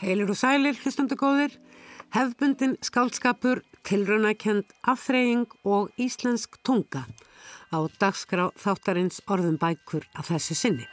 Heilir 0.00 0.30
og 0.32 0.38
sælir, 0.40 0.78
hlustundu 0.80 1.12
góðir, 1.20 1.52
hefbundin 2.14 2.78
skálskapur, 2.80 3.58
tilraunakend 3.84 4.70
afþreying 4.88 5.44
og 5.68 5.90
íslensk 6.00 6.56
tunga 6.64 7.02
á 7.68 7.78
dagskrá 8.00 8.46
þáttarins 8.56 9.20
orðum 9.28 9.58
bækur 9.60 10.06
að 10.16 10.30
þessu 10.32 10.56
sinni. 10.56 10.86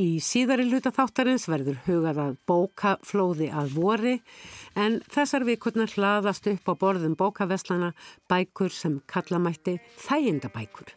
Í 0.00 0.22
síðari 0.24 0.64
hluta 0.70 0.88
þáttarins 0.94 1.44
verður 1.52 1.82
hugað 1.84 2.22
að 2.22 2.38
bókaflóði 2.48 3.50
að 3.52 3.76
vori 3.76 4.14
en 4.72 5.02
þessar 5.12 5.44
vikurnar 5.44 5.92
hlaðast 5.92 6.48
upp 6.48 6.64
á 6.64 6.74
borðum 6.80 7.18
bókaveslana 7.18 7.92
bækur 8.30 8.72
sem 8.72 9.02
kallamætti 9.04 9.76
þægindabækur. 10.06 10.94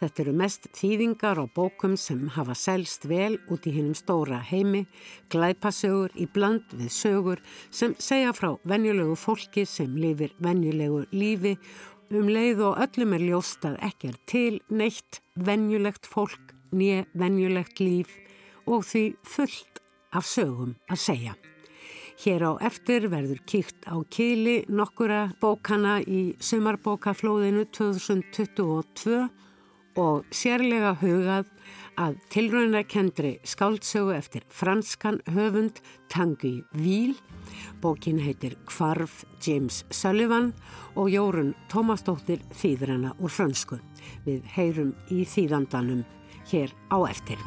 Þetta 0.00 0.22
eru 0.24 0.34
mest 0.36 0.68
þýðingar 0.76 1.40
og 1.42 1.52
bókum 1.56 1.94
sem 2.00 2.26
hafa 2.34 2.56
selst 2.58 3.06
vel 3.08 3.38
út 3.52 3.66
í 3.68 3.72
hinnum 3.76 3.94
stóra 3.98 4.40
heimi, 4.42 4.84
glæpasögur 5.32 6.14
í 6.18 6.26
bland 6.34 6.74
við 6.74 6.90
sögur 6.92 7.42
sem 7.70 7.94
segja 7.98 8.34
frá 8.36 8.52
venjulegu 8.68 9.16
fólki 9.18 9.64
sem 9.68 9.96
lifir 9.96 10.34
venjulegu 10.42 11.04
lífi 11.14 11.54
um 12.14 12.28
leið 12.28 12.60
og 12.68 12.82
öllum 12.84 13.14
er 13.16 13.24
ljóstað 13.30 13.78
ekki 13.86 14.10
er 14.12 14.18
til 14.30 14.60
neitt 14.68 15.20
venjulegt 15.34 16.06
fólk, 16.06 16.52
nýja 16.74 17.06
venjulegt 17.14 17.80
líf 17.80 18.12
og 18.66 18.84
því 18.86 19.04
fullt 19.26 19.82
af 20.14 20.26
sögum 20.28 20.76
að 20.90 21.02
segja. 21.06 21.34
Hér 22.22 22.44
á 22.46 22.52
eftir 22.62 23.08
verður 23.10 23.40
kýkt 23.42 23.88
á 23.90 23.98
kili 24.06 24.62
nokkura 24.70 25.32
bókana 25.42 25.98
í 26.06 26.36
sumarbókaflóðinu 26.38 27.66
2022 27.74 29.24
og 30.00 30.24
sérlega 30.34 30.94
hugað 31.00 31.50
að 32.00 32.16
tilraunarkendri 32.34 33.36
skáldsögu 33.46 34.14
eftir 34.16 34.42
franskan 34.50 35.20
höfund 35.30 35.78
Tanguy 36.10 36.64
Víl. 36.74 37.14
Bókin 37.80 38.18
heitir 38.18 38.56
Kvarf 38.66 39.24
James 39.44 39.84
Sullivan 39.90 40.52
og 40.96 41.10
Jórun 41.12 41.54
Tómasdóttir 41.70 42.42
þýður 42.54 42.94
hana 42.96 43.14
úr 43.20 43.30
fransku. 43.30 43.78
Við 44.26 44.42
heyrum 44.56 44.94
í 45.10 45.22
þýðandanum 45.28 46.04
hér 46.50 46.74
á 46.90 46.98
eftir. 47.06 47.38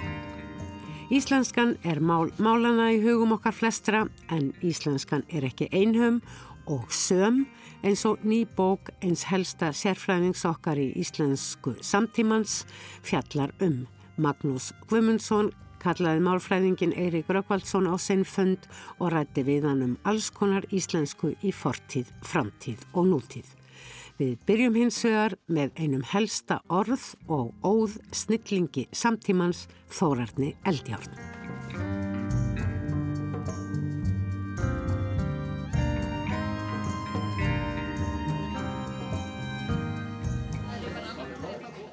Íslenskan 1.08 1.78
er 1.88 2.02
mál 2.04 2.34
málana 2.36 2.90
í 2.92 3.00
hugum 3.00 3.38
okkar 3.38 3.56
flestra 3.56 4.08
en 4.32 4.52
íslenskan 4.60 5.24
er 5.32 5.48
ekki 5.48 5.70
einhum 5.72 6.22
og 6.68 6.92
söm 6.92 7.46
eins 7.84 8.06
og 8.10 8.24
ný 8.26 8.46
bók 8.58 8.92
eins 9.02 9.28
helsta 9.30 9.74
sérfræðingsokkar 9.76 10.80
í 10.82 10.90
íslensku 11.02 11.76
samtímans 11.82 12.64
fjallar 13.06 13.54
um. 13.62 13.86
Magnús 14.18 14.72
Guimundsson 14.90 15.52
kallaði 15.84 16.24
málfræðingin 16.26 16.96
Eirik 16.98 17.30
Rökkvaldsson 17.30 17.90
á 17.90 17.96
sinn 18.02 18.26
fund 18.26 18.66
og 18.98 19.14
rætti 19.14 19.46
við 19.46 19.70
hann 19.70 19.86
um 19.86 19.96
alls 20.10 20.32
konar 20.34 20.66
íslensku 20.74 21.36
í 21.46 21.54
fortíð, 21.54 22.10
framtíð 22.26 22.88
og 22.94 23.12
nútíð. 23.12 23.54
Við 24.18 24.40
byrjum 24.50 24.80
hins 24.82 24.98
vegar 25.06 25.38
með 25.46 25.76
einum 25.78 26.06
helsta 26.14 26.64
orð 26.74 27.12
og 27.30 27.54
óð 27.62 28.00
snillingi 28.10 28.88
samtímans 28.90 29.68
Þórarni 29.94 30.56
Eldjárn. 30.66 31.57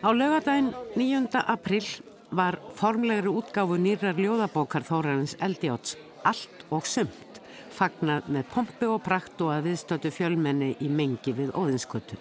Á 0.05 0.13
lögadaginn 0.13 0.75
9. 0.97 1.33
april 1.49 1.85
var 2.31 2.59
formlegri 2.77 3.31
útgáfu 3.33 3.79
nýrar 3.81 4.19
ljóðabókar 4.21 4.85
Þórarins 4.85 5.33
Eldjáts 5.41 5.95
Allt 6.29 6.67
og 6.69 6.85
sumt 6.85 7.41
fagnat 7.73 8.29
með 8.29 8.45
pompi 8.53 8.85
og 8.85 9.01
prakt 9.07 9.41
og 9.41 9.55
að 9.55 9.71
viðstötu 9.71 10.13
fjölmenni 10.13 10.75
í 10.85 10.91
mengi 10.93 11.33
við 11.33 11.57
óðinskötu. 11.57 12.21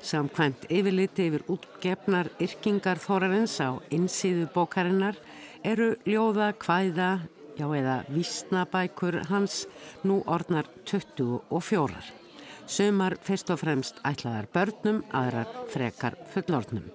Samkvæmt 0.00 0.64
yfirliti 0.72 1.28
yfir 1.28 1.44
útgefnar 1.52 2.32
yrkingar 2.40 3.04
Þórarins 3.04 3.60
á 3.60 3.76
insýðu 3.92 4.48
bókarinnar 4.56 5.20
eru 5.60 5.92
ljóða, 6.08 6.54
kvæða, 6.56 7.12
já 7.60 7.68
eða 7.68 8.00
vísnabækur 8.08 9.26
hans 9.28 9.66
nú 10.08 10.22
orðnar 10.24 10.72
24. 10.88 12.23
Sumar 12.64 13.18
fyrst 13.20 13.50
og 13.52 13.58
fremst 13.60 13.98
ætlaðar 14.08 14.46
börnum, 14.54 15.02
aðrar 15.12 15.50
frekar 15.68 16.14
fullornum. 16.32 16.86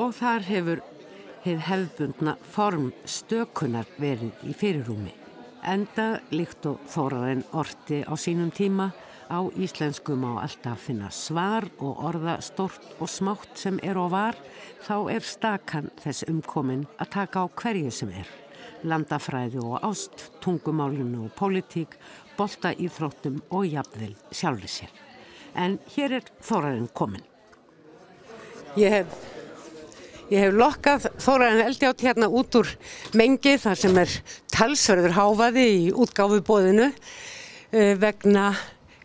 Og 0.00 0.14
þar 0.16 0.46
hefur 0.46 0.80
heið 1.44 1.60
hefðbundna 1.66 2.34
form 2.54 2.86
stökunar 3.04 3.88
verið 4.00 4.46
í 4.48 4.54
fyrirrúmi. 4.56 5.12
Enda 5.60 6.22
líkt 6.32 6.64
og 6.70 6.80
þóraðin 6.88 7.44
orti 7.52 8.00
á 8.00 8.16
sínum 8.16 8.48
tíma 8.48 8.90
á 9.28 9.44
íslenskum 9.60 10.24
á 10.24 10.40
alltaf 10.40 10.86
finna 10.88 11.10
svar 11.12 11.68
og 11.78 12.00
orða 12.08 12.38
stort 12.40 12.96
og 12.96 13.12
smátt 13.12 13.60
sem 13.60 13.76
er 13.84 14.00
og 14.00 14.14
var, 14.16 14.40
þá 14.80 14.96
er 15.12 15.20
stakan 15.20 15.92
þess 16.00 16.24
umkomin 16.32 16.86
að 16.96 17.12
taka 17.18 17.44
á 17.44 17.46
hverju 17.60 17.92
sem 17.92 18.16
er. 18.24 18.32
Landafræði 18.88 19.60
og 19.60 19.84
ást, 19.84 20.30
tungumálinu 20.40 21.26
og 21.28 21.36
pólitík, 21.36 22.00
bolta 22.40 22.72
íþróttum 22.72 23.42
og 23.52 23.68
jafnvel 23.68 24.16
sjálfur 24.32 24.76
sér 24.80 25.09
en 25.54 25.78
hér 25.94 26.18
er 26.20 26.32
Þórarin 26.44 26.88
komin. 26.94 27.24
Ég 28.78 28.92
hef, 28.94 29.14
ég 30.30 30.44
hef 30.44 30.54
lokkað 30.54 31.08
Þórarin 31.22 31.64
Eldjátt 31.66 32.04
hérna 32.06 32.30
út 32.30 32.54
úr 32.60 32.68
mengi 33.18 33.56
þar 33.58 33.80
sem 33.80 34.02
er 34.02 34.18
talsverður 34.54 35.16
háfaði 35.16 35.66
í 35.80 35.88
útgáfubóðinu 35.90 36.90
uh, 36.90 37.94
vegna 37.98 38.52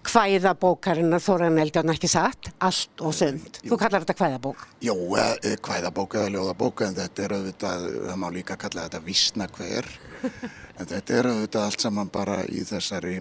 hvæðabókarinn 0.05 1.17
að 1.17 1.25
Þórarin 1.25 1.61
Eldjátt 1.63 1.93
ekki 1.95 2.09
satt, 2.11 2.51
allt 2.61 3.01
og 3.01 3.15
sönd. 3.17 3.59
Þú 3.65 3.79
kallar 3.81 4.05
þetta 4.05 4.17
hvæðabók? 4.19 4.65
Jó, 4.85 4.95
eh, 5.17 5.55
hvæðabók 5.65 6.17
eða 6.19 6.33
ljóðabók 6.35 6.83
en 6.85 6.97
þetta 6.99 7.25
er 7.25 7.37
auðvitað, 7.39 7.87
það 8.05 8.19
má 8.21 8.27
líka 8.35 8.59
kalla 8.61 8.85
þetta 8.85 9.05
vísna 9.05 9.47
hver 9.57 9.89
en 10.77 10.91
þetta 10.91 11.17
er 11.17 11.31
auðvitað 11.31 11.65
allt 11.65 11.87
saman 11.87 12.13
bara 12.13 12.43
í 12.45 12.61
þessari 12.67 13.17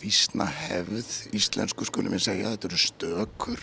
vísna 0.00 0.46
hefð 0.46 1.36
íslensku 1.36 1.86
skulum 1.88 2.14
við 2.16 2.26
segja, 2.28 2.54
þetta 2.54 2.68
eru 2.70 2.80
stökur 2.80 3.62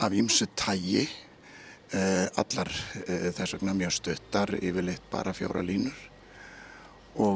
af 0.00 0.14
ímsu 0.16 0.48
tægi 0.56 1.02
eh, 1.04 2.26
allar 2.40 2.70
eh, 3.06 3.28
þess 3.36 3.58
vegna 3.58 3.74
mjög 3.76 3.96
stuttar 3.98 4.54
yfirleitt 4.60 5.10
bara 5.12 5.34
fjóra 5.36 5.64
línur. 5.64 6.06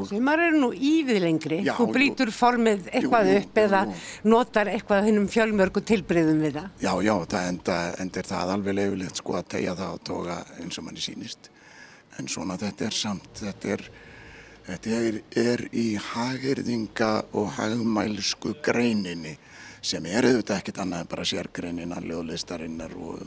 Sumar 0.08 0.38
eru 0.38 0.60
nú 0.62 0.68
ívið 0.70 1.18
lengri. 1.20 1.56
Já, 1.66 1.74
þú 1.76 1.88
brítur 1.92 2.30
jú, 2.30 2.36
formið 2.36 2.86
eitthvað 2.94 3.30
jú, 3.32 3.40
upp 3.40 3.58
jú, 3.58 3.64
eða 3.64 3.80
notar 4.30 4.70
eitthvað 4.70 5.08
hennum 5.10 5.26
fjölmörgu 5.28 5.82
tilbreyðum 5.84 6.44
við 6.46 6.60
það. 6.60 6.68
Já, 6.86 6.92
já, 7.04 7.14
það 7.34 7.48
enda, 7.50 7.78
endir 8.04 8.28
það 8.30 8.52
alveg 8.54 8.78
leifilegt 8.78 9.20
sko 9.20 9.36
að 9.40 9.50
tegja 9.56 9.74
það 9.82 9.98
og 9.98 10.06
toga 10.08 10.38
eins 10.62 10.78
og 10.78 10.86
manni 10.86 11.04
sínist 11.04 11.50
en 12.18 12.30
svona 12.30 12.56
þetta 12.60 12.88
er 12.88 12.96
samt, 12.96 13.30
þetta 13.40 13.72
er 13.76 13.84
Þetta 14.64 14.92
er, 14.96 15.16
er 15.36 15.62
í 15.76 15.88
hagirðinga 16.00 17.10
og 17.36 17.50
hagmælsku 17.58 18.54
greininni 18.64 19.34
sem 19.84 20.06
er 20.08 20.24
auðvitað 20.24 20.60
ekkert 20.62 20.78
annað 20.80 21.02
en 21.04 21.10
bara 21.10 21.26
sérgreinin 21.28 21.92
að 21.92 22.06
ljóðlistarinnar 22.08 22.94
og 22.96 23.26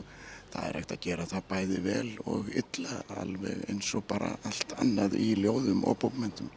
það 0.50 0.64
er 0.64 0.78
ekkert 0.80 0.94
að 0.96 1.04
gera 1.04 1.28
það 1.30 1.46
bæði 1.52 1.78
vel 1.84 2.08
og 2.32 2.50
illa 2.62 2.98
alveg 3.22 3.62
eins 3.70 3.92
og 3.94 4.06
bara 4.10 4.32
allt 4.50 4.74
annað 4.82 5.14
í 5.22 5.28
ljóðum 5.38 5.84
og 5.86 6.00
bókmyndum. 6.02 6.50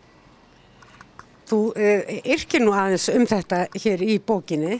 Þú 1.52 1.62
uh, 1.76 2.12
yrkir 2.34 2.66
nú 2.66 2.74
aðeins 2.74 3.10
um 3.14 3.30
þetta 3.30 3.66
hér 3.76 4.02
í 4.02 4.18
bókinni 4.18 4.80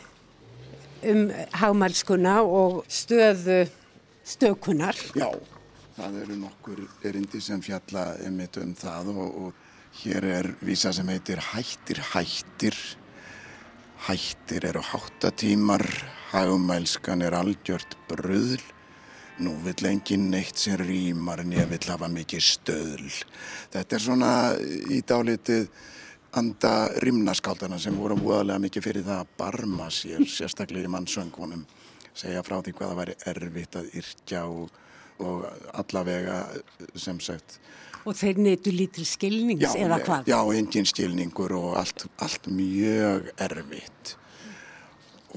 um 1.12 1.28
hagmælskuna 1.62 2.40
og 2.42 2.82
stöðu 2.90 3.68
stökunar. 4.26 4.98
Já, 5.14 5.30
það 5.98 6.22
eru 6.24 6.42
nokkur 6.42 6.88
erindi 7.06 7.42
sem 7.42 7.62
fjalla 7.62 8.16
um 8.26 8.40
það 8.78 9.14
og, 9.14 9.44
og 9.46 9.61
Hér 9.92 10.24
er 10.24 10.48
vísa 10.64 10.94
sem 10.96 11.08
heitir 11.12 11.42
Hættir, 11.52 12.00
hættir. 12.14 12.76
Hættir 14.08 14.66
eru 14.66 14.80
háttatímar, 14.82 15.84
hagumælskan 16.32 17.22
er 17.22 17.36
algjört 17.36 17.98
bröðl. 18.08 18.64
Nú 19.44 19.52
vill 19.66 19.86
engin 19.90 20.30
neitt 20.32 20.58
sem 20.58 20.80
rýmar 20.80 21.44
en 21.44 21.52
ég 21.52 21.68
vill 21.70 21.92
hafa 21.92 22.08
mikið 22.08 22.46
stöðl. 22.46 23.12
Þetta 23.74 23.96
er 23.98 24.04
svona 24.06 24.32
í 24.90 25.02
dálitið 25.04 25.68
anda 26.40 26.74
rimnaskaldana 27.04 27.80
sem 27.80 27.98
voru 28.00 28.16
múðalega 28.16 28.64
mikið 28.64 28.88
fyrir 28.88 29.08
það 29.10 29.26
að 29.26 29.36
barma 29.44 29.90
sér, 29.92 30.24
sérstaklega 30.24 30.88
í 30.88 30.94
mannsöngunum. 30.96 31.68
Segja 32.16 32.48
frá 32.48 32.62
því 32.62 32.78
hvað 32.78 32.94
það 32.94 33.00
væri 33.04 33.20
erfitt 33.36 33.80
að 33.82 33.94
yrkja 34.02 34.48
og, 34.48 34.72
og 35.20 35.46
allavega 35.84 36.46
sem 36.96 37.20
sagt 37.20 37.60
Og 38.06 38.16
þeir 38.18 38.40
neytu 38.42 38.72
lítil 38.74 39.06
skilnings 39.06 39.62
já, 39.68 39.76
eða 39.86 40.00
hvað? 40.02 40.30
Já, 40.32 40.40
engin 40.58 40.88
skilningur 40.90 41.54
og 41.54 41.76
allt, 41.78 42.08
allt 42.24 42.48
mjög 42.50 43.30
erfitt. 43.38 44.16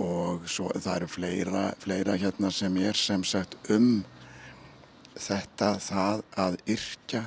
Og 0.00 0.46
svo 0.50 0.70
það 0.72 0.96
eru 0.96 1.08
fleira, 1.12 1.64
fleira 1.78 2.16
hérna 2.18 2.50
sem 2.50 2.76
er 2.82 2.96
sem 2.98 3.22
sagt 3.26 3.54
um 3.70 4.00
þetta 5.14 5.74
það 5.84 6.24
að 6.40 6.56
yrkja. 6.74 7.22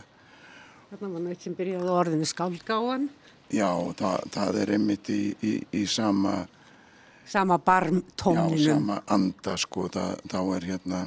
Þarna 0.89 1.07
var 1.13 1.21
náttúrulega 1.21 1.43
sem 1.45 1.55
byrjaði 1.55 1.93
orðinu 1.99 2.27
skálgáan. 2.27 3.07
Já, 3.53 3.69
það, 3.99 4.25
það 4.35 4.57
er 4.63 4.71
einmitt 4.75 5.09
í, 5.13 5.21
í, 5.43 5.53
í 5.71 5.83
sama, 5.87 6.41
Sama 7.27 7.55
já, 7.59 7.63
barmtóninum. 7.67 8.65
sama 8.65 8.97
anda 9.11 9.55
sko, 9.59 9.87
það, 9.91 10.13
þá 10.31 10.37
er 10.57 10.67
hérna 10.73 10.99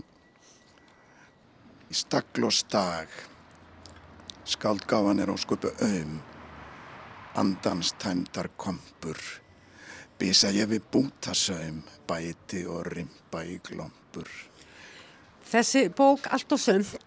í 1.91 1.97
stagl 1.97 2.47
og 2.49 2.55
stag, 2.55 3.13
skaldgáfan 4.45 5.21
er 5.21 5.31
á 5.33 5.37
sköpu 5.37 5.73
aum, 5.83 6.21
andans 7.35 7.93
tæmdar 7.99 8.49
kompur, 8.57 9.19
bisa 10.19 10.51
ég 10.53 10.69
við 10.71 10.87
bútasaum, 10.93 11.83
bæti 12.09 12.65
og 12.67 12.87
rimpa 12.87 13.45
í 13.45 13.61
glompur. 13.65 14.29
Þessi 15.51 15.89
bók 15.91 16.29
allt 16.31 16.53
og 16.53 16.61
sumt, 16.61 16.99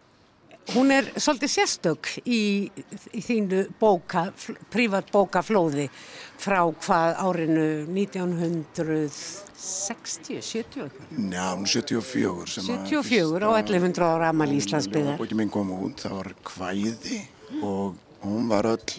hún 0.71 0.91
er 0.95 1.09
svolítið 1.19 1.51
sérstök 1.51 2.07
í, 2.23 2.71
í 3.11 3.21
þínu 3.23 3.65
bóka, 3.79 4.33
prívat 4.71 5.11
bókaflóði 5.13 5.89
frá 6.41 6.71
hvað 6.71 7.15
árinu 7.23 7.85
1960, 7.91 10.41
70 10.43 10.81
eitthvað. 10.83 11.07
Já, 11.33 11.45
hún 11.51 11.63
er 11.67 11.71
74 11.73 12.47
sem 12.55 12.63
að 12.63 12.67
74 12.93 13.43
á 13.43 13.51
1100 13.59 14.07
ára 14.07 14.25
amal 14.31 14.51
Íslandsbyðar. 14.55 15.13
Ljóðabókin 15.13 15.39
mín 15.41 15.53
kom 15.53 15.69
út, 15.75 15.97
það 16.03 16.13
var 16.19 16.29
kvæði 16.47 17.17
og 17.61 17.87
hún 18.23 18.43
var 18.51 18.65
öll, 18.71 18.91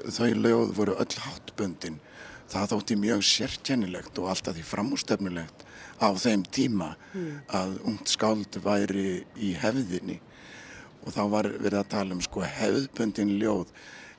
þau 0.00 0.30
ljóð 0.32 0.68
voru 0.76 0.92
öll 0.96 1.16
háttböndin. 1.26 1.98
Það 2.46 2.70
þótti 2.72 2.94
mjög 3.02 3.20
sérkennilegt 3.26 4.14
og 4.22 4.26
alltaf 4.30 4.54
því 4.54 4.64
framústefnilegt 4.68 5.58
á 5.98 6.14
þeim 6.14 6.42
tíma 6.52 6.88
að 7.50 7.70
ungt 7.88 8.08
skáld 8.12 8.52
væri 8.62 9.24
í 9.34 9.58
hefðinni 9.58 10.20
og 11.06 11.14
þá 11.14 11.22
var 11.30 11.48
verið 11.54 11.78
að 11.80 11.90
tala 11.94 12.16
um 12.16 12.22
sko 12.24 12.42
hefðböndin 12.42 13.36
ljóð. 13.40 13.70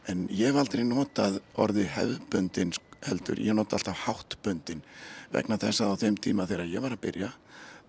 En 0.07 0.25
ég 0.31 0.49
hef 0.49 0.59
aldrei 0.61 0.85
notað 0.87 1.41
orði 1.59 1.83
hefðböndin 1.91 2.71
heldur, 3.07 3.39
ég 3.43 3.55
nota 3.55 3.77
alltaf 3.77 4.05
háttböndin 4.05 4.83
vegna 5.33 5.59
þess 5.59 5.83
að 5.83 5.91
á 5.91 6.01
þeim 6.03 6.19
tíma 6.23 6.47
þegar 6.47 6.71
ég 6.71 6.83
var 6.83 6.95
að 6.95 7.03
byrja 7.03 7.33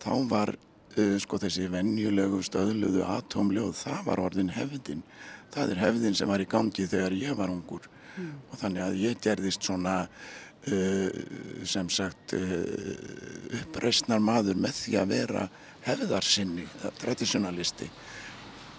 þá 0.02 0.10
var 0.30 0.52
uh, 0.54 1.14
sko 1.22 1.38
þessi 1.42 1.68
venjulegu 1.72 2.42
stöðluðu 2.46 3.04
atómljóð, 3.06 3.72
það 3.78 4.02
var 4.10 4.24
orðin 4.26 4.52
hefðin. 4.54 5.04
Það 5.54 5.72
er 5.72 5.80
hefðin 5.84 6.18
sem 6.18 6.28
var 6.28 6.42
í 6.42 6.50
gangi 6.50 6.90
þegar 6.90 7.16
ég 7.16 7.38
var 7.38 7.54
ungur. 7.54 7.86
Og 8.50 8.58
þannig 8.58 8.82
að 8.82 9.00
ég 9.04 9.20
gerðist 9.22 9.62
svona 9.62 9.96
uh, 10.02 11.08
sem 11.62 11.90
sagt 11.94 12.34
uh, 12.34 12.52
uppreisnar 13.62 14.22
maður 14.22 14.58
með 14.58 14.74
því 14.82 14.98
að 14.98 15.12
vera 15.14 15.48
hefðarsinni, 15.86 16.66
traditionalisti 16.98 17.86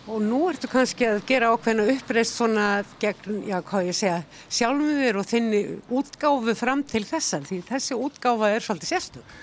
Og 0.10 0.24
nú 0.26 0.40
ertu 0.50 0.66
kannski 0.72 1.06
að 1.06 1.20
gera 1.30 1.52
ákveðna 1.54 1.86
uppreist 1.94 2.34
svona 2.34 2.66
gegn, 3.02 3.44
já, 3.46 3.60
hvað 3.62 3.92
ég 3.92 3.98
segja, 3.98 4.22
sjálfum 4.50 5.04
þér 5.04 5.20
og 5.22 5.28
þinni 5.30 5.60
útgáfu 6.00 6.56
fram 6.58 6.82
til 6.88 7.04
þessar, 7.06 7.46
því 7.46 7.60
þessi 7.68 7.98
útgáfa 7.98 8.50
er 8.56 8.66
svolítið 8.66 8.94
sérstök. 8.96 9.36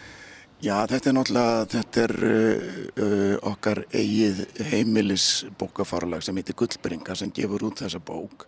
Já, 0.64 0.86
þetta 0.88 1.10
er 1.10 1.14
náttúrulega, 1.18 1.64
þetta 1.68 2.02
er 2.02 2.14
uh, 2.24 3.34
okkar 3.52 3.82
eigið 3.92 4.42
heimilis 4.70 5.26
bókafarlag 5.60 6.24
sem 6.24 6.38
heitir 6.40 6.56
Gullbringa 6.56 7.14
sem 7.14 7.30
gefur 7.36 7.68
út 7.68 7.82
þessa 7.84 8.00
bók 8.00 8.46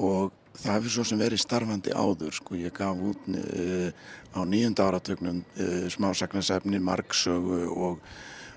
og 0.00 0.32
það 0.56 0.78
hefur 0.78 0.94
svo 0.94 1.04
sem 1.06 1.20
verið 1.20 1.42
starfandi 1.44 1.92
áður, 1.92 2.32
sko, 2.34 2.56
ég 2.56 2.72
gaf 2.74 3.02
út 3.10 3.28
uh, 3.28 3.90
á 4.32 4.40
nýjunda 4.48 4.88
áratögnum 4.88 5.44
uh, 5.44 5.84
smásagnasefni, 5.92 6.80
margsögu 6.80 7.66
og, 7.68 8.00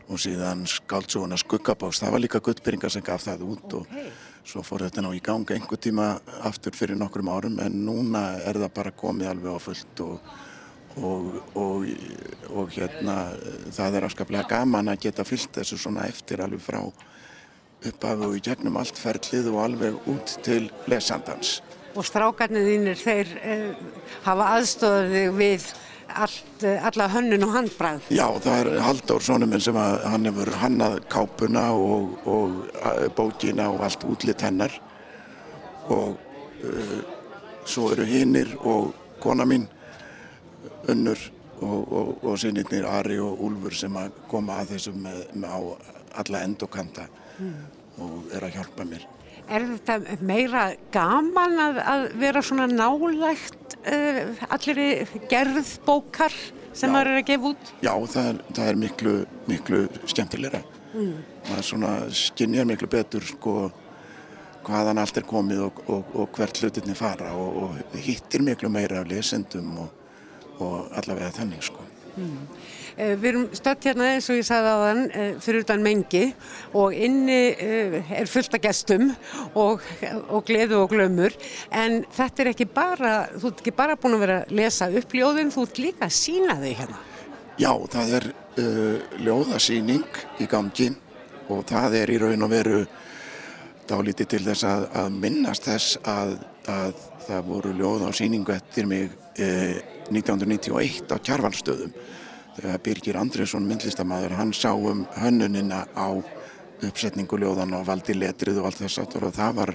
og 0.10 0.20
síðan 0.22 0.66
skáldsóna 0.68 1.38
skuggabás, 1.38 2.02
það 2.02 2.16
var 2.16 2.24
líka 2.26 2.44
Gullbringa 2.44 2.90
sem 2.90 3.06
gaf 3.06 3.24
það 3.28 3.46
út 3.46 3.78
og 3.80 3.88
Ókei. 3.88 4.12
svo 4.44 4.64
fór 4.66 4.88
þetta 4.88 5.06
ná 5.06 5.12
í 5.14 5.22
ganga 5.24 5.54
einhver 5.54 5.82
tíma 5.82 6.12
aftur 6.48 6.74
fyrir 6.74 6.98
nokkrum 6.98 7.30
árum 7.30 7.60
en 7.62 7.82
núna 7.86 8.40
er 8.42 8.58
það 8.58 8.74
bara 8.74 8.92
komið 8.92 9.34
alveg 9.34 9.54
á 9.54 9.60
fullt 9.62 10.06
og 10.06 10.38
og, 10.98 11.42
og, 11.56 11.86
og 12.50 12.72
hérna 12.74 13.16
það 13.76 13.98
er 13.98 14.08
afskaplega 14.08 14.48
gaman 14.50 14.92
að 14.92 15.06
geta 15.08 15.26
fyllt 15.28 15.60
þessu 15.60 15.78
svona 15.80 16.08
eftir 16.10 16.42
alveg 16.44 16.64
frá 16.64 16.82
upphafi 16.82 18.28
og 18.28 18.38
í 18.38 18.44
gegnum 18.44 18.80
allt 18.80 19.00
ferlið 19.00 19.52
og 19.54 19.60
alveg 19.64 20.10
út 20.12 20.34
til 20.44 20.68
lesandans. 20.92 21.60
Og 21.98 22.06
strákarnir 22.06 22.68
þínir, 22.68 23.00
þeir 23.00 23.32
eh, 23.42 23.70
hafa 24.26 24.50
aðstofið 24.58 25.38
við 25.40 25.70
allt, 26.16 26.64
eh, 26.64 26.86
alla 26.86 27.08
hönnun 27.08 27.44
og 27.44 27.54
handbrað. 27.54 28.02
Já, 28.10 28.28
það 28.44 28.60
er 28.60 28.82
Halldór 28.86 29.24
sonum 29.24 29.50
minn 29.50 29.64
sem 29.64 29.78
að 29.78 30.04
hann 30.12 30.30
hefur 30.30 30.52
hannað 30.62 31.00
kápuna 31.12 31.66
og, 31.74 32.16
og 32.28 32.56
uh, 32.84 33.08
bókina 33.16 33.70
og 33.74 33.84
allt 33.88 34.06
útlitt 34.10 34.42
hennar 34.46 34.74
og 35.90 36.18
uh, 36.64 37.00
svo 37.66 37.92
eru 37.94 38.08
hinnir 38.10 38.56
og 38.60 38.94
kona 39.20 39.46
mín 39.46 39.68
unnur 40.90 41.20
og, 41.62 41.92
og, 41.92 42.12
og 42.24 42.40
sinirnir 42.40 42.88
Ari 42.88 43.20
og 43.20 43.42
Úlfur 43.46 43.76
sem 43.76 43.96
að 44.00 44.14
koma 44.32 44.62
að 44.62 44.76
þessu 44.76 44.96
með, 44.96 45.24
með 45.36 45.50
á 45.52 45.60
alla 46.24 46.44
endokanta 46.48 47.08
og 48.00 48.32
er 48.36 48.46
að 48.48 48.56
hjálpa 48.56 48.86
mér. 48.88 49.04
Er 49.50 49.66
þetta 49.66 50.18
meira 50.22 50.64
gaman 50.94 51.58
að, 51.64 51.82
að 51.92 52.06
vera 52.22 52.42
svona 52.46 52.68
nálægt 52.70 53.78
uh, 53.82 54.44
allir 54.54 55.10
gerð 55.32 55.76
bókar 55.88 56.36
sem 56.78 56.92
maður 56.94 57.16
er 57.16 57.22
að 57.24 57.30
gefa 57.32 57.54
út? 57.54 57.72
Já, 57.82 57.94
það 58.14 58.28
er, 58.32 58.42
það 58.54 58.72
er 58.72 58.82
miklu, 58.84 59.16
miklu 59.50 59.84
skemmtilegra. 60.06 60.62
Maður 61.50 61.66
svona 61.66 61.94
skinnjar 62.14 62.68
miklu 62.70 62.90
betur 62.90 63.26
sko 63.26 63.56
hvaðan 64.66 65.02
allt 65.02 65.18
er 65.20 65.26
komið 65.28 65.64
og, 65.68 65.82
og, 65.90 66.14
og 66.14 66.36
hvert 66.38 66.62
hlutinni 66.62 66.96
fara 66.98 67.32
og, 67.38 67.60
og 67.64 67.98
hittir 67.98 68.44
miklu 68.46 68.70
meira 68.74 69.02
af 69.02 69.10
lesendum 69.10 69.78
og, 69.86 69.94
og 70.60 70.92
allavega 71.00 71.32
þannig 71.40 71.64
sko. 71.70 71.86
Eh, 72.20 72.59
Við 73.00 73.28
erum 73.30 73.46
stödd 73.56 73.86
hérna 73.88 74.10
eins 74.12 74.26
og 74.28 74.36
ég 74.36 74.44
sagði 74.44 74.72
á 74.76 74.78
þann 74.84 75.04
fyrir 75.40 75.64
utan 75.64 75.84
mengi 75.86 76.24
og 76.76 76.96
inni 76.96 77.38
eh, 77.56 78.12
er 78.12 78.28
fullt 78.28 78.58
af 78.58 78.64
gestum 78.66 79.14
og, 79.58 79.86
og 80.28 80.44
gleðu 80.48 80.82
og 80.84 80.92
glömmur 80.92 81.36
en 81.72 82.02
þetta 82.12 82.44
er 82.44 82.52
ekki 82.52 82.68
bara, 82.68 83.14
þú 83.36 83.54
ert 83.54 83.64
ekki 83.64 83.76
bara 83.78 83.96
búin 84.00 84.18
að 84.18 84.26
vera 84.26 84.38
að 84.44 84.54
lesa 84.60 84.90
upp 84.92 85.16
ljóðin, 85.16 85.54
þú 85.54 85.66
ert 85.68 85.82
líka 85.86 86.10
að 86.10 86.18
sína 86.18 86.58
þau 86.60 86.74
hérna. 86.82 87.00
Já, 87.60 87.72
það 87.96 88.14
er 88.20 88.28
uh, 88.32 89.18
ljóðasýning 89.24 90.22
í 90.40 90.50
gangi 90.52 90.92
og 91.50 91.66
það 91.72 91.98
er 92.04 92.14
í 92.14 92.20
raun 92.22 92.46
og 92.46 92.52
veru 92.52 92.84
dálítið 93.90 94.34
til 94.36 94.44
þess 94.46 94.68
að, 94.70 94.86
að 95.02 95.20
minnast 95.24 95.66
þess 95.72 95.98
að, 96.04 96.38
að 96.70 97.04
það 97.26 97.50
voru 97.50 97.76
ljóð 97.80 98.08
á 98.08 98.12
sýningu 98.16 98.56
eftir 98.56 98.88
mig 98.92 99.10
uh, 99.40 99.76
1991 100.12 101.12
á 101.12 101.18
Kjarvalstöðum 101.18 101.94
þegar 102.64 102.84
Birgir 102.86 103.20
Andriðsson 103.20 103.68
myndlistamæður 103.68 104.38
hann 104.40 104.54
sá 104.56 104.72
um 104.74 105.06
hönnunina 105.20 105.86
á 105.96 106.10
uppsetningu 106.86 107.40
ljóðan 107.40 107.76
og 107.80 107.88
valdi 107.88 108.16
letrið 108.16 108.62
og 108.62 108.70
allt 108.70 108.84
þess 108.84 109.02
aftur 109.04 109.28
og 109.28 109.36
það 109.36 109.58
var 109.58 109.74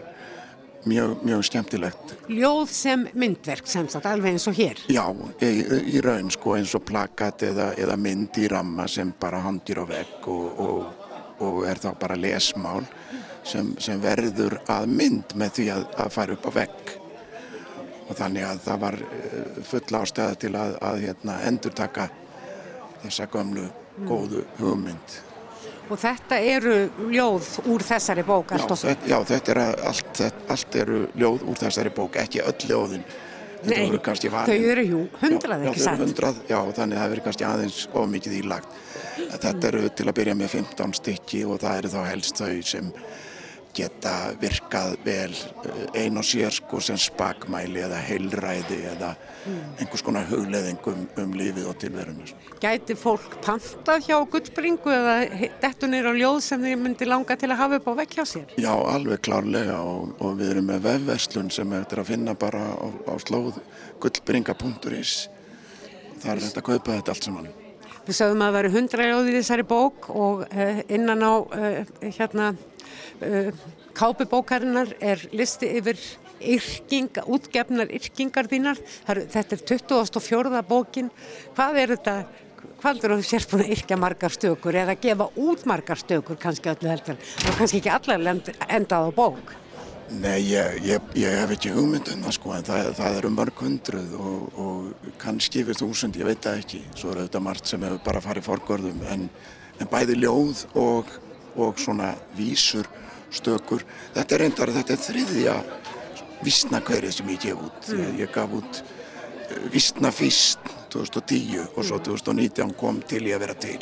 mjög, 0.89 1.15
mjög 1.25 1.45
skemmtilegt 1.49 2.15
Ljóð 2.33 2.73
sem 2.73 3.07
myndverk 3.13 3.69
sem 3.69 3.89
sagt, 3.93 4.09
alveg 4.09 4.35
eins 4.35 4.49
og 4.49 4.57
hér. 4.57 4.81
Já, 4.93 5.05
í, 5.45 5.53
í 5.97 6.03
raun 6.05 6.33
sko 6.33 6.57
eins 6.59 6.75
og 6.77 6.85
plakat 6.89 7.47
eða, 7.51 7.73
eða 7.81 7.99
mynd 8.01 8.41
í 8.41 8.49
ramma 8.53 8.89
sem 8.91 9.13
bara 9.21 9.43
hangir 9.45 9.81
á 9.81 9.85
vegg 9.89 10.29
og, 10.33 10.65
og, 10.65 11.15
og 11.45 11.63
er 11.69 11.81
þá 11.83 11.91
bara 12.01 12.19
lesmál 12.21 12.85
sem, 13.45 13.75
sem 13.81 14.01
verður 14.01 14.61
að 14.73 14.89
mynd 14.93 15.37
með 15.37 15.59
því 15.59 15.71
að, 15.77 15.89
að 16.07 16.15
fara 16.15 16.37
upp 16.37 16.49
á 16.49 16.53
vegg 16.63 16.95
og 18.05 18.17
þannig 18.19 18.45
að 18.45 18.61
það 18.65 18.83
var 18.83 18.99
eh, 19.01 19.63
full 19.65 19.99
ástæða 20.01 20.37
til 20.41 20.53
að, 20.61 20.77
að 20.85 21.03
hérna, 21.07 21.39
endurtaka 21.49 22.09
þessa 23.05 23.29
gömlu 23.33 23.69
góðu 24.09 24.43
hugmynd. 24.59 25.21
Og 25.93 26.01
þetta 26.01 26.39
eru 26.41 26.75
ljóð 27.13 27.51
úr 27.69 27.85
þessari 27.85 28.25
bók 28.25 28.55
Já, 28.55 28.63
þetta, 28.65 28.95
já, 29.11 29.19
þetta 29.29 29.53
er 29.53 29.61
allt, 29.65 30.11
þetta, 30.17 30.47
allt 30.55 30.79
eru 30.81 31.01
ljóð 31.21 31.45
úr 31.45 31.61
þessari 31.61 31.93
bók, 31.95 32.17
ekki 32.23 32.41
öll 32.41 32.71
ljóðin. 32.71 33.05
Nei, 33.65 33.89
þau 33.97 34.55
eru 34.55 34.83
jú, 34.85 35.03
hundrað 35.23 35.63
ekki 35.65 35.71
já, 35.71 35.77
þau 35.77 35.85
satt. 35.85 35.95
eru 35.95 36.07
hundrað, 36.09 36.41
já, 36.51 36.59
þannig 36.77 36.99
að 36.99 37.03
það 37.03 37.13
verið 37.15 37.27
kannski 37.27 37.47
aðeins 37.49 37.79
of 37.93 38.09
mikið 38.13 38.39
ílagt. 38.43 38.75
Þetta 39.35 39.69
eru 39.71 39.85
til 39.97 40.09
að 40.09 40.17
byrja 40.19 40.35
með 40.41 40.51
15 40.59 40.97
stykki 41.01 41.45
og 41.49 41.63
það 41.63 41.79
eru 41.81 41.93
þá 41.95 42.01
helst 42.11 42.43
þau 42.43 42.51
sem 42.73 42.91
geta 43.75 44.15
virkað 44.41 44.97
vel 45.05 45.33
eh, 45.35 46.05
ein 46.05 46.19
og 46.21 46.27
sér 46.27 46.55
sko 46.55 46.81
sem 46.83 46.99
spakmæli 47.01 47.83
eða 47.85 48.01
heilræði 48.05 48.81
eða 48.93 49.15
einhvers 49.79 50.05
konar 50.05 50.27
hugleðing 50.29 50.81
um, 50.89 51.35
lífið 51.37 51.67
og 51.69 51.77
tilverunum. 51.83 52.31
Gæti 52.63 52.97
fólk 52.99 53.37
pantað 53.45 54.07
hjá 54.07 54.17
gullbringu 54.31 54.93
eða 54.95 55.17
dettunir 55.63 56.09
á 56.09 56.13
ljóð 56.17 56.41
sem 56.47 56.65
þið 56.65 56.79
myndi 56.81 57.09
langa 57.09 57.37
til 57.41 57.51
að 57.51 57.61
hafa 57.61 57.81
upp 57.81 57.91
á 57.91 57.95
vekk 58.03 58.17
hjá 58.19 58.25
sér? 58.31 58.55
Já, 58.61 58.73
alveg 58.73 59.25
klárlega 59.27 59.81
og, 59.83 60.15
og 60.21 60.39
við 60.41 60.55
erum 60.55 60.71
með 60.73 60.87
vefverslun 60.89 61.53
sem 61.55 61.77
er 61.77 62.01
að 62.05 62.09
finna 62.13 62.37
bara 62.39 62.63
á, 62.73 62.87
á 63.11 63.15
slóð 63.21 63.61
gullbringa.is. 64.03 65.19
Það 66.23 66.33
er 66.33 66.45
þetta 66.47 66.63
að 66.63 66.69
kaupa 66.71 66.97
þetta 66.97 67.15
allt 67.15 67.29
saman. 67.29 67.53
Við 68.05 68.17
sögum 68.19 68.43
að 68.45 68.49
það 68.51 68.57
væri 68.59 68.71
hundra 68.75 69.09
ljóð 69.09 69.29
í 69.29 69.35
þessari 69.39 69.65
bók 69.69 70.09
og 70.13 70.45
uh, 70.45 70.81
innan 70.93 71.25
á 71.25 71.35
uh, 71.41 71.93
hérna 72.05 72.53
kápubókarinnar 73.95 74.95
er 75.01 75.23
listi 75.33 75.71
yfir 75.79 76.01
yrking, 76.45 77.21
útgefnar 77.31 77.91
yrkingar 77.95 78.49
þínar. 78.51 78.81
Þetta 79.07 79.57
er 79.57 79.67
24. 79.75 80.63
bókin. 80.69 81.11
Hvað 81.57 81.81
er 81.83 81.95
þetta, 81.97 82.17
hvað 82.83 83.05
er 83.05 83.17
þú 83.17 83.27
sérst 83.31 83.53
búin 83.53 83.67
að 83.67 83.75
yrkja 83.79 84.01
margar 84.01 84.35
stökur 84.35 84.81
eða 84.85 84.97
gefa 85.01 85.29
út 85.41 85.67
margar 85.69 86.01
stökur 86.01 86.41
kannski 86.41 86.73
öllu 86.75 86.91
heldur? 86.93 87.21
Það 87.37 87.53
er 87.53 87.61
kannski 87.61 87.83
ekki 87.83 87.95
allar 87.95 88.33
endað 88.69 89.09
á 89.09 89.11
bók. 89.15 89.55
Nei, 90.13 90.43
ég, 90.51 90.83
ég, 90.85 91.05
ég 91.17 91.35
hef 91.41 91.53
ekki 91.55 91.71
hugmyndun 91.73 92.25
það 92.27 92.35
sko, 92.37 92.51
en 92.53 92.65
það, 92.67 92.89
það 92.99 93.15
eru 93.19 93.31
mörg 93.33 93.61
hundruð 93.65 94.11
og, 94.21 94.59
og 94.61 95.13
kannski 95.23 95.63
yfir 95.63 95.79
þúsund, 95.81 96.19
ég 96.21 96.29
veit 96.29 96.43
það 96.45 96.61
ekki. 96.61 96.81
Svo 96.93 97.15
eru 97.15 97.25
þetta 97.25 97.41
margt 97.43 97.71
sem 97.71 97.87
hefur 97.87 98.03
bara 98.05 98.21
farið 98.23 98.45
fórgörðum, 98.51 99.01
en, 99.15 99.25
en 99.81 99.91
bæði 99.91 100.19
ljóð 100.21 100.67
og, 100.77 101.15
og 101.57 101.81
svona 101.81 102.13
vísur 102.37 102.89
stökur. 103.35 103.85
Þetta 104.15 104.37
er 104.37 104.45
reyndar, 104.45 104.73
þetta 104.75 104.95
er 104.95 105.03
þriðja 105.09 105.57
vissnakverið 106.45 107.19
sem 107.19 107.35
ég 107.35 107.43
gef 107.49 107.67
út. 107.67 107.91
Mm. 107.91 108.17
Ég, 108.21 108.33
gaf 108.35 108.57
út 108.59 108.81
eh, 108.83 109.67
vissna 109.73 110.13
fyrst 110.15 110.73
2010 110.95 111.65
og 111.75 111.85
svo 111.85 112.01
2019 112.11 112.75
kom 112.79 113.01
til 113.09 113.25
ég 113.29 113.39
að 113.39 113.47
vera 113.47 113.59
til. 113.67 113.81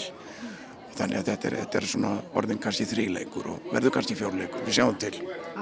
Þannig 0.93 1.19
að 1.23 1.29
þetta 1.31 1.49
er, 1.49 1.55
þetta 1.63 1.79
er 1.79 1.87
svona 1.89 2.11
orðin 2.37 2.61
kannski 2.61 2.85
þrýleikur 2.91 3.49
og 3.55 3.71
verður 3.73 3.95
kannski 3.97 4.17
fjórleikur. 4.19 4.65
Við 4.67 4.77
sjáum 4.77 4.99
til. 5.01 5.13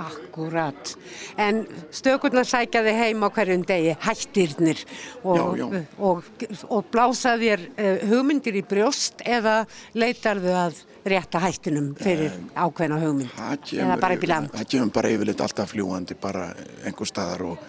Akkurat. 0.01 0.93
En 1.41 1.63
stökurnar 1.95 2.49
sækjaði 2.49 2.95
heim 2.99 3.23
á 3.23 3.29
hverjum 3.31 3.65
degi, 3.69 3.95
hættirnir 4.03 4.83
og, 5.23 5.59
já, 5.59 5.65
já. 5.65 5.83
og, 5.99 6.31
og 6.67 6.89
blásaði 6.91 7.51
þér 7.51 7.67
uh, 7.71 8.07
hugmyndir 8.11 8.59
í 8.59 8.65
brjóst 8.67 9.23
eða 9.27 9.61
leitarðu 9.95 10.57
að 10.67 10.83
rétta 11.11 11.41
hættinum 11.41 11.93
fyrir 11.97 12.35
um, 12.35 12.49
ákveðna 12.55 12.99
hugmynd 13.01 13.31
kemur, 13.65 13.85
eða 13.87 14.01
bara 14.03 14.17
í 14.17 14.29
land? 14.29 14.51
Það 14.53 14.67
kemur 14.75 14.91
bara 14.99 15.13
yfirleitt 15.15 15.45
alltaf 15.47 15.73
fljúandi 15.73 16.17
bara 16.21 16.51
einhver 16.85 17.09
staðar 17.09 17.47
og 17.53 17.63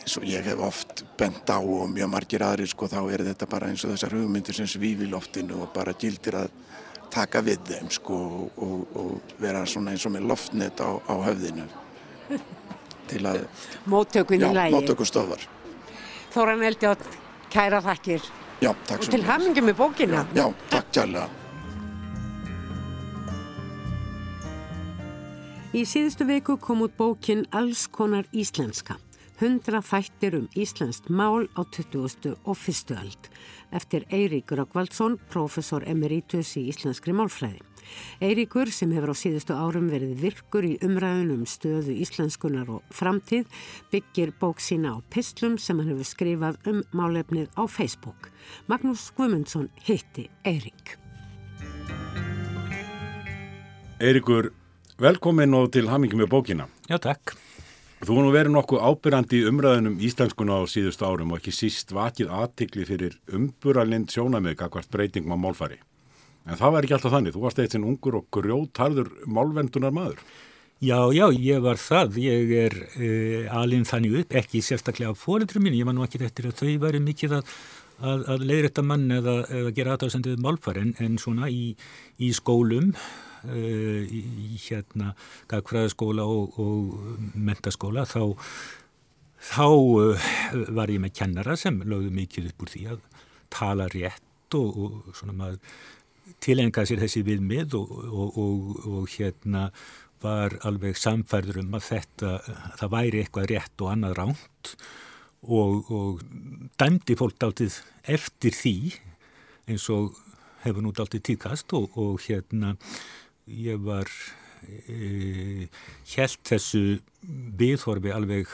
eins 0.00 0.16
og 0.18 0.26
ég 0.28 0.44
hef 0.44 0.60
oft 0.64 1.04
bent 1.20 1.48
á 1.52 1.60
og 1.60 1.88
mjög 1.92 2.10
margir 2.12 2.44
aðri 2.44 2.66
sko 2.68 2.88
þá 2.90 3.00
er 3.12 3.24
þetta 3.30 3.48
bara 3.50 3.70
eins 3.70 3.84
og 3.84 3.94
þessar 3.94 4.16
hugmyndir 4.16 4.56
sem 4.56 4.68
svífi 4.68 5.08
loftinu 5.08 5.62
og 5.64 5.72
bara 5.74 5.94
gildir 5.96 6.36
að 6.40 6.52
taka 7.12 7.42
við 7.46 7.64
þeim 7.68 7.90
sko 7.92 8.18
og, 8.56 8.96
og 8.96 9.34
vera 9.42 9.64
svona 9.68 9.94
eins 9.94 10.06
og 10.06 10.14
með 10.16 10.28
loftnet 10.30 10.82
á, 10.82 10.90
á 10.96 11.14
höfðinu 11.28 11.66
til 13.10 13.24
að 13.26 13.42
móttökunni 13.90 14.52
lægi 14.54 14.76
móttökustofar 14.76 15.48
Þóran 16.30 16.62
Eldjátt, 16.62 17.02
kæra 17.50 17.82
þakkir 17.82 18.22
Já, 18.60 18.70
takk 18.86 19.02
og 19.02 19.12
til 19.12 19.22
hamingi 19.26 19.64
með 19.64 19.78
bókina 19.82 20.24
Já, 20.36 20.46
takk 20.70 20.90
kærlega 20.94 21.28
Í 25.70 25.84
síðustu 25.86 26.26
viku 26.26 26.56
kom 26.58 26.80
út 26.82 26.96
bókin 26.98 27.44
Alls 27.54 27.84
konar 27.86 28.26
íslenska. 28.34 28.96
100 29.38 29.78
þættir 29.86 30.34
um 30.40 30.48
íslenskt 30.58 31.06
mál 31.08 31.46
á 31.54 31.62
20. 31.62 32.34
og 32.42 32.58
1. 32.58 32.90
öld 32.90 33.28
eftir 33.72 34.06
Eirík 34.10 34.52
Röggvaldsson, 34.52 35.18
professor 35.30 35.84
emeritus 35.88 36.56
í 36.60 36.66
íslenskri 36.72 37.14
málfræði. 37.16 37.60
Eiríkur 38.22 38.70
sem 38.70 38.92
hefur 38.94 39.12
á 39.12 39.16
síðustu 39.16 39.56
árum 39.56 39.88
verið 39.90 40.20
virkur 40.20 40.66
í 40.68 40.76
umræðunum 40.84 41.46
stöðu 41.48 41.96
íslenskunar 42.04 42.70
og 42.70 42.94
framtíð 42.94 43.48
byggir 43.90 44.34
bók 44.40 44.62
sína 44.62 44.94
á 44.94 44.98
pislum 45.10 45.58
sem 45.58 45.80
hann 45.80 45.90
hefur 45.90 46.06
skrifað 46.06 46.60
um 46.70 46.82
málefnið 46.94 47.50
á 47.58 47.64
Facebook. 47.66 48.30
Magnús 48.70 49.10
Guimundsson 49.16 49.70
hitti 49.86 50.28
Eirík. 50.44 50.96
Eiríkur 54.00 54.52
Velkomin 55.00 55.54
og 55.56 55.70
til 55.72 55.88
hamingi 55.88 56.18
með 56.20 56.28
bókina. 56.34 56.66
Já, 56.90 56.98
takk. 57.00 57.32
Þú 58.00 58.14
var 58.16 58.24
nú 58.24 58.30
verið 58.32 58.52
nokkuð 58.54 58.80
ábyrrandi 58.80 59.38
umræðinum 59.50 59.98
íslenskuna 60.00 60.56
á 60.56 60.64
síðust 60.72 61.02
árum 61.04 61.34
og 61.34 61.42
ekki 61.42 61.52
síst 61.52 61.90
vakið 61.92 62.30
aðtikli 62.32 62.86
fyrir 62.88 63.18
umburalind 63.36 64.08
sjónamið 64.08 64.56
kakvart 64.62 64.88
breytingum 64.88 65.34
á 65.36 65.42
málfari. 65.42 65.76
En 66.48 66.56
það 66.56 66.72
var 66.72 66.86
ekki 66.86 66.96
alltaf 66.96 67.12
þannig. 67.12 67.34
Þú 67.36 67.42
varst 67.44 67.60
eitt 67.60 67.76
sinn 67.76 67.84
ungur 67.84 68.16
og 68.22 68.30
grjótarður 68.32 69.12
málvendunar 69.28 69.92
maður. 69.92 70.24
Já, 70.80 70.96
já, 71.12 71.26
ég 71.36 71.60
var 71.60 71.76
það. 71.76 72.16
Ég 72.24 72.56
er 72.62 72.80
uh, 72.88 73.58
alinn 73.60 73.84
þannig 73.84 74.22
upp, 74.22 74.36
ekki 74.40 74.64
sérstaklega 74.64 75.12
á 75.12 75.20
fórildrum 75.20 75.68
mín. 75.68 75.76
Ég 75.76 75.84
var 75.84 75.92
nú 75.92 76.08
ekki 76.08 76.24
eftir 76.24 76.48
að 76.48 76.56
þau 76.62 76.78
væri 76.86 77.04
mikið 77.04 77.36
að, 77.36 77.56
að, 78.00 78.28
að 78.32 78.46
leiðrætta 78.48 78.86
mann 78.88 79.10
eða, 79.12 79.42
eða 79.44 79.74
gera 79.76 79.98
aðtáðsendið 79.98 80.40
málfari 80.40 80.86
en, 80.86 80.94
en 81.04 81.20
svona 81.20 81.52
í, 81.52 81.74
í 82.16 82.32
skólum 82.32 82.94
uh, 83.46 84.02
í, 84.04 84.20
í 84.50 84.58
hérna 84.66 85.14
gagfræðaskóla 85.50 86.26
og, 86.28 86.58
og 86.60 87.30
mentaskóla 87.34 88.06
þá, 88.08 88.34
þá 89.52 89.68
uh, 89.68 90.28
var 90.76 90.92
ég 90.92 91.02
með 91.04 91.16
kennara 91.22 91.56
sem 91.60 91.80
lögðu 91.84 92.12
mikið 92.20 92.52
upp 92.52 92.66
úr 92.66 92.74
því 92.74 92.84
að 92.94 93.08
tala 93.50 93.88
rétt 93.92 94.58
og, 94.58 94.76
og 94.76 95.16
svona 95.16 95.36
maður 95.36 95.58
tilenga 96.40 96.84
sér 96.86 97.02
þessi 97.02 97.24
viðmið 97.26 97.74
og, 97.78 98.38
og 98.38 99.10
hérna 99.16 99.68
var 100.20 100.56
alveg 100.68 100.98
samfærður 101.00 101.62
um 101.62 101.76
að 101.78 101.86
þetta, 101.86 102.32
það 102.78 102.92
væri 102.92 103.22
eitthvað 103.22 103.48
rétt 103.54 103.84
og 103.84 103.92
annað 103.94 104.16
ránt 104.18 104.72
og, 105.48 105.88
og 105.88 106.20
dæmdi 106.80 107.16
fólk 107.16 107.40
áltið 107.46 107.80
eftir 108.04 108.56
því 108.56 108.74
eins 109.70 109.86
og 109.92 110.18
hefur 110.64 110.84
nút 110.84 111.00
áltið 111.00 111.24
tíkast 111.30 111.72
og, 111.76 111.96
og 111.96 112.20
hérna 112.26 112.74
ég 113.46 113.80
var 113.84 114.10
e, 114.66 115.68
helt 116.14 116.42
þessu 116.46 117.00
viðhorfi 117.60 118.12
alveg 118.14 118.50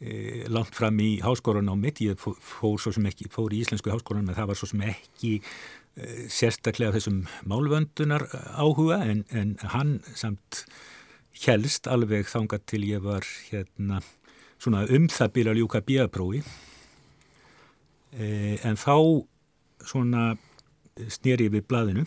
e, 0.00 0.46
langt 0.52 0.76
fram 0.76 1.00
í 1.02 1.18
háskóran 1.24 1.70
á 1.70 1.74
mitt, 1.78 2.02
ég 2.04 2.18
fór, 2.20 2.36
fór, 2.38 2.80
ekki, 3.10 3.30
fór 3.32 3.54
í 3.54 3.62
íslensku 3.64 3.92
háskóran 3.92 4.28
en 4.28 4.38
það 4.38 4.52
var 4.52 4.60
svo 4.60 4.70
sem 4.70 4.86
ekki 4.92 5.34
e, 5.40 6.28
sérstaklega 6.32 6.94
þessum 6.96 7.24
málvöndunar 7.50 8.28
áhuga 8.54 9.02
en, 9.06 9.24
en 9.30 9.56
hann 9.74 9.98
samt 10.14 10.64
helst 11.44 11.88
alveg 11.88 12.28
þangað 12.28 12.66
til 12.68 12.84
ég 12.88 13.04
var 13.04 13.26
hérna 13.50 14.02
svona 14.60 14.84
um 14.92 15.06
það 15.08 15.34
byrja 15.36 15.54
að 15.54 15.60
ljúka 15.62 15.84
bíaprófi 15.86 16.42
e, 18.12 18.58
en 18.66 18.76
þá 18.76 18.96
svona 19.86 20.24
snýri 21.08 21.48
við 21.52 21.64
blaðinu 21.70 22.04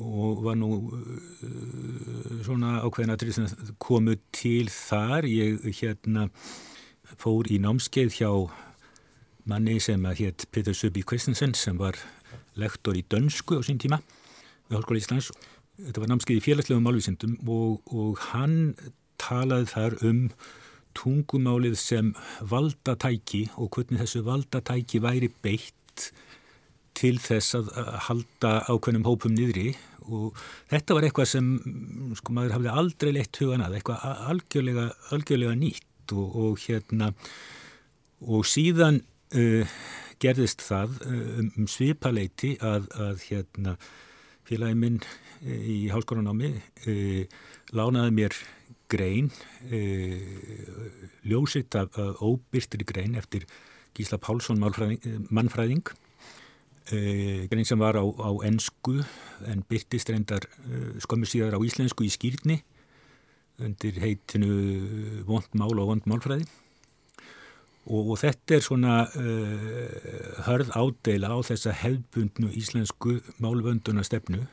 og 0.00 0.42
var 0.46 0.56
nú 0.58 0.70
uh, 0.78 2.38
svona 2.46 2.78
ákveðin 2.84 3.14
að 3.14 3.74
komu 3.82 4.16
til 4.34 4.68
þar. 4.72 5.28
Ég 5.28 5.66
hérna 5.80 6.28
fór 7.18 7.48
í 7.50 7.58
námskeið 7.62 8.20
hjá 8.20 8.30
manni 9.48 9.78
sem 9.80 10.04
að 10.04 10.24
hétt 10.24 10.46
Peter 10.52 10.76
Söby 10.76 11.02
Kristensen 11.08 11.54
sem 11.56 11.78
var 11.80 11.96
lektor 12.58 12.96
í 12.98 13.04
dönsku 13.08 13.58
á 13.58 13.62
sín 13.64 13.80
tíma 13.80 14.00
við 14.68 14.76
Hálskóla 14.76 15.00
Íslands. 15.00 15.32
Þetta 15.78 16.02
var 16.02 16.10
námskeið 16.12 16.40
í 16.40 16.44
félagslegum 16.44 16.84
málvísindum 16.84 17.36
og, 17.48 17.80
og 17.94 18.18
hann 18.32 18.74
talaði 19.20 19.70
þar 19.72 19.96
um 20.08 20.22
tungumálið 20.98 21.76
sem 21.78 22.12
valdatæki 22.50 23.46
og 23.56 23.70
hvernig 23.76 24.02
þessu 24.02 24.24
valdatæki 24.26 25.00
væri 25.04 25.30
beitt 25.44 26.10
til 26.98 27.18
þess 27.22 27.56
að 27.58 27.70
halda 28.08 28.54
ákveðnum 28.66 29.06
hópum 29.06 29.34
niðri. 29.36 29.72
Og 30.08 30.36
þetta 30.70 30.96
var 30.96 31.06
eitthvað 31.06 31.30
sem 31.34 31.52
sko 32.16 32.34
maður 32.34 32.56
hafði 32.56 32.74
aldrei 32.80 33.12
leitt 33.12 33.40
hugan 33.42 33.64
að 33.66 33.78
eitthvað 33.78 34.04
algjörlega, 34.32 34.88
algjörlega 35.14 35.56
nýtt 35.60 36.14
og, 36.16 36.36
og 36.42 36.62
hérna 36.64 37.12
og 38.24 38.46
síðan 38.48 39.02
uh, 39.36 39.78
gerðist 40.22 40.64
það 40.64 40.96
uh, 41.04 41.42
um 41.44 41.68
svipaleiti 41.70 42.56
að, 42.64 42.88
að 42.96 43.26
hérna 43.28 43.76
félagi 44.48 44.80
minn 44.80 44.98
uh, 45.04 45.52
í 45.52 45.78
hálskóranámi 45.92 46.54
uh, 46.56 47.38
lánaði 47.76 48.16
mér 48.16 48.40
grein 48.88 49.28
uh, 49.68 50.18
ljósitt 51.28 51.76
af, 51.76 52.00
óbyrstri 52.24 52.88
grein 52.88 53.20
eftir 53.20 53.44
Gísla 53.98 54.16
Pálsson 54.22 54.60
mannfræðing 54.62 55.92
Uh, 55.92 56.07
grein 56.90 57.66
sem 57.68 57.80
var 57.80 57.98
á, 58.00 58.04
á 58.04 58.30
ennsku 58.48 59.02
en 59.46 59.64
byrtist 59.68 60.10
reyndar 60.10 60.46
uh, 60.64 60.96
skömmur 61.02 61.28
síðar 61.28 61.58
á 61.58 61.60
íslensku 61.60 62.06
í 62.06 62.12
skýrni 62.12 62.62
undir 63.58 63.98
heitinu 64.00 65.24
vond 65.26 65.48
mál 65.58 65.74
og 65.74 65.90
vond 65.90 66.04
málfræði. 66.06 66.46
Og, 67.88 68.12
og 68.12 68.18
þetta 68.20 68.56
er 68.56 68.64
svona 68.64 68.96
uh, 69.08 70.42
hörð 70.46 70.72
ádela 70.76 71.32
á 71.34 71.38
þessa 71.44 71.74
hefbundnu 71.82 72.52
íslensku 72.56 73.18
málvönduna 73.42 74.04
stefnu 74.06 74.44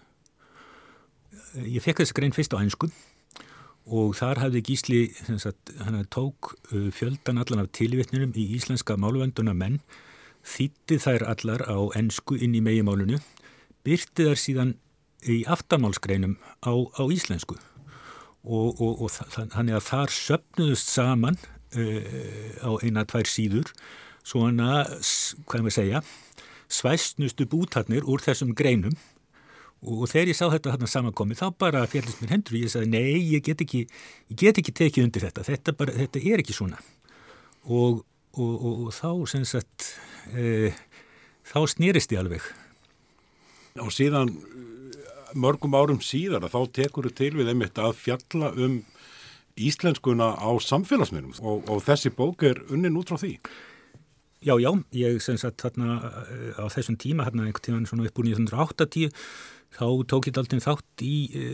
ég 1.63 1.84
fekk 1.84 2.01
þess 2.01 2.15
grein 2.15 2.36
fyrst 2.36 2.56
á 2.56 2.60
ennsku 2.60 2.89
og 3.86 4.15
þar 4.18 4.42
hafði 4.42 4.63
Gísli 4.65 5.01
sagt, 5.38 5.72
hann 5.77 6.00
tók 6.10 6.56
fjöldan 6.72 7.38
allan 7.38 7.62
af 7.63 7.70
tilvittnunum 7.77 8.34
í 8.34 8.48
íslenska 8.58 8.98
málvönduna 9.00 9.54
menn 9.56 9.77
þýtti 10.46 11.00
þær 11.02 11.25
allar 11.34 11.66
á 11.66 11.78
ennsku 11.98 12.38
inn 12.38 12.56
í 12.58 12.64
megimálunu, 12.64 13.20
byrti 13.86 14.28
þær 14.30 14.42
síðan 14.42 14.75
í 15.25 15.42
aftamálsgreinum 15.50 16.38
á, 16.62 16.74
á 16.74 17.04
íslensku. 17.10 17.58
Og, 18.46 18.78
og, 18.78 19.02
og 19.02 19.10
þannig 19.10 19.74
að 19.74 19.88
þar 19.88 20.14
söpnuðust 20.14 20.92
saman 20.94 21.40
uh, 21.40 22.62
á 22.62 22.72
eina, 22.86 23.06
tvær 23.10 23.30
síður 23.30 23.72
svona, 24.25 24.86
hvað 25.50 25.66
maður 25.66 25.78
segja 25.80 26.06
svæstnustu 26.70 27.46
bútarnir 27.50 28.06
úr 28.10 28.22
þessum 28.25 28.54
greinum. 28.58 28.96
Og 29.86 30.08
þegar 30.10 30.32
ég 30.32 30.38
sá 30.38 30.48
þetta 30.50 30.72
þarna 30.74 30.90
samankomið 30.90 31.42
þá 31.42 31.48
bara 31.62 31.84
fjallist 31.90 32.22
mér 32.22 32.32
hendur 32.34 32.56
og 32.58 32.64
ég 32.64 32.72
sagði 32.74 32.90
nei, 32.90 33.18
ég 33.36 33.44
get 33.46 33.62
ekki, 33.62 33.84
ég 34.32 34.40
get 34.42 34.62
ekki 34.62 34.74
tekið 34.74 35.06
undir 35.06 35.25
þetta. 35.28 35.44
Þetta, 35.46 35.75
bara, 35.78 35.94
þetta 35.94 36.22
er 36.25 36.42
ekki 36.42 36.56
svona. 36.58 36.80
Og, 37.70 38.02
og 38.42 38.90
þá 38.96 39.10
sem 39.30 39.46
sagt 39.46 39.92
e, 40.34 40.72
þá 41.46 41.60
snýrist 41.70 42.13
ég 42.15 42.22
alveg. 42.24 42.44
Og 43.84 43.91
síðan 43.94 44.32
mörgum 45.36 45.75
árum 45.75 46.01
síðar 46.03 46.48
þá 46.50 46.60
tekur 46.74 47.10
þú 47.10 47.15
til 47.15 47.32
við 47.36 47.51
einmitt 47.51 47.79
að 47.82 47.98
fjalla 48.00 48.53
um 48.55 48.82
íslenskuna 49.55 50.34
á 50.36 50.51
samfélagsmiðlum. 50.63 51.36
Og, 51.44 51.63
og 51.72 51.84
þessi 51.86 52.12
bók 52.15 52.44
er 52.48 52.62
unnin 52.70 52.98
út 53.00 53.12
frá 53.12 53.20
því. 53.22 53.38
Já, 54.46 54.53
já, 54.62 54.70
ég 54.94 55.22
sem 55.25 55.38
sagt 55.41 55.63
þarna 55.63 55.98
eh, 56.22 56.58
á 56.62 56.65
þessum 56.70 57.00
tíma, 57.01 57.25
hérna 57.25 57.48
einhvern 57.48 57.65
tíman 57.65 57.88
svona 57.89 58.05
upp 58.05 58.20
úr 58.22 58.27
1980 58.29 59.10
þá 59.75 59.88
tók 60.08 60.29
ég 60.29 60.38
alltaf 60.39 60.62
þátt 60.63 61.03
í 61.03 61.15
e, 61.36 61.48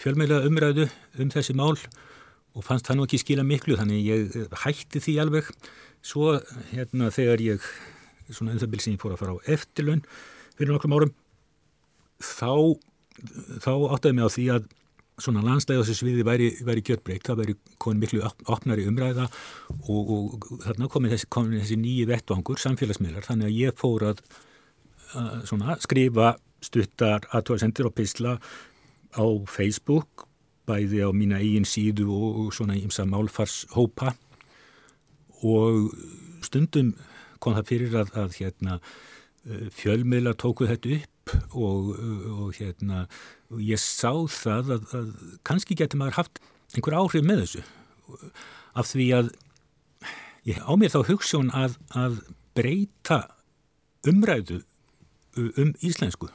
fjölmeila 0.00 0.40
umræðu 0.48 0.88
um 1.22 1.30
þessi 1.30 1.54
mál. 1.54 1.76
og 1.76 2.21
fannst 2.60 2.88
það 2.88 2.98
nú 2.98 3.06
ekki 3.08 3.22
skila 3.22 3.46
miklu 3.46 3.78
þannig 3.80 4.04
ég 4.04 4.36
eh, 4.42 4.60
hætti 4.66 5.00
því 5.00 5.16
alveg. 5.24 5.48
Svo 6.04 6.36
hérna 6.72 7.08
þegar 7.14 7.40
ég 7.40 7.72
svona 8.32 8.52
um 8.54 8.60
það 8.60 8.78
sem 8.82 8.94
ég 8.94 9.00
fór 9.00 9.14
að 9.14 9.22
fara 9.22 9.34
á 9.38 9.44
eftirlun 9.54 10.04
fyrir 10.56 10.72
nokkrum 10.72 10.94
árum 10.96 11.12
þá, 12.22 12.78
þá 13.62 13.72
áttaði 13.94 14.16
mig 14.16 14.26
á 14.26 14.34
því 14.34 14.46
að 14.56 14.70
svona 15.22 15.42
landslega 15.44 15.82
þessu 15.82 16.00
sviði 16.00 16.24
væri, 16.26 16.48
væri 16.64 16.82
gjörbreykt, 16.86 17.28
það 17.28 17.42
væri 17.42 17.56
komin 17.82 18.00
miklu 18.02 18.22
opnari 18.50 18.86
umræða 18.88 19.28
og, 19.84 20.12
og 20.16 20.46
þarna 20.64 20.88
komin 20.90 21.12
þessi, 21.12 21.28
þessi 21.28 21.78
nýji 21.78 22.06
vettvangur, 22.08 22.60
samfélagsmiðlar, 22.62 23.26
þannig 23.26 23.50
að 23.50 23.58
ég 23.60 23.76
fór 23.78 24.06
að, 24.08 24.22
að 25.20 25.44
svona, 25.50 25.76
skrifa 25.84 26.32
stuttar 26.64 27.28
aðtóðasendir 27.30 27.90
og 27.90 27.96
pisla 27.98 28.36
á 29.12 29.24
Facebook, 29.50 30.26
bæði 30.72 31.04
á 31.04 31.10
mína 31.12 31.38
eigin 31.42 31.68
síðu 31.68 32.08
og, 32.10 32.28
og 32.42 32.52
svona 32.56 32.78
ímsa 32.80 33.06
málfarshópa. 33.08 34.14
Og 35.42 35.92
stundum 36.46 36.94
kom 37.42 37.56
það 37.58 37.68
fyrir 37.70 37.96
að, 37.98 38.12
að 38.18 38.36
hérna, 38.40 38.78
fjölmiðlar 39.74 40.38
tóku 40.38 40.68
þetta 40.70 40.98
upp 41.00 41.34
og, 41.54 41.94
og 42.34 42.58
hérna 42.58 43.06
ég 43.62 43.80
sá 43.80 44.12
það 44.30 44.76
að, 44.76 44.84
að 44.98 45.08
kannski 45.46 45.76
getur 45.78 46.00
maður 46.00 46.20
haft 46.20 46.42
einhver 46.74 46.98
áhrif 46.98 47.26
með 47.26 47.44
þessu. 47.44 47.64
Af 48.78 48.92
því 48.92 49.08
að 49.18 49.32
ég 50.48 50.62
á 50.62 50.72
mér 50.78 50.94
þá 50.94 51.00
hugssjón 51.10 51.50
að, 51.54 51.78
að 51.94 52.20
breyta 52.56 53.24
umræðu 54.08 54.62
um 55.38 55.74
íslensku 55.80 56.30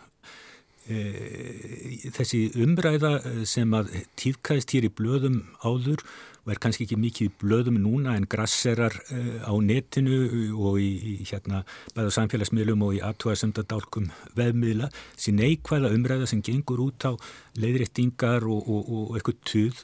þessi 0.88 2.40
umræða 2.64 3.44
sem 3.50 3.74
að 3.76 3.92
tíðkæðist 4.20 4.74
hér 4.76 4.88
í 4.88 4.94
blöðum 4.96 5.42
áður 5.60 6.04
og 6.48 6.54
er 6.54 6.62
kannski 6.64 6.86
ekki 6.86 6.96
mikið 6.96 7.32
blöðum 7.42 7.78
núna 7.84 8.14
en 8.16 8.26
grasserar 8.32 8.94
uh, 9.12 9.44
á 9.44 9.54
netinu 9.60 10.22
og 10.56 10.80
í, 10.80 10.88
í 11.12 11.16
hérna 11.28 11.66
bæða 11.92 12.14
samfélagsmiðlum 12.16 12.86
og 12.88 12.96
í 12.96 13.02
aðtúaðsendadálkum 13.04 14.08
veðmiðla, 14.38 14.88
þessi 15.18 15.34
neikvæða 15.36 15.92
umræða 15.98 16.30
sem 16.32 16.44
gengur 16.48 16.86
út 16.86 17.04
á 17.04 17.12
leiðréttingar 17.60 18.48
og, 18.48 18.64
og, 18.64 18.88
og 18.88 19.18
eitthvað 19.20 19.42
tuð 19.52 19.84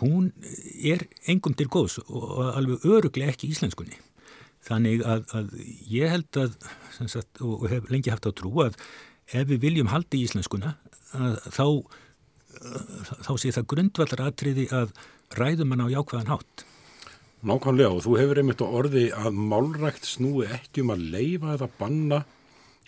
hún 0.00 0.32
er 0.80 1.04
engum 1.28 1.54
til 1.56 1.68
góðs 1.72 1.98
og 2.06 2.40
alveg 2.56 2.88
öruglega 2.88 3.32
ekki 3.32 3.52
íslenskunni. 3.52 4.00
Þannig 4.62 5.00
að, 5.04 5.24
að 5.34 5.54
ég 5.90 6.12
held 6.12 6.38
að 6.38 6.52
sagt, 7.10 7.40
og 7.42 7.64
hef 7.72 7.88
lengi 7.90 8.12
haft 8.12 8.28
á 8.28 8.32
trú 8.36 8.52
að 8.62 8.76
ef 9.30 9.46
við 9.48 9.60
viljum 9.62 9.92
haldi 9.92 10.24
íslenskuna 10.26 10.74
þá 11.12 11.66
þá 13.22 13.32
sé 13.40 13.52
það 13.54 13.68
grundvallar 13.72 14.26
atriði 14.28 14.68
að 14.74 14.92
ræðum 15.38 15.74
hann 15.74 15.84
á 15.88 15.94
jákvæðan 15.96 16.30
hátt. 16.32 16.64
Nákvæmlega 17.42 17.96
og 17.96 18.04
þú 18.04 18.18
hefur 18.20 18.40
einmitt 18.42 18.62
á 18.62 18.66
orði 18.68 19.08
að 19.18 19.40
málrækt 19.50 20.06
snúi 20.06 20.46
ekki 20.46 20.84
um 20.84 20.92
að 20.94 21.04
leifa 21.14 21.56
eða 21.56 21.68
banna 21.80 22.20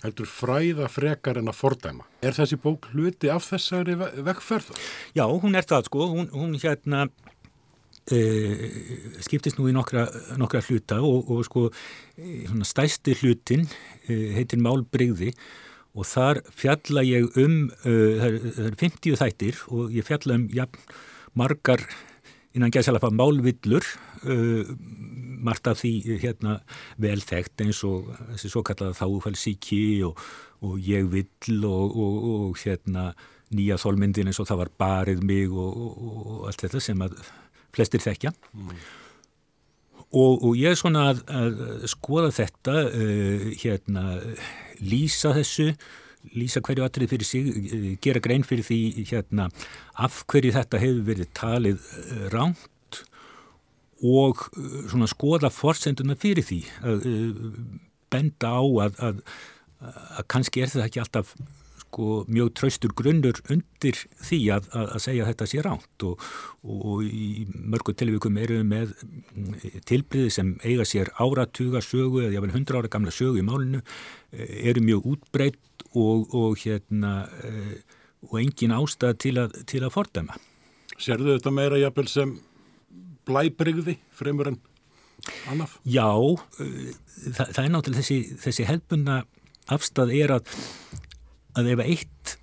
heldur 0.04 0.28
fræða 0.28 0.88
frekar 0.92 1.40
en 1.40 1.50
að 1.50 1.58
fordæma. 1.58 2.06
Er 2.22 2.36
þessi 2.36 2.58
bók 2.60 2.90
hluti 2.92 3.30
af 3.32 3.48
þessari 3.48 3.96
vekkferð? 3.98 4.74
Já, 5.16 5.24
hún 5.26 5.56
er 5.56 5.66
það 5.66 5.88
sko, 5.88 6.08
hún, 6.12 6.28
hún 6.34 6.54
hérna 6.60 7.06
e, 8.12 8.20
skiptist 9.24 9.58
nú 9.58 9.66
í 9.70 9.74
nokkra, 9.74 10.06
nokkra 10.38 10.62
hluta 10.68 11.00
og, 11.02 11.32
og 11.32 11.42
sko 11.48 11.66
e, 11.70 12.44
stæsti 12.68 13.16
hlutin 13.22 13.64
e, 14.06 14.36
heitir 14.36 14.62
Málbreyði 14.62 15.32
og 15.94 16.08
þar 16.10 16.40
fjalla 16.50 17.04
ég 17.06 17.28
um, 17.40 17.68
uh, 17.86 18.16
það 18.20 18.66
er 18.66 18.78
50 18.80 19.20
þættir 19.20 19.60
og 19.70 19.94
ég 19.94 20.06
fjalla 20.06 20.38
um 20.40 20.48
ja, 20.54 20.66
margar 21.38 21.84
innan 22.54 22.72
gæðsalapa 22.74 23.10
málvillur 23.14 23.86
uh, 24.26 24.72
margt 25.44 25.68
af 25.70 25.82
því 25.82 26.18
hérna 26.22 26.58
velþægt 27.02 27.62
eins 27.62 27.82
og 27.86 28.10
þessi 28.32 28.50
svo 28.50 28.64
kallaða 28.66 28.98
þáfælsíki 29.02 29.84
og, 30.06 30.18
og 30.64 30.82
ég 30.82 31.06
vill 31.12 31.62
og, 31.68 31.94
og, 31.94 32.18
og 32.34 32.58
hérna 32.64 33.12
nýja 33.54 33.78
þólmyndin 33.78 34.30
eins 34.30 34.40
og 34.42 34.50
það 34.50 34.64
var 34.64 34.74
barið 34.80 35.24
mig 35.26 35.50
og 35.52 36.46
allt 36.48 36.66
þetta 36.66 36.82
sem 36.82 37.06
að 37.06 37.18
flestir 37.74 38.02
þekkja 38.02 38.32
mm. 38.54 38.76
og 40.18 40.54
ég 40.58 40.74
er 40.74 40.78
svona 40.78 41.08
að, 41.12 41.24
að 41.30 41.88
skoða 41.90 42.34
þetta 42.34 42.78
uh, 42.90 43.50
hérna 43.62 44.06
lýsa 44.80 45.34
þessu 45.36 45.72
lýsa 46.32 46.62
hverju 46.64 46.84
atrið 46.86 47.10
fyrir 47.12 47.28
sig, 47.28 47.48
eh, 47.48 47.96
gera 48.00 48.20
grein 48.20 48.44
fyrir 48.46 48.64
því 48.64 49.04
hérna 49.10 49.50
af 50.00 50.24
hverju 50.30 50.54
þetta 50.54 50.80
hefur 50.80 51.02
verið 51.10 51.32
talið 51.36 51.88
eh, 51.98 52.28
ránt 52.32 53.02
og 54.02 54.46
eh, 54.56 54.78
svona 54.88 55.10
skoða 55.10 55.50
forsenduna 55.52 56.16
fyrir 56.16 56.46
því 56.46 56.62
að 56.82 57.04
benda 58.14 58.54
á 58.56 58.62
að, 58.86 58.96
að, 59.10 59.20
að 59.82 60.24
kannski 60.32 60.62
er 60.62 60.72
þetta 60.72 60.88
ekki 60.88 61.04
alltaf 61.04 61.34
sko 61.94 62.24
mjög 62.26 62.50
traustur 62.58 62.92
grunnur 62.96 63.38
undir 63.52 63.98
því 64.18 64.38
að, 64.56 64.66
að 64.74 65.02
segja 65.04 65.24
að 65.24 65.30
þetta 65.30 65.46
sé 65.50 65.62
ránt 65.62 66.06
og, 66.08 66.24
og 66.66 67.04
í 67.06 67.44
mörgu 67.54 67.94
tilvíkum 67.94 68.38
eru 68.42 68.58
við 68.58 68.66
með 68.72 68.94
mm, 68.98 69.52
tilbriði 69.86 70.32
sem 70.34 70.54
eiga 70.64 70.86
sér 70.88 71.12
áratuga 71.22 71.82
sögu 71.84 72.24
eða 72.24 72.34
jáfnvel 72.34 72.56
hundra 72.56 72.80
ára 72.82 72.90
gamla 72.90 73.14
sögu 73.14 73.38
í 73.38 73.46
málinu 73.46 73.84
eru 74.34 74.82
mjög 74.82 75.06
útbreytt 75.12 75.86
og, 75.94 76.34
og 76.34 76.58
hérna 76.64 77.28
uh, 77.30 77.76
og 78.24 78.40
engin 78.40 78.74
ástæð 78.74 79.16
til 79.20 79.36
að, 79.38 79.54
til 79.68 79.84
að 79.84 79.94
fordæma. 79.94 80.38
Serðu 80.98 81.36
þetta 81.36 81.52
meira 81.54 81.78
jafnvel 81.78 82.08
sem 82.10 82.34
blæbrigði 83.28 83.98
fremur 84.16 84.50
en 84.50 84.58
annaf? 85.52 85.78
Já, 85.86 86.08
uh, 86.10 86.42
það, 86.58 87.46
það 87.46 87.62
er 87.64 87.72
náttúrulega 87.76 88.02
þessi, 88.02 88.40
þessi 88.42 88.68
helbunna 88.68 89.22
afstæð 89.72 90.12
er 90.18 90.34
að, 90.38 90.50
að 91.58 91.70
ef 91.74 91.84
eitt 91.84 92.34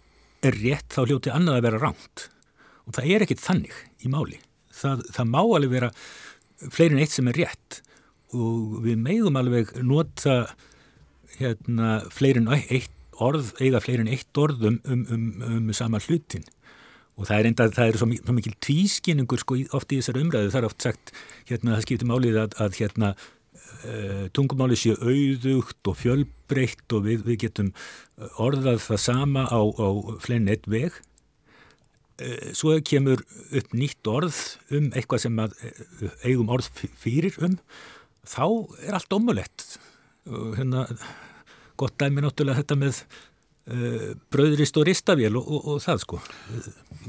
er 0.42 0.58
rétt 0.58 0.94
þá 0.94 1.02
hljóti 1.06 1.34
annað 1.34 1.60
að 1.60 1.66
vera 1.68 1.82
ránt 1.82 2.28
og 2.88 2.96
það 2.98 3.12
er 3.14 3.26
ekkit 3.26 3.44
þannig 3.44 3.78
í 4.02 4.12
máli. 4.12 4.40
Það, 4.74 5.04
það 5.14 5.30
má 5.30 5.42
alveg 5.42 5.74
vera 5.76 5.92
fleirin 6.74 7.02
eitt 7.02 7.14
sem 7.14 7.30
er 7.30 7.38
rétt. 7.44 7.82
Og 8.36 8.82
við 8.86 8.98
meðum 9.04 9.38
alveg 9.40 9.76
nota 9.86 10.42
hérna 11.38 12.00
fleirin 12.12 12.50
eitt 12.52 12.92
orð, 13.22 13.52
eiga 13.62 13.82
fleiri 13.84 14.06
en 14.06 14.12
eitt 14.12 14.40
orð 14.40 14.66
um, 14.66 14.80
um, 14.90 15.04
um, 15.14 15.28
um 15.58 15.70
sama 15.78 16.02
hlutin. 16.02 16.46
Og 17.20 17.28
það 17.28 17.38
er 17.38 17.50
enda, 17.52 17.68
það 17.76 17.92
er 17.92 18.00
svo 18.00 18.34
mikil, 18.34 18.56
tvískinningur 18.66 19.44
sko 19.44 19.60
oft 19.78 19.94
í 19.94 20.00
þessar 20.00 20.22
umræðu, 20.24 20.50
það 20.54 20.62
er 20.62 20.70
oft 20.70 20.88
sagt 20.88 21.14
hérna 21.50 21.76
það 21.76 21.86
skiptir 21.86 22.10
málið 22.10 22.40
að, 22.42 22.56
að 22.64 22.80
hérna 22.80 23.12
tungumáli 24.36 24.78
séu 24.80 24.96
auðugt 25.02 25.90
og 25.90 25.98
fjölbreytt 26.00 26.94
og 26.96 27.08
við, 27.08 27.24
við 27.28 27.40
getum 27.46 27.72
orðað 28.40 28.80
það 28.86 29.02
sama 29.04 29.46
á, 29.50 29.60
á 29.60 29.88
flein 30.24 30.48
eitt 30.52 30.70
veg 30.72 30.94
uh, 32.22 32.52
svo 32.58 32.78
kemur 32.86 33.24
upp 33.52 33.74
nýtt 33.76 34.08
orð 34.08 34.38
um 34.72 34.92
eitthvað 34.94 35.26
sem 35.26 35.42
að 35.44 35.58
eigum 36.24 36.54
orð 36.54 36.70
fyrir 37.02 37.36
um. 37.44 37.58
Þá 38.22 38.46
er 38.86 38.96
allt 38.98 39.18
omulett 39.18 39.66
og 40.30 40.56
hérna 40.60 40.86
gott 41.82 41.98
dæmi 41.98 42.22
náttúrulega 42.22 42.62
þetta 42.62 42.78
með 42.78 43.02
uh, 43.02 44.12
bröðrist 44.34 44.78
og 44.78 44.88
ristavél 44.88 45.40
og, 45.40 45.48
og, 45.48 45.68
og 45.74 45.82
það 45.84 46.04
sko. 46.06 46.22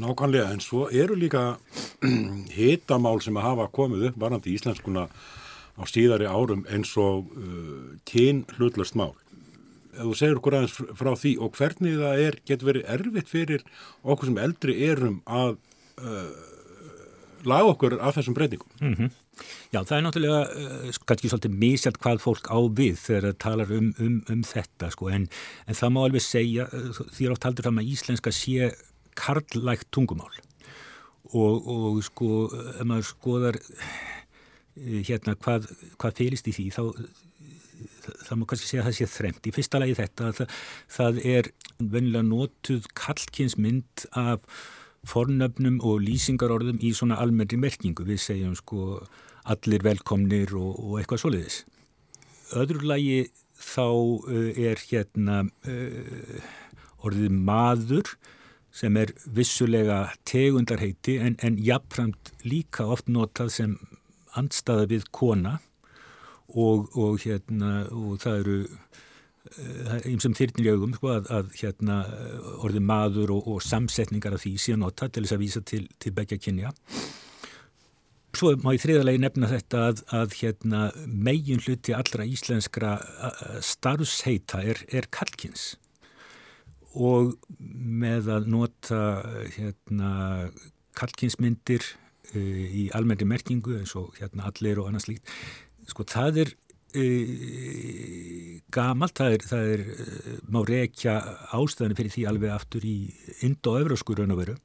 Nákvæmlega, 0.00 0.48
en 0.54 0.64
svo 0.64 0.86
eru 0.88 1.18
líka 1.18 1.58
hitamál 2.56 3.20
sem 3.24 3.36
að 3.36 3.48
hafa 3.50 3.68
komið 3.74 4.10
upp 4.10 4.20
varandi 4.24 4.56
íslenskuna 4.56 5.06
á 5.82 5.84
síðari 5.90 6.28
árum 6.30 6.64
eins 6.70 6.94
og 7.00 7.32
uh, 7.34 7.98
kyn 8.08 8.44
hlutlast 8.56 8.96
mál. 8.98 9.12
Ef 9.92 10.06
þú 10.06 10.14
segir 10.16 10.38
okkur 10.38 10.56
aðeins 10.56 10.78
frá 10.96 11.12
því 11.18 11.34
og 11.44 11.58
hvernig 11.58 11.98
það 12.00 12.22
er, 12.26 12.38
getur 12.48 12.70
verið 12.70 12.88
erfitt 12.94 13.28
fyrir 13.28 13.66
okkur 14.02 14.30
sem 14.30 14.40
eldri 14.40 14.78
erum 14.88 15.18
að 15.26 15.58
uh, 16.00 16.30
laga 17.48 17.74
okkur 17.74 17.98
af 18.00 18.16
þessum 18.16 18.38
breytingum. 18.38 18.70
Mm 18.80 18.94
-hmm. 18.94 19.10
Já, 19.72 19.80
það 19.80 19.96
er 19.96 20.02
náttúrulega 20.04 20.40
uh, 20.44 20.96
kannski 21.08 21.28
svolítið 21.32 21.58
mísjalt 21.62 21.98
hvað 22.02 22.22
fólk 22.22 22.48
á 22.52 22.58
við 22.68 22.96
þegar 23.00 23.26
það 23.26 23.38
talar 23.44 23.72
um, 23.72 23.94
um, 23.98 24.16
um 24.28 24.42
þetta 24.44 24.90
sko, 24.92 25.08
en, 25.08 25.28
en 25.66 25.78
það 25.78 25.92
má 25.94 26.00
alveg 26.04 26.24
segja 26.24 26.66
uh, 26.68 27.00
er 27.20 27.32
oft 27.32 27.46
haldur 27.48 27.66
fram 27.66 27.80
að 27.80 27.92
íslenska 27.94 28.32
sé 28.32 28.72
karlægt 29.18 29.88
tungumál 29.90 30.32
og, 31.32 31.68
og 31.68 32.02
sko, 32.04 32.28
ef 32.76 32.84
maður 32.84 33.08
skoðar 33.08 33.58
hérna 34.76 35.36
hvað, 35.36 35.68
hvað 36.00 36.18
fylist 36.18 36.48
í 36.48 36.56
því 36.56 36.66
þá 36.72 36.82
það 38.02 38.38
má 38.38 38.46
kannski 38.48 38.68
segja 38.68 38.82
að 38.82 38.88
það 38.88 38.96
sé 38.98 39.08
þremt. 39.12 39.48
Í 39.48 39.54
fyrsta 39.56 39.80
lagi 39.82 39.98
þetta 39.98 40.30
það, 40.38 40.54
það 40.96 41.20
er 41.32 41.50
venilega 41.78 42.26
notuð 42.26 42.88
kallkynsmynd 42.98 44.06
af 44.18 44.46
fornöfnum 45.08 45.80
og 45.82 46.02
lýsingarorðum 46.04 46.80
í 46.82 46.92
svona 46.94 47.18
almenni 47.22 47.58
merkingu. 47.60 48.06
Við 48.06 48.22
segjum 48.22 48.56
sko 48.58 49.02
allir 49.50 49.82
velkomnir 49.84 50.54
og, 50.58 50.76
og 50.78 51.00
eitthvað 51.00 51.24
soliðis. 51.24 51.62
Öðru 52.58 52.84
lagi 52.86 53.16
þá 53.62 53.88
uh, 53.88 54.50
er 54.58 54.82
hérna 54.90 55.42
uh, 55.46 56.52
orðið 57.02 57.34
maður 57.34 58.14
sem 58.72 58.96
er 58.96 59.12
vissulega 59.26 60.06
tegundarheiti 60.28 61.18
en, 61.20 61.36
en 61.44 61.58
jafnframt 61.60 62.32
líka 62.46 62.86
oft 62.88 63.10
notað 63.12 63.52
sem 63.52 63.74
andstaða 64.38 64.88
við 64.90 65.08
kona 65.14 65.58
og, 66.52 66.92
og 66.98 67.18
hérna 67.22 67.86
og 67.90 68.20
það 68.22 68.38
eru 68.42 68.58
einsum 70.06 70.36
þyrnir 70.38 70.68
í 70.68 70.74
augum 70.76 70.94
sko, 70.96 71.10
að, 71.16 71.28
að 71.34 71.50
hérna, 71.58 71.96
orði 72.62 72.82
maður 72.86 73.34
og, 73.36 73.48
og 73.50 73.64
samsetningar 73.66 74.36
af 74.36 74.44
því 74.44 74.54
síðan 74.60 74.84
nota 74.86 75.08
til 75.10 75.24
þess 75.24 75.36
að 75.36 75.42
vísa 75.42 75.62
til, 75.66 75.82
til 76.00 76.14
begja 76.14 76.38
kynja. 76.40 76.72
Svo 78.32 78.54
má 78.62 78.70
ég 78.72 78.80
þriðalegi 78.80 79.20
nefna 79.20 79.50
þetta 79.50 79.80
að, 79.90 80.02
að 80.16 80.36
hérna, 80.38 80.82
megin 81.06 81.60
hluti 81.60 81.92
allra 81.96 82.24
íslenskra 82.24 82.94
starfsheita 83.60 84.62
er, 84.64 84.80
er 84.88 85.10
kalkins 85.12 85.74
og 86.92 87.34
með 87.58 88.28
að 88.34 88.48
nota 88.52 89.02
hérna, 89.54 90.12
kalkinsmyndir 90.98 91.84
í 92.38 92.88
almenni 92.96 93.28
merkingu 93.28 93.76
eins 93.78 93.94
og 93.98 94.14
hérna, 94.18 94.48
allir 94.50 94.80
og 94.80 94.90
annars 94.90 95.08
líkt, 95.10 95.28
sko 95.90 96.06
það 96.08 96.44
er 96.46 96.54
Uh, 96.92 98.58
gamalt, 98.68 99.14
það 99.16 99.34
er, 99.34 99.44
það 99.48 99.68
er 99.72 99.82
uh, 99.88 100.32
má 100.52 100.58
reykja 100.68 101.14
ástæðinu 101.56 101.96
fyrir 101.96 102.12
því 102.12 102.24
alveg 102.28 102.52
aftur 102.52 102.84
í 102.84 102.96
indo-övrasku 103.46 104.16
raun 104.18 104.34
og 104.34 104.42
veru. 104.42 104.56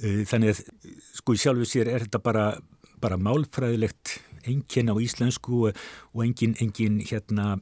Uh, 0.00 0.24
þannig 0.26 0.56
að 0.56 0.88
sko 1.20 1.36
í 1.36 1.38
sjálfu 1.38 1.68
sér 1.70 1.92
er 1.92 2.02
þetta 2.02 2.18
bara, 2.24 2.48
bara 2.98 3.20
málfræðilegt 3.22 4.16
engin 4.42 4.90
á 4.90 4.98
íslensku 4.98 5.68
og, 5.68 5.78
og 6.16 6.26
engin, 6.26 6.98
hérna 7.06 7.60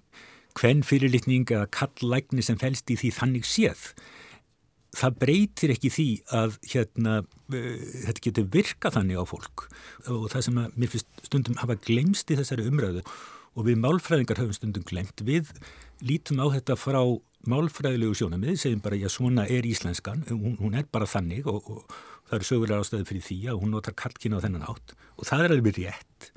hvern 0.56 0.80
fyrirlitning 0.86 1.44
eða 1.52 1.68
kallægni 1.68 2.46
sem 2.46 2.56
fælst 2.56 2.88
í 2.88 2.96
því 2.96 3.12
þannig 3.20 3.44
séð 3.52 3.90
það 4.96 5.16
breytir 5.20 5.72
ekki 5.74 5.90
því 5.92 6.06
að 6.34 6.54
hérna, 6.72 7.18
þetta 7.50 8.24
getur 8.24 8.46
virka 8.54 8.92
þannig 8.94 9.20
á 9.20 9.24
fólk 9.28 9.66
og 10.08 10.28
það 10.32 10.44
sem 10.46 10.60
að 10.62 10.78
mér 10.80 10.92
finnst 10.94 11.24
stundum 11.28 11.58
hafa 11.60 11.76
glemst 11.84 12.32
í 12.32 12.38
þessari 12.38 12.68
umræðu 12.70 13.02
og 13.58 13.66
við 13.66 13.80
málfræðingar 13.82 14.40
höfum 14.42 14.56
stundum 14.56 14.86
glemt. 14.86 15.24
Við 15.26 15.50
lítum 16.06 16.40
á 16.40 16.46
þetta 16.54 16.76
frá 16.78 17.00
málfræðilegu 17.48 18.16
sjónamið, 18.18 18.58
segjum 18.60 18.82
bara, 18.84 18.98
já, 18.98 19.08
svona 19.12 19.46
er 19.50 19.66
íslenskan, 19.66 20.24
hún, 20.30 20.56
hún 20.60 20.76
er 20.78 20.86
bara 20.90 21.08
þannig 21.08 21.46
og, 21.50 21.66
og 21.70 21.98
það 22.28 22.38
eru 22.38 22.48
sögulega 22.48 22.84
ástæði 22.84 23.08
fyrir 23.08 23.26
því 23.26 23.38
að 23.52 23.60
hún 23.62 23.74
notar 23.74 23.96
kalkina 23.98 24.40
á 24.40 24.44
þennan 24.44 24.66
átt 24.68 24.94
og 25.16 25.28
það 25.28 25.44
er 25.44 25.54
alveg 25.56 25.78
rétt. 25.78 26.30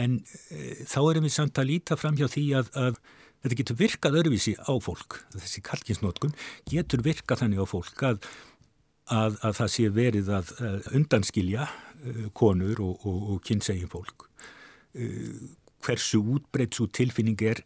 En 0.00 0.20
e, 0.54 0.60
þá 0.86 1.00
erum 1.02 1.26
við 1.26 1.34
samt 1.34 1.58
að 1.58 1.70
líta 1.72 1.98
fram 1.98 2.18
hjá 2.18 2.28
því 2.30 2.44
að, 2.60 2.70
að 2.78 3.00
þetta 3.42 3.58
getur 3.60 3.78
virkað 3.80 4.18
öruvísi 4.22 4.54
á 4.56 4.72
fólk, 4.82 5.20
þessi 5.36 5.62
kalkinsnótkun 5.66 6.34
getur 6.68 7.04
virkað 7.04 7.44
þannig 7.44 7.62
á 7.62 7.66
fólk 7.68 8.04
að, 8.06 8.18
að, 9.08 9.38
að 9.40 9.54
það 9.60 9.72
sé 9.76 9.88
verið 9.96 10.32
að 10.38 10.52
undanskilja 10.96 11.68
uh, 11.68 12.26
konur 12.36 12.82
og, 12.84 13.06
og, 13.06 13.22
og 13.34 13.44
kynsegjum 13.48 13.92
fólk. 13.92 14.28
Uh, 14.96 15.52
hversu 15.84 16.20
útbreytt 16.20 16.76
svo 16.76 16.88
tilfinning 16.92 17.40
er 17.46 17.64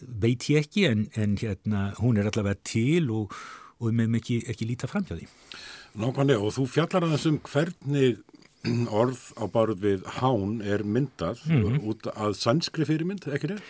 veit 0.00 0.48
ég 0.50 0.64
ekki 0.64 0.86
en, 0.88 1.06
en 1.16 1.36
hérna, 1.40 1.90
hún 2.00 2.18
er 2.20 2.28
allavega 2.28 2.58
til 2.66 3.10
og, 3.12 3.34
og 3.78 3.90
við 3.90 3.98
meðum 4.00 4.18
ekki, 4.20 4.40
ekki 4.50 4.68
líta 4.68 4.88
fram 4.90 5.04
hjá 5.08 5.16
því. 5.18 5.28
Nákvæmlega 5.96 6.44
og 6.44 6.52
þú 6.56 6.66
fjallar 6.68 7.06
að 7.06 7.16
þessum 7.16 7.38
hvernig 7.46 8.22
orð 8.90 9.20
á 9.38 9.44
barð 9.52 9.82
við 9.84 10.06
hán 10.18 10.60
er 10.64 10.82
myndað 10.84 11.42
mm 11.46 11.62
-hmm. 11.62 11.82
út 11.88 12.06
að 12.14 12.36
sænskri 12.40 12.84
fyrirmynd, 12.84 13.28
ekki 13.28 13.52
það? 13.52 13.62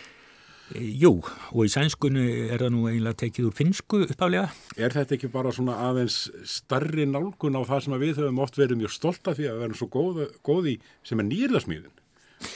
Jú, 0.75 1.13
og 1.53 1.61
í 1.63 1.69
sænskunni 1.71 2.25
er 2.51 2.59
það 2.59 2.73
nú 2.75 2.87
eiginlega 2.89 3.21
tekið 3.21 3.45
úr 3.47 3.55
finsku 3.55 4.01
uppálega. 4.07 4.49
Er 4.75 4.91
þetta 4.91 5.15
ekki 5.15 5.29
bara 5.31 5.53
svona 5.55 5.77
aðeins 5.87 6.25
starri 6.49 7.05
nálgun 7.07 7.55
á 7.55 7.63
það 7.69 7.85
sem 7.85 7.95
við 8.01 8.19
höfum 8.19 8.41
oft 8.43 8.59
verið 8.59 8.81
mjög 8.81 8.95
stolt 8.97 9.31
af 9.31 9.39
því 9.39 9.47
að 9.47 9.61
við 9.61 9.67
erum 9.69 9.79
svo 9.79 9.87
góð, 9.93 10.19
góði 10.43 10.75
sem 11.07 11.23
er 11.23 11.29
nýrðasmíðin? 11.29 11.95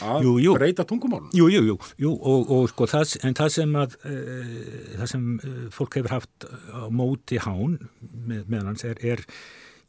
að 0.02 0.26
jú, 0.26 0.36
jú. 0.42 0.52
breyta 0.58 0.86
tungumálun 0.86 1.32
Jú, 1.34 1.48
jú, 1.50 1.62
jú, 1.66 1.78
jú 2.02 2.12
og, 2.14 2.52
og 2.54 2.68
sko 2.70 2.88
það, 2.90 3.16
en 3.26 3.38
það 3.38 3.50
sem 3.56 3.74
að 3.82 3.96
e, 4.06 4.14
það 5.00 5.10
sem 5.14 5.26
e, 5.34 5.54
fólk 5.74 5.98
hefur 5.98 6.16
haft 6.18 6.46
á 6.70 6.86
móti 6.94 7.40
hán 7.42 7.80
með, 8.02 8.46
með 8.46 8.70
hans 8.70 8.86
er, 8.86 9.02
er 9.02 9.26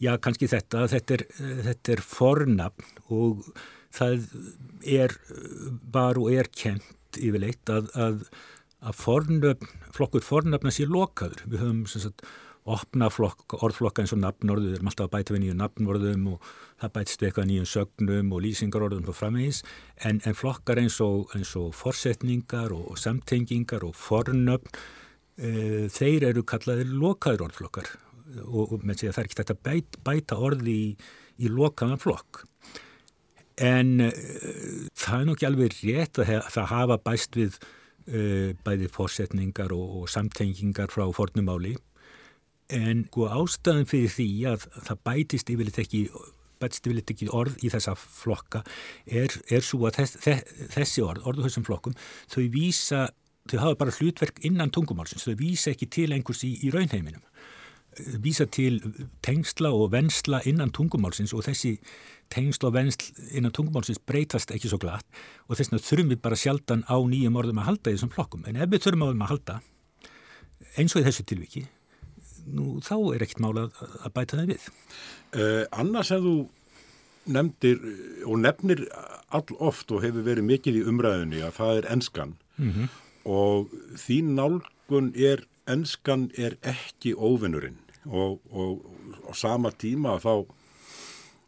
já, 0.03 0.15
kannski 0.17 0.49
þetta 0.49 0.87
þetta 0.95 1.19
er, 1.19 1.27
þetta 1.69 1.95
er 1.97 2.05
fornafn 2.07 3.05
og 3.13 3.45
það 3.93 4.27
er 4.89 5.17
var 5.93 6.21
og 6.21 6.33
er 6.33 6.49
kent 6.49 6.89
yfirleitt 7.21 7.73
að, 7.73 7.91
að, 7.99 8.25
að 8.83 8.97
fornöfn, 9.01 9.77
flokkur 9.97 10.25
fornafna 10.27 10.73
sé 10.75 10.87
lokaður. 10.89 11.45
Við 11.49 11.65
höfum 11.65 11.85
sagt 11.91 12.25
opna 12.63 13.09
flokk, 13.11 13.57
orðflokka 13.59 14.05
eins 14.05 14.13
og 14.15 14.21
nafnorðu, 14.23 14.69
við 14.71 14.77
erum 14.79 14.91
alltaf 14.93 15.09
að 15.09 15.15
bæta 15.17 15.35
við 15.35 15.43
nýju 15.43 15.57
nafnorðum 15.59 16.29
og 16.31 16.51
það 16.79 16.93
bætist 16.95 17.23
við 17.23 17.29
eitthvað 17.29 17.49
nýjum 17.49 17.69
sögnum 17.73 18.31
og 18.37 18.43
lýsingarorðum 18.45 19.11
og 19.11 19.19
framvegis. 19.19 19.63
En, 20.07 20.21
en 20.23 20.39
flokkar 20.39 20.83
eins 20.83 21.01
og, 21.03 21.33
eins 21.35 21.57
og 21.59 21.73
forsetningar 21.75 22.75
og, 22.77 22.85
og 22.93 23.03
samtengingar 23.03 23.87
og 23.89 23.97
fornöfn 23.99 24.79
e, 25.35 25.91
þeir 25.91 26.29
eru 26.31 26.47
kallaðir 26.47 26.95
lokaður 26.95 27.49
orðflokkar. 27.49 27.91
Og, 28.47 28.77
og 28.79 28.87
því 28.87 29.11
að 29.11 29.17
það 29.17 29.23
er 29.25 29.29
ekki 29.29 29.41
þetta 29.43 29.59
bæt, 29.67 30.01
bæta 30.07 30.39
orði 30.39 30.79
í, 30.87 30.89
í 31.43 31.51
lokaðan 31.51 32.01
flokk 32.03 32.45
en 33.61 34.01
e, 34.07 34.11
það 34.97 35.21
er 35.21 35.29
nú 35.29 35.37
ekki 35.37 35.49
alveg 35.49 35.79
rétt 35.83 36.21
að 36.23 36.35
það 36.55 36.69
hafa 36.73 36.99
bæst 37.05 37.39
við 37.39 37.57
e, 38.07 38.53
bæði 38.65 38.91
forsetningar 38.93 39.75
og 39.77 40.09
samtengingar 40.13 40.93
frá 40.93 41.07
fornumáli 41.15 41.77
en 42.73 43.07
sko 43.09 43.29
ástæðan 43.29 43.89
fyrir 43.89 44.13
því 44.13 44.29
að 44.53 44.69
það 44.87 45.03
bætist 45.09 45.51
yfirleitt 45.53 45.81
ekki, 45.83 46.03
bætist 46.63 46.87
yfirleitt 46.87 47.13
ekki 47.15 47.31
orð 47.35 47.59
í 47.61 47.73
þessa 47.73 47.97
flokka 47.99 48.63
er, 49.07 49.35
er 49.51 49.67
svo 49.67 49.87
að 49.89 50.01
þess, 50.01 50.31
þessi 50.73 51.05
orð, 51.05 51.27
orðu 51.29 51.47
þessum 51.49 51.67
flokkum, 51.69 51.97
þau 52.33 52.45
vísa, 52.55 53.09
þau 53.51 53.59
hafa 53.67 53.81
bara 53.83 53.97
hlutverk 53.99 54.41
innan 54.49 54.73
tungumálsins, 54.73 55.27
þau 55.27 55.37
vísa 55.41 55.75
ekki 55.75 55.91
til 55.93 56.11
einhvers 56.15 56.45
í, 56.49 56.55
í 56.65 56.73
raunheiminum 56.73 57.25
vísa 58.25 58.47
til 58.47 58.81
tengsla 59.25 59.73
og 59.75 59.93
vensla 59.93 60.41
innan 60.49 60.73
tungumálsins 60.73 61.35
og 61.37 61.45
þessi 61.45 61.77
tengsla 62.33 62.71
og 62.71 62.77
vensl 62.79 63.11
innan 63.37 63.53
tungumálsins 63.53 64.01
breytast 64.09 64.55
ekki 64.55 64.71
svo 64.71 64.81
glatt 64.81 65.07
og 65.49 65.57
þess 65.57 65.73
vegna 65.73 65.85
þurfum 65.85 66.15
við 66.15 66.23
bara 66.25 66.41
sjaldan 66.41 66.87
á 66.89 66.97
nýjum 66.97 67.37
orðum 67.37 67.61
að 67.61 67.69
halda 67.69 67.93
í 67.93 67.99
þessum 67.99 68.15
flokkum 68.15 68.49
en 68.49 68.57
ef 68.57 68.73
við 68.73 68.87
þurfum 68.87 69.05
á 69.05 69.11
þeim 69.11 69.27
að 69.27 69.33
halda 69.35 69.61
eins 70.79 70.97
og 70.97 71.03
í 71.03 71.07
þessu 71.07 71.27
tilviki 71.29 71.67
nú 72.49 72.81
þá 72.83 72.97
er 73.15 73.25
ekkert 73.27 73.43
mála 73.45 73.69
að 74.03 74.15
bæta 74.17 74.41
það 74.41 74.49
við. 74.51 74.67
Uh, 75.37 75.63
annars 75.71 76.11
að 76.15 76.27
þú 76.27 76.35
nefndir 77.33 77.85
og 78.27 78.41
nefnir 78.43 78.83
all 79.31 79.59
oft 79.63 79.93
og 79.95 80.03
hefur 80.03 80.27
verið 80.27 80.49
mikið 80.49 80.81
í 80.81 80.85
umræðinni 80.91 81.45
að 81.47 81.55
það 81.61 81.77
er 81.77 81.89
enskan 81.95 82.35
mm 82.57 82.73
-hmm. 82.73 82.89
og 83.25 83.71
þín 83.95 84.35
nálgun 84.39 85.13
er 85.15 85.47
enskan 85.67 86.31
er 86.37 86.57
ekki 86.63 87.15
óvinnurinn 87.15 87.79
og, 88.07 88.41
og 88.51 88.83
á 89.29 89.33
sama 89.37 89.71
tíma 89.71 90.19
þá 90.23 90.47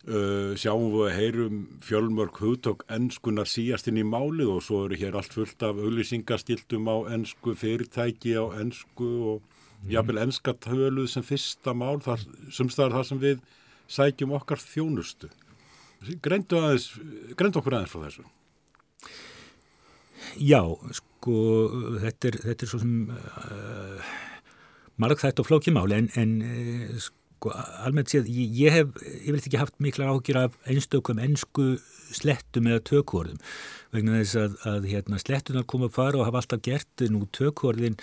Uh, 0.05 0.53
sjáum 0.61 0.91
við 0.93 1.03
að 1.07 1.15
heyrum 1.17 1.61
fjölmörk 1.81 2.37
hugtokk 2.43 2.83
ennskunar 2.93 3.49
síast 3.49 3.87
inn 3.89 3.97
í 3.97 4.03
málið 4.05 4.51
og 4.53 4.59
svo 4.67 4.83
eru 4.85 4.99
hér 5.01 5.17
allt 5.17 5.33
fullt 5.33 5.65
af 5.65 5.81
auðlýsingastiltum 5.81 6.91
á 6.93 7.09
ennsku 7.17 7.55
fyrirtæki 7.57 8.35
á 8.37 8.45
ennsku 8.61 9.09
og 9.31 9.89
jábel 9.89 10.21
ennska 10.21 10.53
töluð 10.61 11.09
sem 11.09 11.25
fyrsta 11.25 11.73
mál 11.73 12.03
þar, 12.05 12.21
sumstaðar 12.53 12.99
þar 12.99 13.09
sem 13.09 13.23
við 13.23 13.41
sækjum 13.97 14.37
okkar 14.37 14.61
þjónustu. 14.61 15.31
Greindu, 16.21 16.61
aðeins, 16.61 16.91
greindu 17.41 17.63
okkur 17.63 17.79
aðeins 17.79 17.97
frá 17.97 18.05
þessu. 18.05 18.29
Já, 20.37 20.61
sko 21.01 21.39
þetta 22.05 22.29
er, 22.29 22.41
þetta 22.51 22.69
er 22.69 22.75
svo 22.75 22.85
sem 22.85 22.95
uh, 23.09 24.13
marg 25.01 25.21
þetta 25.21 25.43
og 25.43 25.49
flókimál 25.49 25.95
en, 25.97 26.11
en 26.21 26.35
uh, 26.45 26.99
sko, 27.03 27.53
almennt 27.85 28.13
séð, 28.13 28.29
ég, 28.31 28.53
ég 28.65 28.77
hef 28.79 28.93
yfirleitt 29.01 29.49
ekki 29.49 29.61
haft 29.61 29.81
mikla 29.83 30.13
ágjur 30.13 30.41
af 30.45 30.59
einstökum 30.71 31.21
ennsku 31.23 31.75
slettum 32.15 32.69
eða 32.71 32.85
tökvorðum 32.91 33.41
vegna 33.95 34.21
þess 34.21 34.39
að, 34.41 34.55
að 34.71 34.87
hérna, 34.93 35.21
slettunar 35.23 35.67
koma 35.71 35.91
að 35.91 35.99
fara 35.99 36.21
og 36.21 36.29
hafa 36.29 36.43
alltaf 36.43 36.63
gert 36.65 37.05
nú 37.11 37.27
tökvorðin 37.35 37.99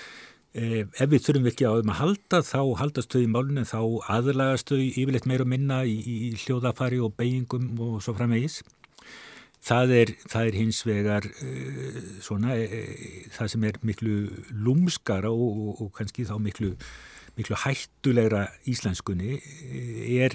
eh, 0.54 0.84
ef 0.84 1.08
við 1.12 1.25
þurfum 1.27 1.49
ekki 1.51 1.67
á 1.67 1.73
um 1.73 1.93
að 1.93 2.01
halda 2.01 2.43
þá 2.47 2.62
haldast 2.82 3.15
þau 3.15 3.23
í 3.23 3.32
málunum 3.32 3.67
þá 3.67 3.80
aðlagast 4.17 4.71
þau 4.71 4.82
yfirleitt 4.82 5.30
meira 5.30 5.47
minna 5.47 5.82
í, 5.88 5.97
í 6.01 6.36
hljóðafari 6.43 7.01
og 7.04 7.15
beigingum 7.19 7.71
og 7.80 7.99
svo 8.04 8.15
framvegis 8.17 8.62
Það 9.62 9.91
er, 9.93 10.12
það 10.26 10.47
er 10.47 10.58
hins 10.58 10.80
vegar 10.88 11.28
uh, 11.30 11.97
svona, 12.26 12.56
uh, 12.58 13.28
það 13.36 13.52
sem 13.54 13.67
er 13.69 13.78
miklu 13.86 14.15
lúmskara 14.65 15.30
og, 15.30 15.52
og, 15.52 15.84
og 15.86 15.91
kannski 16.00 16.26
þá 16.26 16.34
miklu, 16.41 16.71
miklu 17.38 17.60
hættulegra 17.62 18.47
íslenskunni 18.69 19.38
er 20.17 20.34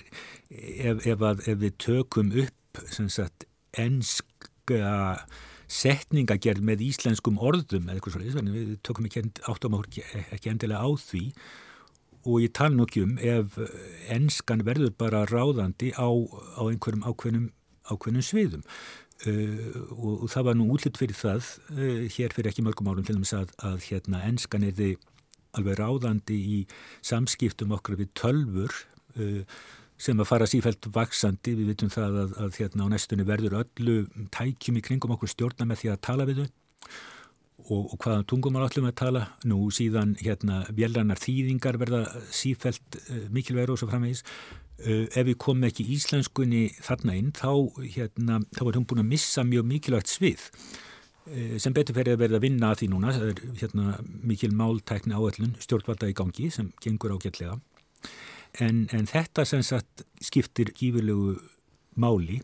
ef, 0.50 1.02
ef, 1.02 1.18
að, 1.18 1.42
ef 1.42 1.58
við 1.64 1.74
tökum 1.82 2.30
upp 2.44 2.82
sagt, 3.10 3.48
enska 3.76 5.26
setningagerð 5.66 6.62
með 6.62 6.84
íslenskum 6.86 7.40
orðum 7.42 7.88
eða 7.88 7.96
eitthvað 7.96 8.16
svolítið, 8.16 8.50
við 8.54 8.74
tökum 8.86 9.08
ekki 9.08 9.24
áttum 9.50 9.78
ekki 9.80 10.52
endilega 10.52 10.86
á 10.86 10.90
því. 11.02 11.24
Og 12.26 12.42
ég 12.42 12.54
tala 12.58 12.74
nú 12.74 12.86
ekki 12.86 13.02
um 13.06 13.18
ef 13.22 13.58
enskan 14.10 14.64
verður 14.66 14.94
bara 14.98 15.24
ráðandi 15.30 15.92
á, 15.94 16.06
á 16.06 16.62
einhverjum 16.66 17.06
ákveðnum, 17.06 17.50
ákveðnum 17.86 18.26
sviðum 18.26 18.64
og, 19.24 20.24
og 20.26 20.28
það 20.28 20.46
var 20.48 20.58
nú 20.58 20.66
útlitt 20.74 20.98
fyrir 21.00 21.16
það 21.16 21.46
uh, 21.72 22.04
hér 22.12 22.34
fyrir 22.36 22.50
ekki 22.50 22.64
mörgum 22.66 22.90
árum 22.92 23.06
til 23.06 23.16
dæmis 23.16 23.32
að, 23.36 23.54
að 23.64 23.80
hérna 23.88 24.20
ennskan 24.28 24.66
er 24.66 24.76
þið 24.76 25.06
alveg 25.56 25.78
ráðandi 25.80 26.36
í 26.36 26.58
samskiptum 27.06 27.72
okkar 27.78 27.96
við 27.96 28.12
tölfur 28.18 28.74
uh, 29.16 29.40
sem 29.96 30.20
að 30.20 30.28
fara 30.28 30.48
sífælt 30.50 30.90
vaksandi 30.92 31.56
við 31.56 31.72
vitum 31.72 31.92
það 31.92 32.20
að, 32.22 32.36
að 32.44 32.60
hérna 32.60 32.88
á 32.88 32.92
næstunni 32.92 33.24
verður 33.26 33.62
öllu 33.62 33.96
tækjum 34.36 34.82
í 34.82 34.84
kringum 34.84 35.16
okkur 35.16 35.32
stjórna 35.32 35.68
með 35.70 35.82
því 35.82 35.92
að 35.94 36.02
tala 36.04 36.28
við 36.28 36.42
þau. 36.42 36.50
Og, 37.66 37.80
og 37.80 37.96
hvaðan 37.96 38.26
tungum 38.28 38.58
er 38.60 38.66
allum 38.66 38.90
að 38.90 38.98
tala? 39.00 39.22
Nú 39.48 39.62
síðan 39.74 40.12
hérna 40.20 40.60
vélrannar 40.76 41.18
þýðingar 41.18 41.80
verða 41.80 42.02
sífælt 42.28 43.00
mikilvægur 43.32 43.72
og 43.74 43.80
svo 43.80 43.88
framvegis 43.88 44.20
ef 44.84 45.24
við 45.24 45.36
komum 45.40 45.66
ekki 45.68 45.86
íslenskunni 45.96 46.66
þarna 46.84 47.16
inn 47.16 47.32
þá, 47.36 47.50
hérna, 47.94 48.40
þá 48.56 48.62
er 48.66 48.78
hún 48.78 48.86
búin 48.88 49.02
að 49.04 49.10
missa 49.14 49.44
mjög 49.46 49.66
mikilvægt 49.70 50.12
svið. 50.12 50.44
Uh, 51.26 51.56
sem 51.62 51.74
betur 51.74 51.96
fyrir 51.96 52.14
að 52.14 52.22
verða 52.22 52.38
að 52.38 52.46
vinna 52.46 52.70
að 52.70 52.82
því 52.82 52.90
núna 52.92 53.14
það 53.16 53.30
er 53.32 53.40
hérna, 53.62 53.96
mikil 54.30 54.52
máltækni 54.54 55.16
áallun 55.16 55.56
stjórnvalda 55.64 56.10
í 56.12 56.16
gangi 56.16 56.50
sem 56.54 56.70
gengur 56.84 57.16
ágætlega. 57.16 57.56
En, 58.62 58.84
en 58.94 59.08
þetta 59.10 59.44
sem 59.48 59.64
sagt 59.66 60.04
skiptir 60.24 60.70
gífurlegu 60.76 61.34
máli. 62.00 62.42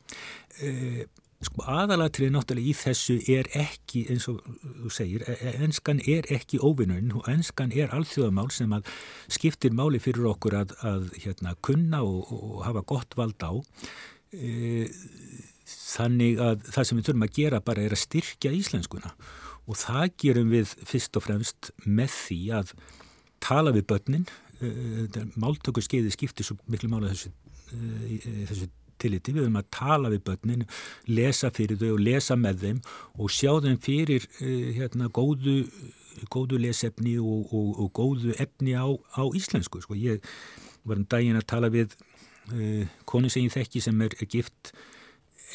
Uh, 0.58 1.04
Sko 1.42 1.64
aðalatrið 1.66 2.30
náttúrulega 2.36 2.70
í 2.70 2.74
þessu 2.76 3.16
er 3.32 3.48
ekki, 3.58 4.04
eins 4.12 4.28
og 4.30 4.38
þú 4.62 4.90
segir, 4.94 5.24
e, 5.26 5.34
e, 5.56 6.14
er 6.14 6.28
ekki 6.36 6.60
óvinnurinn 6.62 7.10
og 7.18 7.26
enskan 7.30 7.72
er 7.74 7.90
alþjóðamál 7.96 8.46
sem 8.54 8.70
að 8.76 8.86
skiptir 9.32 9.74
máli 9.74 9.98
fyrir 10.02 10.28
okkur 10.30 10.60
að, 10.60 10.74
að 10.86 11.08
hérna, 11.24 11.56
kunna 11.64 12.04
og, 12.06 12.30
og 12.36 12.60
hafa 12.68 12.84
gott 12.86 13.16
vald 13.18 13.42
á. 13.42 13.52
E, 14.32 14.86
þannig 15.66 16.38
að 16.42 16.68
það 16.70 16.86
sem 16.88 17.00
við 17.00 17.08
þurfum 17.08 17.26
að 17.26 17.34
gera 17.40 17.62
bara 17.64 17.82
er 17.82 17.96
að 17.96 18.04
styrkja 18.04 18.52
íslenskuna 18.56 19.10
og 19.66 19.78
það 19.78 20.14
gerum 20.22 20.52
við 20.52 20.76
fyrst 20.88 21.18
og 21.18 21.26
fremst 21.26 21.72
með 21.84 22.14
því 22.14 22.40
að 22.60 22.72
tala 23.42 23.74
við 23.74 23.88
börnin. 23.90 24.28
E, 24.62 25.26
máltöku 25.34 25.82
skeiði 25.82 26.14
skiptir 26.14 26.46
svo 26.46 26.58
miklu 26.70 26.92
mála 26.92 27.10
þessu, 27.10 27.34
e, 27.74 28.46
þessu 28.46 28.70
tilliti, 29.02 29.34
við 29.34 29.46
höfum 29.46 29.58
að 29.60 29.68
tala 29.74 30.12
við 30.12 30.22
börnin, 30.28 30.64
lesa 31.10 31.50
fyrir 31.54 31.80
þau 31.80 31.90
og 31.96 32.04
lesa 32.06 32.38
með 32.38 32.62
þeim 32.66 32.80
og 33.18 33.34
sjá 33.34 33.52
þeim 33.64 33.80
fyrir 33.82 34.28
uh, 34.28 34.70
hérna 34.78 35.10
góðu, 35.12 35.58
góðu 36.32 36.62
lesefni 36.62 37.18
og, 37.20 37.52
og, 37.52 37.74
og 37.82 37.92
góðu 37.98 38.38
efni 38.42 38.76
á, 38.78 38.86
á 38.88 39.22
íslensku. 39.36 39.82
Sko. 39.84 39.98
Ég 39.98 40.24
var 40.88 41.00
um 41.00 41.06
daginn 41.10 41.38
að 41.40 41.48
tala 41.54 41.72
við 41.72 41.94
uh, 42.52 42.88
konu 43.08 43.30
sem 43.32 43.46
ég 43.46 43.54
þekki 43.54 43.84
sem 43.84 44.02
er, 44.06 44.16
er 44.18 44.30
gift 44.30 44.74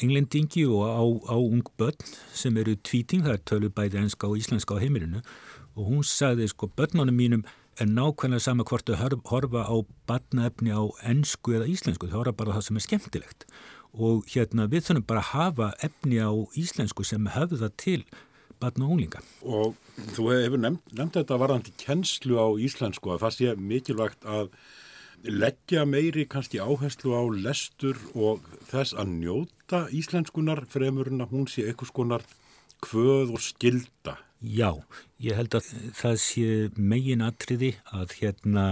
englendingi 0.02 0.64
og 0.66 0.82
á, 0.86 1.02
á 1.34 1.36
ung 1.36 1.64
börn 1.78 1.98
sem 2.34 2.56
eru 2.60 2.76
tvíting, 2.76 3.24
það 3.26 3.34
er 3.34 3.46
tölu 3.50 3.70
bæði 3.74 4.02
enska 4.04 4.28
og 4.30 4.38
íslenska 4.38 4.78
á 4.78 4.82
heimilinu 4.82 5.22
og 5.78 5.90
hún 5.90 6.04
sagði 6.06 6.48
sko 6.50 6.70
börnunum 6.74 7.14
mínum 7.14 7.44
er 7.78 7.88
nákvæmlega 7.88 8.42
sama 8.42 8.64
hvort 8.66 8.88
þau 8.88 9.18
horfa 9.30 9.64
á 9.66 9.76
batnaefni 10.08 10.72
á 10.74 10.82
ennsku 11.06 11.54
eða 11.54 11.68
íslensku, 11.70 12.08
þau 12.10 12.22
horfa 12.22 12.38
bara 12.40 12.56
það 12.56 12.66
sem 12.68 12.80
er 12.80 12.86
skemmtilegt 12.86 13.46
og 13.98 14.26
hérna 14.28 14.68
við 14.70 14.88
þurfum 14.88 15.06
bara 15.08 15.22
að 15.22 15.30
hafa 15.32 15.68
efni 15.86 16.18
á 16.20 16.32
íslensku 16.58 17.06
sem 17.06 17.30
höfða 17.34 17.70
til 17.80 18.02
batna 18.60 18.86
og 18.86 18.96
unglinga. 18.96 19.22
Og 19.42 19.78
þú 20.16 20.28
hefur 20.34 20.60
nefnt, 20.60 20.92
nefnt 20.98 21.16
þetta 21.20 21.38
varðandi 21.40 21.74
kennslu 21.80 22.38
á 22.38 22.46
íslensku 22.58 23.14
að 23.14 23.24
það 23.24 23.36
sé 23.36 23.54
mikilvægt 23.56 24.28
að 24.28 24.50
leggja 25.26 25.84
meiri 25.86 26.26
kannski 26.30 26.60
áherslu 26.62 27.14
á 27.14 27.22
lestur 27.34 27.98
og 28.14 28.44
þess 28.70 28.94
að 28.98 29.14
njóta 29.18 29.86
íslenskunar 29.94 30.64
fremurinn 30.70 31.24
að 31.24 31.34
hún 31.34 31.48
sé 31.50 31.66
eitthvað 31.66 31.92
skonar 31.92 32.26
kvöð 32.84 33.34
og 33.34 33.42
skilda 33.42 34.18
Já, 34.38 34.70
ég 35.18 35.34
held 35.34 35.56
að 35.58 35.68
það 35.98 36.16
sé 36.22 36.48
megin 36.78 37.24
atriði 37.26 37.72
að 37.90 38.14
hérna 38.20 38.64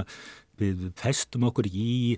við 0.61 0.91
festum 0.97 1.49
okkur 1.49 1.67
í 1.67 2.17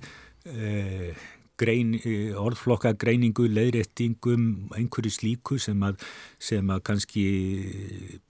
eh, 0.52 1.16
grein, 1.58 1.96
orðflokka 2.38 2.92
greiningu, 3.00 3.48
leiðréttingum, 3.50 4.68
einhverju 4.76 5.14
slíku 5.14 5.58
sem 5.62 5.80
að, 5.82 6.04
sem 6.38 6.68
að 6.70 6.84
kannski 6.90 7.24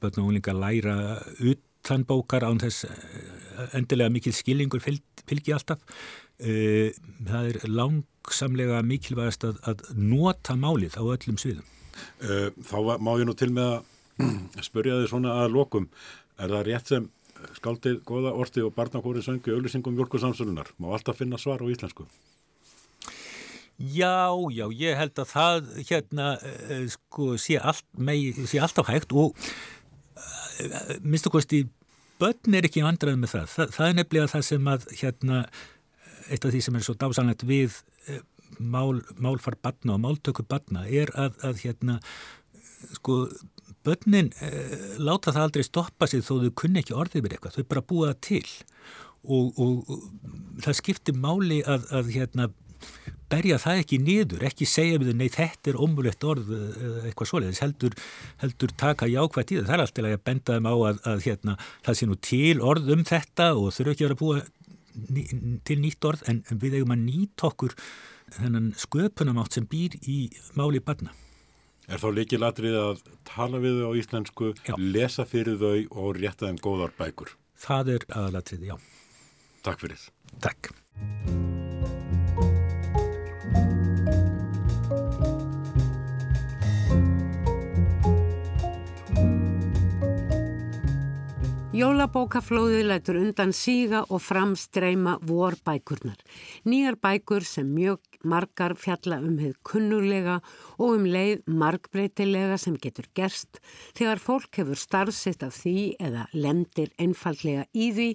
börn 0.01 0.23
og 0.23 0.31
unglingar 0.31 0.57
læra 0.57 0.97
utan 1.43 2.07
bókar 2.09 2.47
án 2.47 2.63
þess 2.63 2.87
endilega 3.75 4.15
mikil 4.15 4.33
skilningur 4.37 4.83
fylgi 4.85 5.55
alltaf. 5.55 5.83
Eh, 6.39 6.95
það 7.27 7.51
er 7.51 7.71
langsamlega 7.75 8.81
mikilvægast 8.87 9.45
að, 9.49 9.59
að 9.67 9.87
nota 9.99 10.55
málið 10.55 10.95
á 10.95 11.03
öllum 11.03 11.39
sviðum. 11.41 11.67
Eh, 12.23 12.51
þá 12.63 12.77
má 13.03 13.17
ég 13.19 13.27
nú 13.27 13.35
til 13.35 13.51
með 13.51 13.73
að 13.73 13.95
spurja 14.69 14.99
þið 15.01 15.11
svona 15.13 15.37
að 15.43 15.55
lokum 15.57 15.89
er 16.39 16.53
það 16.55 16.67
rétt 16.69 16.93
sem 16.93 17.07
skaldið 17.59 18.01
goða 18.07 18.33
orti 18.35 18.65
og 18.65 18.75
barnakóri 18.75 19.23
söngu 19.23 19.55
auðlýsingum 19.55 19.95
mjölkursamsölunar 19.95 20.73
má 20.83 20.91
alltaf 20.91 21.21
finna 21.21 21.39
svar 21.39 21.63
á 21.63 21.67
íslensku? 21.71 22.09
Já, 23.79 24.35
já, 24.51 24.67
ég 24.75 24.99
held 24.99 25.21
að 25.23 25.31
það 25.31 25.69
hérna 25.87 26.33
uh, 26.43 26.87
sko 26.91 27.37
sé 27.39 27.61
allt 27.63 27.87
með, 27.95 28.41
sé 28.51 28.59
alltaf 28.59 28.91
hægt 28.91 29.15
og 29.15 29.39
uh, 29.39 30.97
minnstu 31.05 31.31
kosti 31.31 31.63
börn 32.19 32.59
er 32.59 32.67
ekki 32.67 32.83
vandrað 32.83 33.21
með 33.21 33.37
það. 33.37 33.53
það 33.55 33.77
það 33.77 33.91
er 33.91 33.99
nefnilega 34.01 34.33
það 34.35 34.49
sem 34.49 34.73
að 34.73 34.89
hérna 34.99 35.45
eitt 36.29 36.45
af 36.45 36.51
því 36.51 36.65
sem 36.65 36.75
er 36.77 36.85
svo 36.85 36.97
dásanlegt 36.99 37.47
við 37.47 37.79
mál, 38.59 39.03
málfar 39.17 39.57
barna 39.63 39.95
og 39.95 40.03
máltöku 40.03 40.45
barna 40.49 40.85
er 40.87 41.13
að, 41.15 41.39
að 41.47 41.63
hérna 41.65 41.99
sko 42.97 43.27
börnin 43.89 44.31
eh, 44.45 44.79
láta 45.01 45.35
það 45.35 45.49
aldrei 45.49 45.67
stoppa 45.67 46.09
sig 46.11 46.23
þó 46.27 46.37
þau 46.45 46.55
kunni 46.63 46.85
ekki 46.85 46.97
orðið 46.97 47.25
með 47.25 47.37
eitthvað, 47.37 47.59
þau 47.59 47.69
bara 47.73 47.87
búa 47.91 48.13
það 48.13 48.23
til. 48.29 48.47
Og, 49.29 49.59
og, 49.59 49.91
og 49.91 50.63
það 50.65 50.79
skiptir 50.79 51.17
máli 51.19 51.59
að, 51.67 51.89
að 51.99 52.13
hérna, 52.15 52.51
berja 53.29 53.59
það 53.61 53.81
ekki 53.83 53.99
niður, 54.01 54.45
ekki 54.49 54.69
segja 54.69 55.01
við 55.01 55.11
þau 55.11 55.19
nei 55.21 55.31
þetta 55.35 55.73
er 55.73 55.81
ómulett 55.83 56.25
orð 56.25 56.53
eða 56.55 57.03
eitthvað 57.09 57.31
svoleiðis, 57.33 57.63
heldur, 57.65 57.97
heldur 58.43 58.75
taka 58.81 59.09
jákvægt 59.11 59.53
í 59.53 59.59
það, 59.59 59.67
það 59.69 59.75
er 59.75 59.85
alltaf 59.85 60.09
að 60.09 60.23
benda 60.31 60.57
þeim 60.57 60.69
á 60.71 60.75
að, 60.75 61.03
að 61.13 61.27
hérna, 61.27 61.57
það 61.87 61.99
sé 61.99 62.09
nú 62.09 62.19
til 62.31 62.63
orð 62.71 62.93
um 62.95 63.05
þetta 63.09 63.51
og 63.59 63.75
þurfu 63.77 63.95
ekki 63.95 64.07
að 64.07 64.09
vera 64.09 64.19
að 64.19 64.23
búa 64.23 64.41
ný, 65.13 65.27
til 65.69 65.79
nýtt 65.83 66.09
orð 66.09 66.25
en 66.31 66.43
við 66.51 66.79
eigum 66.79 66.97
að 66.97 67.05
nýta 67.05 67.51
okkur 67.51 67.77
þennan 68.39 68.73
sköpunamátt 68.79 69.59
sem 69.59 69.69
býr 69.69 69.99
í 70.09 70.21
máli 70.57 70.81
barna. 70.85 71.13
Er 71.89 72.01
þá 72.03 72.09
líkilatrið 72.19 72.75
að 72.77 72.99
tala 73.25 73.61
við 73.63 73.81
þau 73.81 73.89
á 73.89 73.93
íslensku, 73.97 74.51
já. 74.67 74.75
lesa 74.77 75.25
fyrir 75.29 75.57
þau 75.57 76.03
og 76.03 76.19
rétta 76.21 76.51
þeim 76.51 76.61
góðar 76.61 76.93
bækur? 77.01 77.33
Það 77.59 77.95
er 77.97 78.07
aðalatrið, 78.13 78.69
já. 78.69 78.77
Takk 79.65 79.87
fyrir. 79.87 80.05
Takk. 80.45 80.73
Jólabókaflóðið 91.79 92.89
lætur 92.89 93.17
undan 93.21 93.53
síga 93.55 94.01
og 94.11 94.19
framstreima 94.25 95.13
vorbækurnar. 95.29 96.17
Nýjar 96.67 96.97
bækur 96.99 97.45
sem 97.47 97.69
mjög 97.71 98.01
margar 98.27 98.73
fjalla 98.75 99.21
um 99.23 99.37
heið 99.39 99.53
kunnulega 99.63 100.41
og 100.75 100.97
um 100.97 101.05
leið 101.07 101.45
margbreytilega 101.47 102.57
sem 102.59 102.75
getur 102.83 103.07
gerst 103.15 103.61
þegar 103.95 104.19
fólk 104.25 104.59
hefur 104.59 104.81
starfsitt 104.81 105.45
af 105.47 105.55
því 105.61 105.77
eða 106.09 106.25
lendir 106.35 106.91
einfallega 106.99 107.69
í 107.71 107.93
því 107.95 108.09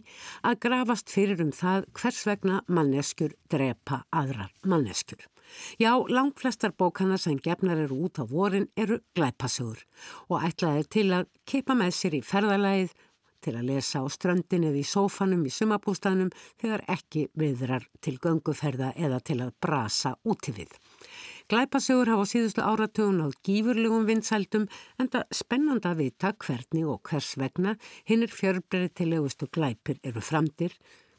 að 0.44 0.60
grafast 0.68 1.14
fyrir 1.14 1.46
um 1.46 1.56
það 1.56 1.88
hvers 2.02 2.20
vegna 2.28 2.60
manneskjur 2.68 3.38
drepa 3.48 4.02
aðrar 4.12 4.52
manneskjur. 4.68 5.24
Já, 5.80 5.94
langt 6.10 6.42
flestar 6.42 6.76
bókana 6.76 7.16
sem 7.16 7.40
gefnar 7.40 7.80
eru 7.86 8.10
út 8.10 8.20
á 8.20 8.28
vorin 8.28 8.68
eru 8.76 9.00
glæpasugur 9.16 9.86
og 10.28 10.44
ætlaði 10.44 10.86
til 10.98 11.08
að 11.22 11.32
keipa 11.48 11.80
með 11.80 11.96
sér 12.02 12.20
í 12.20 12.24
ferðalæð 12.28 12.92
til 13.44 13.56
að 13.60 13.70
lesa 13.70 14.02
á 14.02 14.06
ströndin 14.10 14.66
eða 14.70 14.80
í 14.80 14.88
sófanum 14.88 15.44
í 15.46 15.52
sumabústanum 15.54 16.32
þegar 16.62 16.86
ekki 16.96 17.28
viðrar 17.40 17.86
til 18.02 18.18
gönguferða 18.24 18.94
eða 18.96 19.20
til 19.20 19.40
að 19.44 19.54
brasa 19.62 20.16
úti 20.24 20.56
við. 20.56 20.72
Glæpasögur 21.52 22.08
hafa 22.08 22.26
síðustu 22.32 22.64
áratögun 22.64 23.24
á 23.24 23.28
gífurlegum 23.44 24.06
vinsældum 24.08 24.70
en 25.00 25.10
það 25.12 25.34
spennand 25.36 25.88
að 25.90 26.00
vita 26.00 26.32
hvernig 26.40 26.88
og 26.88 27.02
hvers 27.10 27.34
vegna 27.42 27.76
hinn 28.10 28.24
er 28.24 28.32
fjörbreytilegustu 28.32 29.50
glæpir 29.52 30.00
eru 30.08 30.24
framdir, 30.24 30.72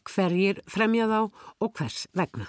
hverjir 0.09 0.63
fremja 0.69 1.07
þá 1.13 1.21
og 1.61 1.71
hvers 1.77 2.07
vegna. 2.17 2.49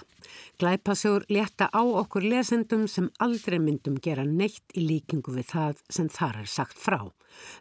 Glæpasögur 0.60 1.28
leta 1.28 1.68
á 1.68 1.82
okkur 1.84 2.24
lesendum 2.24 2.88
sem 2.88 3.10
aldrei 3.20 3.60
myndum 3.60 4.00
gera 4.00 4.24
neitt 4.24 4.64
í 4.72 4.88
líkingu 4.88 5.36
við 5.36 5.52
það 5.52 5.84
sem 5.98 6.08
þar 6.08 6.42
er 6.42 6.52
sagt 6.56 6.80
frá. 6.80 7.00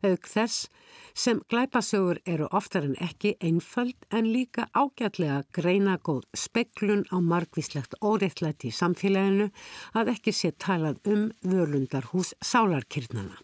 Auk 0.03 0.27
þess 0.31 0.67
sem 1.15 1.39
glæpasögur 1.51 2.19
eru 2.27 2.49
oftar 2.51 2.87
en 2.89 2.97
ekki 3.03 3.35
einföld 3.39 3.95
en 4.11 4.29
líka 4.33 4.67
ágætlega 4.75 5.41
greina 5.55 5.95
góð 5.97 6.25
speklun 6.35 7.05
á 7.11 7.17
margvíslegt 7.23 7.95
óreittlæti 8.03 8.71
í 8.71 8.77
samfélaginu 8.81 9.49
að 9.95 10.13
ekki 10.17 10.35
sé 10.35 10.51
talað 10.51 10.99
um 11.07 11.29
vörlundarhús 11.43 12.35
sálarkirnana. 12.43 13.39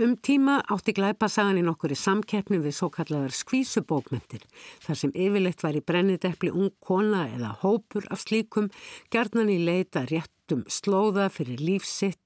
Um 0.00 0.14
tíma 0.16 0.54
átti 0.72 0.94
glæpasagan 0.96 1.58
í 1.60 1.62
nokkur 1.66 1.92
í 1.92 1.96
samkeppni 2.00 2.56
við 2.64 2.72
svo 2.78 2.88
kallar 2.90 3.34
skvísubókmentir 3.36 4.46
þar 4.86 4.98
sem 4.98 5.12
yfirleitt 5.12 5.60
var 5.60 5.76
í 5.76 5.82
brennideppli 5.84 6.48
ung 6.48 6.72
kona 6.80 7.26
eða 7.28 7.52
hópur 7.60 8.08
af 8.08 8.24
slíkum 8.24 8.70
gerðnan 9.12 9.52
í 9.52 9.58
leita 9.60 10.06
réttum 10.08 10.64
slóða 10.64 11.28
fyrir 11.34 11.60
lífsitt 11.60 12.21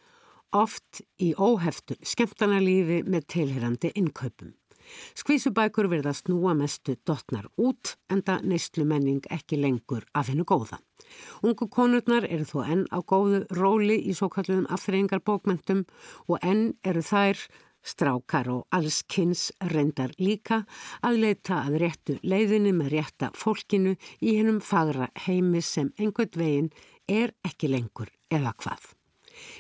oft 0.57 1.03
í 1.23 1.33
óheftu 1.37 1.97
skemmtanalífi 2.03 3.03
með 3.07 3.27
tilherandi 3.35 3.93
innkaupum. 3.95 4.55
Skvísubækur 5.19 5.89
verða 5.91 6.13
snúa 6.15 6.55
mestu 6.55 6.97
dotnar 7.07 7.49
út 7.59 7.97
en 8.13 8.23
það 8.27 8.45
neistlu 8.53 8.87
menning 8.87 9.25
ekki 9.35 9.59
lengur 9.61 10.07
af 10.15 10.31
hennu 10.31 10.47
góða. 10.47 10.79
Ungu 11.43 11.69
konurnar 11.73 12.27
eru 12.29 12.47
þó 12.47 12.59
enn 12.65 12.85
á 12.95 12.99
góðu 13.03 13.45
róli 13.59 13.99
í 13.99 14.15
svo 14.15 14.29
kalluðum 14.33 14.69
afþreyingar 14.73 15.23
bókmentum 15.27 15.85
og 16.31 16.39
enn 16.43 16.69
eru 16.87 17.03
þær 17.03 17.47
strákar 17.87 18.51
og 18.51 18.67
alls 18.75 19.03
kynns 19.07 19.49
reyndar 19.73 20.15
líka 20.19 20.65
að 21.07 21.21
leita 21.23 21.63
að 21.63 21.79
réttu 21.85 22.19
leiðinni 22.27 22.75
með 22.75 22.93
rétta 22.97 23.31
fólkinu 23.39 23.95
í 24.21 24.37
hennum 24.39 24.61
fagra 24.61 25.11
heimi 25.27 25.63
sem 25.63 25.93
einhvern 25.99 26.43
veginn 26.43 26.73
er 27.07 27.35
ekki 27.47 27.71
lengur 27.71 28.11
eða 28.33 28.57
hvað. 28.59 28.96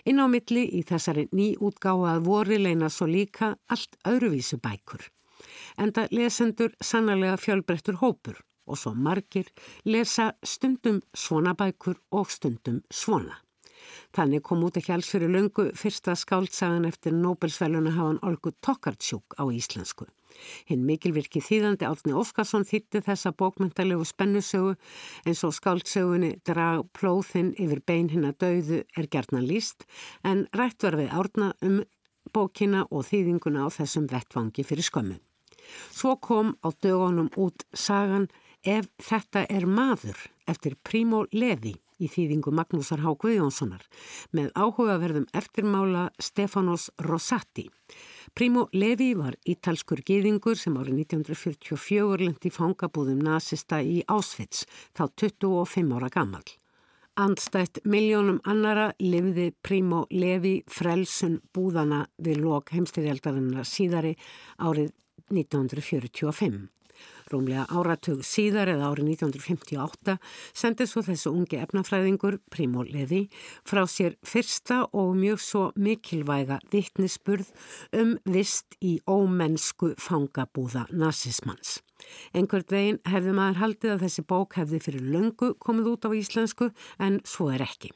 Inn 0.04 0.20
á 0.22 0.26
milli 0.30 0.64
í 0.78 0.82
þessari 0.86 1.28
nýútgáað 1.32 2.24
voru 2.26 2.58
leina 2.58 2.90
svo 2.90 3.08
líka 3.10 3.54
allt 3.68 3.98
öðruvísu 4.08 4.60
bækur. 4.62 5.06
Enda 5.78 6.06
lesendur 6.10 6.74
sannlega 6.80 7.36
fjölbreyttur 7.36 8.00
hópur 8.02 8.42
og 8.66 8.78
svo 8.80 8.94
margir 8.94 9.50
lesa 9.84 10.32
stundum 10.42 11.02
svona 11.14 11.54
bækur 11.54 12.00
og 12.10 12.30
stundum 12.30 12.82
svona. 12.90 13.45
Þannig 14.16 14.40
kom 14.48 14.62
út 14.64 14.78
ekki 14.80 14.94
alls 14.94 15.10
fyrir 15.12 15.28
löngu 15.28 15.66
fyrsta 15.76 16.14
skáltsagan 16.16 16.86
eftir 16.88 17.12
Nobelsfæluna 17.12 17.90
hafan 17.92 18.20
Olgu 18.24 18.54
Tokartsjúk 18.64 19.36
á 19.36 19.44
íslensku. 19.52 20.06
Hinn 20.68 20.86
mikilvirki 20.88 21.42
þýðandi 21.44 21.84
Átni 21.84 22.14
Óskarsson 22.16 22.64
þýtti 22.64 23.02
þessa 23.04 23.34
bókmyndalegu 23.36 24.06
spennusögu 24.08 24.72
eins 25.28 25.44
og 25.44 25.52
skáltsögunni 25.56 26.32
drag 26.48 26.88
plóðinn 26.96 27.52
yfir 27.60 27.84
bein 27.84 28.08
hinn 28.08 28.24
að 28.24 28.40
dauðu 28.46 28.80
er 28.96 29.10
gerðnan 29.12 29.48
líst 29.48 29.84
en 30.24 30.46
rætt 30.56 30.88
var 30.88 30.96
við 30.96 31.12
árna 31.12 31.52
um 31.60 31.82
bókina 32.32 32.86
og 32.88 33.04
þýðinguna 33.10 33.68
á 33.68 33.76
þessum 33.76 34.08
vettvangi 34.08 34.64
fyrir 34.64 34.88
skömmu. 34.88 35.20
Svo 35.92 36.16
kom 36.16 36.56
á 36.64 36.72
dögunum 36.72 37.28
út 37.36 37.68
sagan 37.76 38.30
Ef 38.66 38.88
þetta 38.98 39.44
er 39.46 39.62
maður 39.62 40.24
eftir 40.50 40.74
Primo 40.82 41.20
Levi 41.30 41.76
í 42.02 42.10
þýðingu 42.12 42.52
Magnúsar 42.54 43.02
Há 43.04 43.12
Guðjónssonar 43.14 43.86
með 44.36 44.50
áhugaverðum 44.56 45.26
eftirmála 45.36 46.10
Stefanos 46.22 46.90
Rosati. 47.06 47.66
Primo 48.36 48.66
Levi 48.72 49.14
var 49.16 49.38
ítalskur 49.48 50.02
gýðingur 50.04 50.58
sem 50.60 50.76
árið 50.76 51.00
1944 51.06 52.20
lendi 52.26 52.52
fangabúðum 52.52 53.22
nazista 53.24 53.80
í 53.80 54.02
Ásvits, 54.12 54.66
þá 54.92 55.08
25 55.24 55.96
ára 55.96 56.12
gammal. 56.12 56.44
Andstætt 57.16 57.80
miljónum 57.88 58.42
annara 58.44 58.90
lifði 59.00 59.48
Primo 59.64 60.02
Levi 60.12 60.58
frelsun 60.68 61.38
búðana 61.56 62.02
við 62.20 62.42
lok 62.44 62.74
heimstyrjaldarinnar 62.76 63.64
síðari 63.64 64.12
árið 64.60 64.90
1945. 65.32 66.66
Rúmlega 67.32 67.64
áratug 67.74 68.20
síðar 68.26 68.70
eða 68.70 68.92
árið 68.92 69.08
1958 69.16 70.16
sendið 70.54 70.90
svo 70.90 71.02
þessu 71.06 71.32
ungi 71.32 71.58
efnafræðingur, 71.58 72.38
Primo 72.52 72.84
Levi, 72.86 73.24
frá 73.66 73.82
sér 73.90 74.14
fyrsta 74.26 74.84
og 74.92 75.16
mjög 75.18 75.42
svo 75.42 75.64
mikilvæga 75.74 76.60
vittnisspurð 76.70 77.50
um 77.98 78.14
vist 78.30 78.78
í 78.78 78.98
ómennsku 79.10 79.94
fangabúða 79.98 80.86
nazismans. 80.94 81.80
Einhvert 82.36 82.70
veginn 82.70 83.02
hefði 83.08 83.34
maður 83.36 83.62
haldið 83.62 83.94
að 83.94 84.02
þessi 84.06 84.26
bók 84.30 84.58
hefði 84.60 84.82
fyrir 84.84 85.06
löngu 85.14 85.54
komið 85.62 85.92
út 85.94 86.06
á 86.06 86.10
íslensku 86.14 86.70
en 87.02 87.22
svo 87.26 87.50
er 87.54 87.64
ekki. 87.66 87.90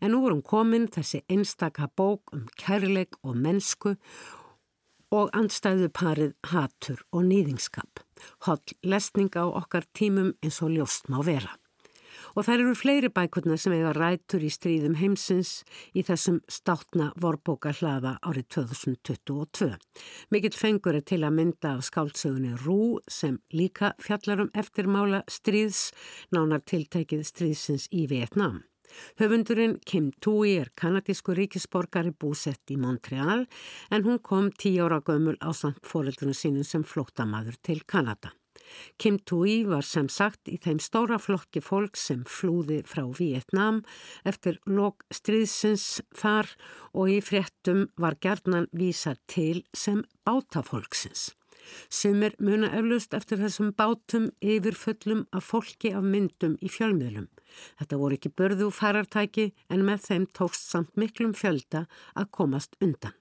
En 0.00 0.12
nú 0.14 0.22
vorum 0.24 0.42
komin 0.44 0.88
þessi 0.92 1.22
einstaka 1.32 1.88
bók 1.96 2.32
um 2.36 2.46
kærleik 2.60 3.18
og 3.22 3.36
mennsku 3.36 3.96
og 5.12 5.32
andstæðu 5.36 5.90
parið 5.92 6.32
hatur 6.48 7.02
og 7.12 7.26
nýðingskap. 7.28 8.00
Holl 8.46 8.76
lesning 8.82 9.32
á 9.36 9.44
okkar 9.46 9.88
tímum 9.96 10.32
eins 10.42 10.62
og 10.62 10.72
ljóst 10.76 11.10
má 11.12 11.20
vera. 11.26 11.56
Og 12.32 12.46
þær 12.46 12.62
eru 12.62 12.74
fleiri 12.78 13.10
bækurna 13.12 13.58
sem 13.60 13.74
eiga 13.76 13.92
rætur 13.96 14.44
í 14.44 14.50
stríðum 14.52 14.96
heimsins 15.00 15.52
í 15.92 16.04
þessum 16.06 16.40
státna 16.48 17.10
vorbóka 17.20 17.74
hlaða 17.76 18.14
árið 18.24 18.48
2022. 18.56 19.70
Mikill 20.32 20.56
fengur 20.56 20.96
er 20.96 21.04
til 21.04 21.20
að 21.26 21.36
mynda 21.38 21.76
af 21.76 21.86
skáltsögunni 21.90 22.56
Rú 22.64 22.98
sem 23.08 23.40
líka 23.52 23.92
fjallar 24.00 24.46
um 24.46 24.52
eftirmála 24.56 25.24
stríðs, 25.28 25.90
nánar 26.32 26.64
tiltækið 26.64 27.26
stríðsins 27.28 27.90
í 27.92 28.06
Vietnám. 28.08 28.62
Höfundurinn 29.20 29.78
Kim 29.86 30.10
Tui 30.20 30.56
er 30.60 30.70
kanadísku 30.78 31.34
ríkisborgari 31.36 32.12
búsett 32.12 32.72
í 32.72 32.78
Montreal 32.80 33.46
en 33.90 34.06
hún 34.06 34.20
kom 34.22 34.52
tíu 34.52 34.86
ára 34.86 35.00
gömul 35.04 35.38
á 35.40 35.50
samt 35.56 35.82
fóreldrunu 35.86 36.36
sínum 36.36 36.66
sem 36.66 36.84
flóttamaður 36.84 37.58
til 37.62 37.82
Kanada. 37.86 38.32
Kim 38.98 39.18
Tui 39.18 39.64
var 39.68 39.84
sem 39.86 40.08
sagt 40.12 40.48
í 40.48 40.58
þeim 40.62 40.80
stóra 40.82 41.18
flokki 41.20 41.62
fólk 41.64 41.98
sem 41.98 42.22
flúði 42.28 42.80
frá 42.88 43.04
Vietnám 43.18 43.82
eftir 44.28 44.58
lok 44.66 45.04
stríðsins 45.12 46.00
þar 46.16 46.50
og 46.92 47.12
í 47.12 47.20
fréttum 47.24 47.86
var 48.00 48.18
gerðnan 48.24 48.70
vísa 48.72 49.16
til 49.26 49.62
sem 49.76 50.02
bátafólksins. 50.26 51.30
Sumir 51.88 52.34
muna 52.42 52.72
eflust 52.78 53.14
eftir 53.14 53.38
þessum 53.42 53.70
bátum 53.78 54.30
yfirföllum 54.42 55.26
af 55.32 55.46
fólki 55.52 55.92
af 55.94 56.02
myndum 56.02 56.56
í 56.60 56.70
fjölmiðlum. 56.72 57.28
Þetta 57.80 57.98
voru 58.00 58.18
ekki 58.18 58.34
börðu 58.38 58.70
farartæki 58.74 59.50
en 59.72 59.84
með 59.86 60.06
þeim 60.08 60.28
tókst 60.38 60.70
samt 60.70 60.94
miklum 60.96 61.34
fjölda 61.36 61.86
að 62.14 62.30
komast 62.38 62.78
undan. 62.80 63.16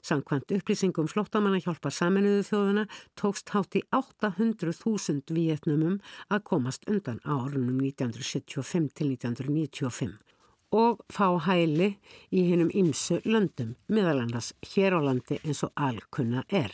Samkvæmt 0.00 0.52
upplýsingum 0.56 1.08
flóttamanna 1.12 1.60
hjálpar 1.60 1.92
saminuðu 1.92 2.44
þjóðuna 2.48 2.84
tókst 3.20 3.52
hátt 3.52 3.76
í 3.76 3.82
800.000 3.92 5.34
vietnumum 5.36 5.98
að 6.32 6.44
komast 6.50 6.88
undan 6.88 7.20
á 7.28 7.36
árunum 7.36 7.82
1975 7.84 8.92
til 8.96 9.10
1995 9.12 10.14
og 10.74 11.04
fá 11.12 11.28
hæli 11.46 11.92
í 12.34 12.48
hennum 12.48 12.72
ymsu 12.74 13.20
löndum, 13.28 13.76
meðalannars 13.86 14.52
hér 14.72 14.96
á 14.98 15.00
landi 15.06 15.38
eins 15.44 15.62
og 15.62 15.70
alkunna 15.78 16.42
er. 16.50 16.72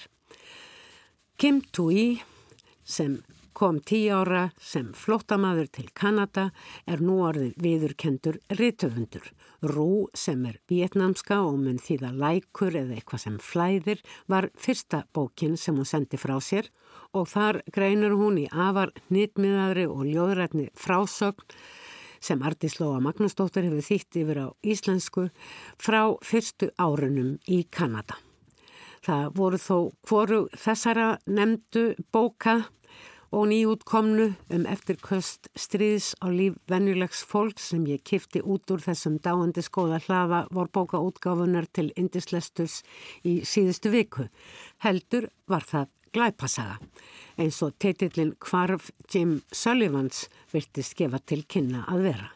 Kim 1.37 1.61
Tui 1.73 2.23
sem 2.85 3.19
kom 3.53 3.81
tíu 3.81 4.15
ára 4.15 4.51
sem 4.61 4.93
flóttamaður 4.97 5.69
til 5.75 5.89
Kanada 5.97 6.51
er 6.87 7.03
nú 7.05 7.21
orðið 7.27 7.59
viðurkendur 7.61 8.39
ritöfundur. 8.59 9.27
Rú 9.63 10.07
sem 10.17 10.45
er 10.49 10.61
vietnamska 10.71 11.41
og 11.45 11.59
mun 11.61 11.81
þýða 11.83 12.13
lækur 12.23 12.79
eða 12.81 12.97
eitthvað 12.97 13.25
sem 13.25 13.37
flæðir 13.43 14.01
var 14.31 14.49
fyrsta 14.57 15.05
bókin 15.13 15.59
sem 15.61 15.77
hún 15.77 15.89
sendi 15.89 16.21
frá 16.21 16.39
sér 16.41 16.71
og 17.13 17.29
þar 17.29 17.61
greinur 17.75 18.17
hún 18.17 18.41
í 18.41 18.47
afar 18.51 18.95
nýttmiðaðri 19.11 19.87
og 19.91 20.07
ljóðrætni 20.09 20.71
frásögn 20.79 21.61
sem 22.21 22.43
Artíslóa 22.45 23.01
Magnúsdóttir 23.01 23.67
hefur 23.69 23.85
þýtt 23.85 24.19
yfir 24.23 24.43
á 24.45 24.47
íslensku 24.63 25.29
frá 25.81 26.03
fyrstu 26.25 26.69
árunum 26.77 27.39
í 27.49 27.65
Kanada. 27.73 28.19
Það 29.01 29.31
voru 29.37 29.61
þó 29.61 29.77
hvoru 30.05 30.41
þessara 30.53 31.15
nefndu 31.25 31.95
bóka 32.13 32.59
og 33.31 33.47
nýjútkomnu 33.47 34.26
um 34.51 34.64
eftirköst 34.66 35.51
stríðs 35.55 36.16
á 36.18 36.26
líf 36.35 36.57
venjulegs 36.70 37.22
fólk 37.22 37.62
sem 37.62 37.85
ég 37.87 38.03
kifti 38.03 38.43
út 38.43 38.70
úr 38.74 38.83
þessum 38.83 39.20
dáandi 39.22 39.62
skóða 39.62 40.01
hlaða 40.07 40.41
vor 40.51 40.70
bókaútgáfunar 40.74 41.68
til 41.72 41.93
Indislesturs 41.97 42.81
í 43.22 43.41
síðustu 43.47 43.93
viku. 43.95 44.26
Heldur 44.83 45.31
var 45.47 45.62
það 45.62 45.87
glæpasaga 46.11 46.81
eins 47.39 47.62
og 47.62 47.78
teitillin 47.78 48.35
Kvarf 48.43 48.91
Jim 49.12 49.41
Sullivans 49.53 50.26
virtist 50.53 50.97
gefa 50.99 51.22
til 51.22 51.45
kynna 51.47 51.87
að 51.87 52.07
vera. 52.11 52.28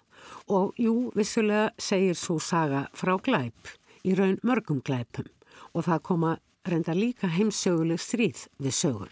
Og 0.49 0.79
jú, 0.79 1.11
vissulega 1.17 1.73
segir 1.79 2.15
svo 2.17 2.39
saga 2.39 2.87
frá 2.95 3.17
glæp, 3.19 3.75
í 4.07 4.15
raun 4.15 4.39
mörgum 4.47 4.81
glæpum 4.85 5.27
og 5.75 5.89
það 5.89 6.03
koma 6.07 6.37
reynda 6.65 6.95
líka 6.97 7.29
heimsöguleg 7.29 8.01
stríð 8.01 8.47
við 8.63 8.77
sögur. 8.79 9.11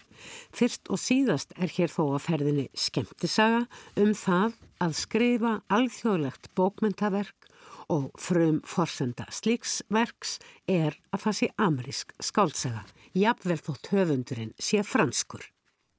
Fyrst 0.54 0.90
og 0.92 1.00
síðast 1.00 1.54
er 1.56 1.72
hér 1.72 1.92
þó 1.92 2.02
að 2.14 2.24
ferðinni 2.26 2.66
skemmtisaga 2.74 3.64
um 4.00 4.12
það 4.16 4.58
að 4.82 4.98
skrifa 4.98 5.54
alþjóðlegt 5.72 6.50
bókmyndaverk 6.58 7.48
og 7.92 8.10
frum 8.20 8.60
forsenda 8.68 9.26
slíksverks 9.32 10.38
er 10.70 10.96
að 11.12 11.26
það 11.26 11.38
sé 11.38 11.48
amerísk 11.60 12.14
skáltsaga, 12.22 12.84
jafnvel 13.12 13.58
þótt 13.60 13.90
höfundurinn 13.92 14.54
sé 14.58 14.82
franskur. 14.86 15.44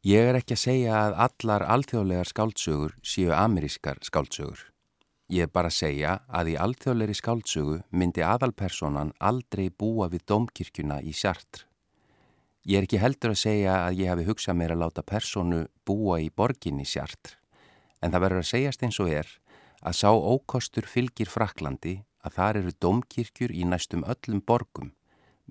Ég 0.03 0.29
er 0.29 0.35
ekki 0.35 0.57
að 0.57 0.63
segja 0.65 0.95
að 0.99 1.17
allar 1.27 1.63
alþjóðlegar 1.77 2.27
skáltsögur 2.27 2.95
séu 3.07 3.31
amerískar 3.31 4.01
skáltsögur. 4.03 4.59
Ég 5.31 5.47
er 5.47 5.51
bara 5.53 5.69
að 5.71 5.77
segja 5.77 6.17
að 6.27 6.49
í 6.51 6.55
alþjóðleiri 6.59 7.15
skáltsögu 7.15 7.77
myndi 7.95 8.25
aðalpersonan 8.27 9.13
aldrei 9.23 9.69
búa 9.71 10.09
við 10.11 10.25
domkirkjuna 10.27 10.99
í 11.01 11.13
sjartr. 11.15 11.63
Ég 12.63 12.79
er 12.79 12.85
ekki 12.87 13.01
heldur 13.01 13.33
að 13.33 13.41
segja 13.41 13.73
að 13.83 13.97
ég 13.99 14.11
hafi 14.13 14.25
hugsað 14.27 14.55
mér 14.55 14.73
að 14.75 14.83
láta 14.85 15.03
personu 15.03 15.65
búa 15.83 16.21
í 16.23 16.29
borginni 16.31 16.85
sjartr, 16.87 17.35
en 17.99 18.13
það 18.13 18.23
verður 18.23 18.43
að 18.43 18.51
segjast 18.51 18.85
eins 18.87 18.99
og 19.03 19.11
er 19.11 19.31
að 19.83 19.97
sá 19.99 20.09
ókostur 20.15 20.87
fylgir 20.87 21.27
Fraklandi 21.27 21.97
að 22.23 22.37
þar 22.37 22.59
eru 22.61 22.75
domkirkjur 22.85 23.51
í 23.51 23.65
næstum 23.67 24.05
öllum 24.07 24.39
borgum 24.47 24.93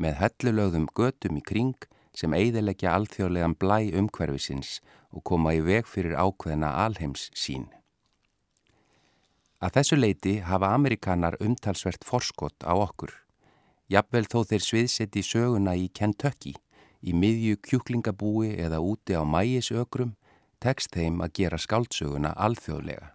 með 0.01 0.17
hellulögðum 0.23 0.89
götum 0.97 1.37
í 1.37 1.45
kring 1.45 1.87
sem 2.17 2.33
eiðilegja 2.33 2.95
alþjóðlegan 2.97 3.59
blæ 3.61 3.93
umhverfisins 4.01 4.79
og 5.13 5.25
koma 5.29 5.53
í 5.57 5.61
veg 5.65 5.89
fyrir 5.89 6.17
ákveðna 6.17 6.73
alheims 6.87 7.29
sín. 7.37 7.69
Að 9.63 9.77
þessu 9.77 9.99
leiti 10.01 10.39
hafa 10.43 10.73
Amerikanar 10.75 11.37
umtalsvert 11.45 12.05
forskott 12.05 12.65
á 12.65 12.73
okkur. 12.73 13.13
Jafnvel 13.93 14.25
þó 14.27 14.43
þeir 14.49 14.65
sviðsetti 14.65 15.23
söguna 15.23 15.77
í 15.79 15.87
Kentucky, 15.93 16.57
í 17.03 17.15
miðju 17.15 17.59
kjúklingabúi 17.67 18.55
eða 18.63 18.81
úti 18.81 19.17
á 19.19 19.23
mægisökrum, 19.27 20.15
tekst 20.63 20.95
þeim 20.95 21.21
að 21.25 21.35
gera 21.39 21.59
skáldsöguna 21.59 22.33
alþjóðlega. 22.39 23.13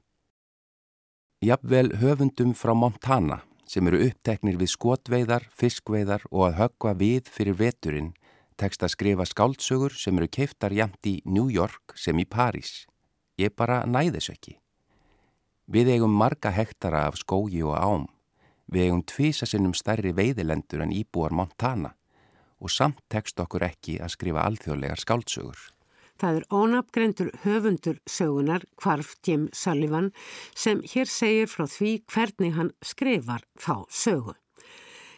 Jafnvel 1.44 1.94
höfundum 2.02 2.54
frá 2.58 2.74
Montana 2.76 3.44
sem 3.68 3.88
eru 3.88 4.00
uppteknir 4.08 4.58
við 4.60 4.72
skotveiðar, 4.74 5.48
fiskveiðar 5.54 6.24
og 6.32 6.48
að 6.48 6.58
höggva 6.62 6.94
við 6.98 7.30
fyrir 7.32 7.58
veturinn 7.60 8.14
tekst 8.58 8.84
að 8.84 8.94
skrifa 8.96 9.26
skáldsögur 9.28 9.94
sem 9.94 10.18
eru 10.18 10.28
keiftar 10.28 10.74
jæmt 10.74 11.06
í 11.06 11.20
New 11.26 11.52
York 11.54 11.94
sem 11.96 12.18
í 12.18 12.26
París. 12.26 12.88
Ég 13.38 13.54
bara 13.54 13.84
næðis 13.86 14.32
ekki. 14.34 14.58
Við 15.68 15.94
eigum 15.94 16.16
marga 16.16 16.50
hektara 16.56 17.06
af 17.06 17.20
skógi 17.20 17.62
og 17.62 17.76
ám. 17.78 18.08
Við 18.72 18.88
eigum 18.88 19.04
tvísasinnum 19.06 19.76
stærri 19.78 20.16
veiðilendur 20.16 20.82
en 20.84 20.96
íbúar 20.96 21.36
Montana 21.36 21.94
og 22.60 22.72
samt 22.74 23.02
tekst 23.12 23.40
okkur 23.40 23.68
ekki 23.70 23.98
að 24.02 24.14
skrifa 24.16 24.46
alþjóðlegar 24.48 25.02
skáldsögur. 25.04 25.60
Það 26.18 26.40
er 26.40 26.46
ónafgrendur 26.50 27.30
höfundur 27.44 28.00
sögunar 28.10 28.64
Kvarf 28.82 29.14
Jim 29.26 29.50
Sullivan 29.54 30.10
sem 30.58 30.82
hér 30.82 31.06
segir 31.06 31.52
frá 31.52 31.68
því 31.70 31.92
hvernig 32.10 32.56
hann 32.58 32.74
skrifar 32.82 33.46
þá 33.62 33.86
sögu. 33.94 34.34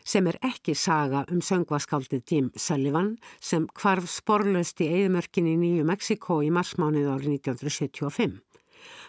Sem 0.04 0.28
er 0.28 0.40
ekki 0.44 0.74
saga 0.76 1.24
um 1.32 1.40
söngvaskáldið 1.46 2.24
Jim 2.28 2.52
Sullivan 2.58 3.14
sem 3.40 3.68
kvarf 3.78 4.10
sporlaust 4.12 4.82
í 4.82 4.90
Eidamörkinni 4.90 5.56
í 5.56 5.60
Nýju 5.62 5.88
Mexiko 5.88 6.42
í 6.44 6.52
marsmánið 6.52 7.12
árið 7.14 7.36
1975. 7.38 8.40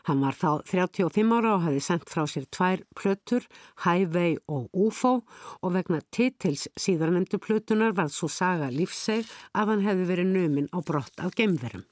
Hann 0.08 0.22
var 0.24 0.36
þá 0.36 0.62
35 0.68 1.34
ára 1.36 1.54
og 1.56 1.64
hafi 1.66 1.82
sendt 1.84 2.10
frá 2.10 2.24
sér 2.28 2.46
tvær 2.52 2.82
plötur, 2.96 3.46
Highway 3.84 4.38
og 4.48 4.68
UFO 4.72 5.20
og 5.60 5.76
vegna 5.76 6.00
titils 6.10 6.66
síðarnemdu 6.80 7.40
plötunar 7.42 7.94
var 7.96 8.12
svo 8.12 8.30
saga 8.32 8.70
lífseg 8.72 9.28
að 9.54 9.74
hann 9.74 9.86
hefði 9.86 10.10
verið 10.12 10.34
numin 10.34 10.70
á 10.72 10.78
brott 10.80 11.20
af 11.20 11.36
gemverum. 11.38 11.86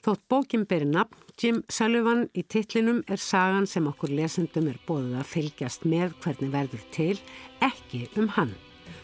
Þótt 0.00 0.22
bókin 0.32 0.64
beri 0.64 0.86
nafn, 0.88 1.18
Jim 1.36 1.60
Sullivan 1.68 2.26
í 2.32 2.44
titlinum 2.48 3.02
er 3.08 3.20
sagan 3.20 3.68
sem 3.68 3.84
okkur 3.88 4.12
lesendum 4.16 4.70
er 4.72 4.80
bóðið 4.88 5.20
að 5.20 5.30
fylgjast 5.34 5.84
með 5.84 6.16
hvernig 6.24 6.52
verður 6.56 6.84
til, 6.96 7.14
ekki 7.60 8.06
um 8.16 8.32
hann. 8.38 8.56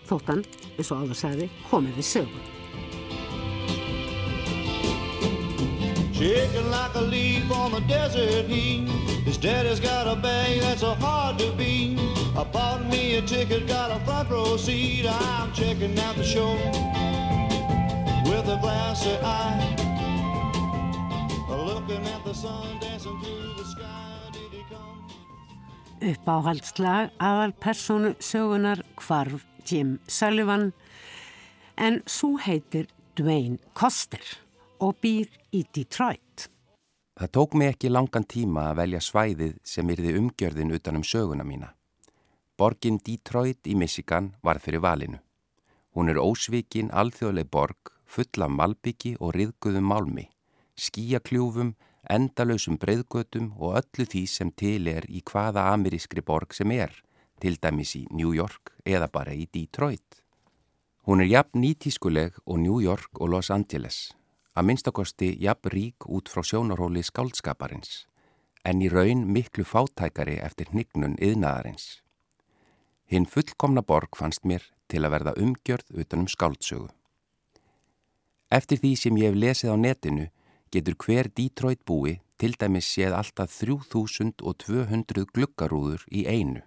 Þótt 0.09 0.33
hann, 0.33 0.45
eins 0.77 0.93
og 0.93 1.05
áður 1.05 1.25
sagði, 1.27 1.51
komið 1.69 2.01
við 2.01 2.15
sögum. 2.15 2.56
Shaking 6.19 6.71
like 6.71 6.95
a 6.95 7.01
leaf 7.01 7.51
on 7.53 7.73
the 7.73 7.81
desert 7.81 8.47
heat 8.47 8.89
His 9.27 9.37
daddy's 9.37 9.81
got 9.81 10.07
a 10.07 10.17
bag 10.17 10.61
that's 10.61 10.81
so 10.81 10.95
hard 10.95 11.39
to 11.41 11.53
beat. 11.53 11.99
I 12.35 12.43
bought 12.45 12.87
me 12.87 13.17
a 13.17 13.23
ticket, 13.23 13.69
got 13.69 13.91
a 13.91 14.03
front 14.07 14.31
row 14.31 14.57
seat. 14.57 15.07
I'm 15.07 15.53
checking 15.53 15.99
out 15.99 16.17
the 16.17 16.25
show 16.25 16.55
With 18.25 18.49
a 18.49 18.59
glassy 18.63 19.13
eye 19.23 19.77
Looking 21.51 22.07
at 22.07 22.25
the 22.25 22.33
sun 22.33 22.81
dancing 22.81 23.21
through 23.21 23.55
the 23.59 23.65
sky? 23.65 24.07
Uppáhaldslag 26.01 27.15
aðal 27.17 27.55
personu 27.57 28.15
sögunar 28.21 28.83
kvarf 29.01 29.47
Jim 29.65 29.97
Sullivan 30.07 30.73
en 31.77 32.03
svo 32.05 32.37
heitir 32.37 32.91
Dwayne 33.17 33.57
Koster 33.73 34.46
og 34.81 34.99
býr 35.03 35.31
í 35.53 35.65
Detroit. 35.75 36.49
Það 37.17 37.33
tók 37.33 37.55
mig 37.57 37.73
ekki 37.73 37.89
langan 37.89 38.27
tíma 38.29 38.67
að 38.71 38.79
velja 38.83 39.01
svæðið 39.01 39.55
sem 39.65 39.91
yrði 39.95 40.17
umgjörðin 40.21 40.75
utanum 40.77 41.05
söguna 41.05 41.47
mína. 41.49 41.71
Borgin 42.57 42.99
Detroit 43.05 43.69
í 43.69 43.77
Michigan 43.77 44.35
var 44.45 44.61
fyrir 44.61 44.83
valinu. 44.85 45.21
Hún 45.97 46.13
er 46.13 46.21
ósvíkin, 46.21 46.91
alþjóðleg 46.93 47.49
borg, 47.49 47.93
full 48.05 48.45
af 48.45 48.53
malbyggi 48.53 49.15
og 49.21 49.33
riðguðum 49.37 49.89
málmi, 49.89 50.27
skíakljúfum, 50.77 51.73
endalösum 52.13 52.77
breyðgötum 52.77 53.55
og 53.57 53.81
öllu 53.81 54.05
því 54.05 54.27
sem 54.29 54.53
til 54.53 54.89
er 54.93 55.09
í 55.09 55.23
hvaða 55.25 55.71
amerískri 55.73 56.21
borg 56.21 56.53
sem 56.53 56.71
er, 56.77 56.93
til 57.41 57.57
dæmis 57.57 57.97
í 57.97 58.05
New 58.11 58.37
York 58.37 58.77
eða 58.85 59.09
bara 59.09 59.33
í 59.33 59.49
Detroit. 59.49 60.21
Hún 61.09 61.25
er 61.25 61.33
jafn 61.33 61.65
nýtískuleg 61.65 62.37
og 62.45 62.61
New 62.61 62.81
York 62.85 63.21
og 63.21 63.33
Los 63.33 63.51
Angeles 63.51 64.13
að 64.57 64.71
minnstakosti 64.71 65.35
jafn 65.45 65.69
rík 65.73 66.07
út 66.09 66.31
frá 66.33 66.41
sjónaróli 66.41 67.03
skáldskaparins, 67.05 68.07
en 68.65 68.81
í 68.81 68.89
raun 68.89 69.27
miklu 69.29 69.67
fátækari 69.69 70.39
eftir 70.41 70.71
hnignun 70.73 71.19
yðnaðarins. 71.21 72.01
Hinn 73.07 73.29
fullkomna 73.29 73.85
borg 73.85 74.17
fannst 74.17 74.47
mér 74.49 74.65
til 74.89 75.05
að 75.05 75.13
verða 75.13 75.35
umgjörð 75.43 76.01
utanum 76.01 76.31
skáldsögu. 76.31 76.89
Eftir 78.51 78.81
því 78.81 78.93
sem 78.97 79.19
ég 79.21 79.31
hef 79.31 79.37
lesið 79.43 79.75
á 79.75 79.77
netinu 79.77 80.27
getur 80.73 80.97
hver 81.05 81.29
Detroit 81.37 81.85
búi 81.85 82.17
til 82.41 82.57
dæmis 82.57 82.89
séð 82.89 83.15
alltaf 83.19 83.53
3200 83.61 85.29
gluggarúður 85.35 86.07
í 86.09 86.25
einu. 86.25 86.65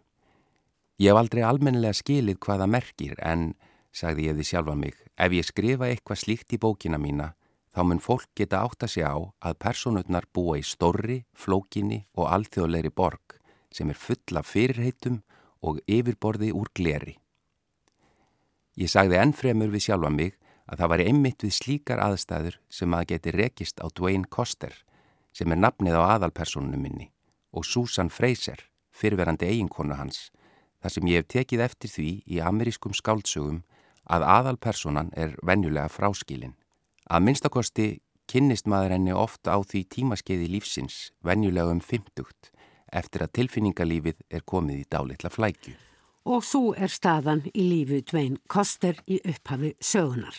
Ég 1.00 1.10
hef 1.10 1.20
aldrei 1.20 1.44
almennilega 1.48 1.98
skilið 1.98 2.38
hvaða 2.44 2.70
merkir 2.70 3.18
en, 3.24 3.54
sagði 3.92 4.30
ég 4.30 4.38
því 4.38 4.48
sjálfa 4.52 4.76
mig, 4.78 4.96
ef 5.18 5.34
ég 5.34 5.48
skrifa 5.48 5.90
eitthvað 5.90 6.22
slíkt 6.24 6.54
í 6.54 6.62
bókina 6.62 7.00
mína 7.02 7.34
þá 7.76 7.82
mun 7.86 8.02
fólk 8.04 8.30
geta 8.36 8.64
átt 8.66 8.86
að 8.86 8.94
segja 8.96 9.14
á 9.14 9.20
að 9.50 9.60
personutnar 9.64 10.28
búa 10.34 10.58
í 10.60 10.66
stórri, 10.66 11.24
flókinni 11.34 12.06
og 12.18 12.30
alþjóðleiri 12.34 12.92
borg 12.94 13.38
sem 13.74 13.90
er 13.90 14.00
full 14.00 14.40
af 14.40 14.50
fyrirheitum 14.50 15.22
og 15.62 15.82
yfirborði 15.86 16.52
úr 16.56 16.72
gleri. 16.74 17.18
Ég 18.80 18.90
sagði 18.90 19.20
ennfremur 19.20 19.72
við 19.74 19.90
sjálfa 19.90 20.10
mig 20.14 20.38
að 20.70 20.82
það 20.82 20.92
var 20.94 21.04
einmitt 21.04 21.44
við 21.44 21.56
slíkar 21.58 22.02
aðstæður 22.04 22.60
sem 22.72 22.94
að 22.94 23.08
geti 23.14 23.34
rekist 23.36 23.82
á 23.84 23.86
Dwayne 23.90 24.30
Koster 24.30 24.74
sem 25.36 25.52
er 25.52 25.60
nafnið 25.60 25.98
á 25.98 26.16
aðalpersonunum 26.16 26.82
minni 26.82 27.10
og 27.52 27.66
Susan 27.66 28.12
Fraser, 28.14 28.62
fyrverandi 28.94 29.48
eiginkonu 29.50 29.98
hans, 29.98 30.30
þar 30.82 30.94
sem 30.94 31.10
ég 31.10 31.24
hef 31.24 31.30
tekið 31.34 31.66
eftir 31.66 31.92
því 31.92 32.10
í 32.30 32.42
amerískum 32.46 32.94
skáldsögum 32.94 33.64
að 34.10 34.26
aðalpersonan 34.26 35.12
er 35.18 35.36
venjulega 35.46 35.90
fráskilin. 35.92 36.56
Að 37.10 37.24
minnstakosti 37.26 37.86
kynnist 38.30 38.68
maður 38.70 38.93
henni 38.93 39.14
ofta 39.18 39.55
á 39.57 39.60
því 39.66 39.80
tímaskeiði 39.95 40.49
lífsins, 40.53 41.10
venjulega 41.26 41.74
um 41.74 41.82
50, 41.82 42.51
eftir 42.93 43.26
að 43.26 43.34
tilfinningalífið 43.39 44.20
er 44.30 44.45
komið 44.45 44.84
í 44.84 44.86
dálitla 44.93 45.32
flækju. 45.34 45.74
Og 46.30 46.45
svo 46.45 46.76
er 46.78 46.93
staðan 46.93 47.41
í 47.49 47.66
lífi 47.66 48.03
Dvein 48.12 48.38
Koster 48.47 49.01
í 49.10 49.18
upphafi 49.26 49.74
sögunar. 49.82 50.38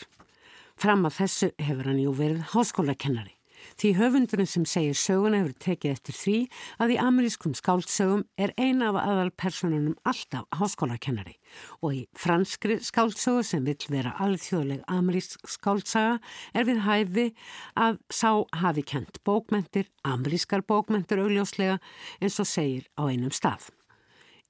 Fram 0.79 1.03
að 1.09 1.17
þessu 1.19 1.51
hefur 1.59 1.91
hann 1.91 2.03
jú 2.05 2.15
verið 2.15 2.47
háskólakennari. 2.55 3.35
Því 3.81 3.93
höfundurinn 3.99 4.49
sem 4.51 4.67
segir 4.69 4.99
söguna 4.99 5.41
hefur 5.41 5.57
tekið 5.65 5.95
eftir 5.95 6.19
því 6.19 6.37
að 6.83 6.95
í 6.95 6.99
amerískum 7.03 7.57
skáldsögum 7.59 8.25
er 8.41 8.55
eina 8.59 8.91
af 8.91 9.01
aðal 9.03 9.31
personunum 9.33 9.97
alltaf 10.05 10.47
háskólakennari 10.61 11.37
og 11.81 11.97
í 11.97 12.03
franskri 12.19 12.79
skáldsögu 12.85 13.43
sem 13.47 13.67
vill 13.67 13.91
vera 13.91 14.15
alþjóðleg 14.23 14.85
amerísk 14.91 15.49
skáltsaga 15.51 16.21
er 16.55 16.69
við 16.69 16.85
hæfi 16.87 17.27
að 17.75 18.01
sá 18.13 18.31
hafi 18.63 18.87
kent 18.87 19.23
bókmentir, 19.27 19.91
amerískar 20.05 20.65
bókmentir 20.67 21.23
augljóslega 21.25 21.81
eins 22.21 22.41
og 22.41 22.49
segir 22.49 22.89
á 23.01 23.09
einum 23.09 23.35
stað. 23.35 23.71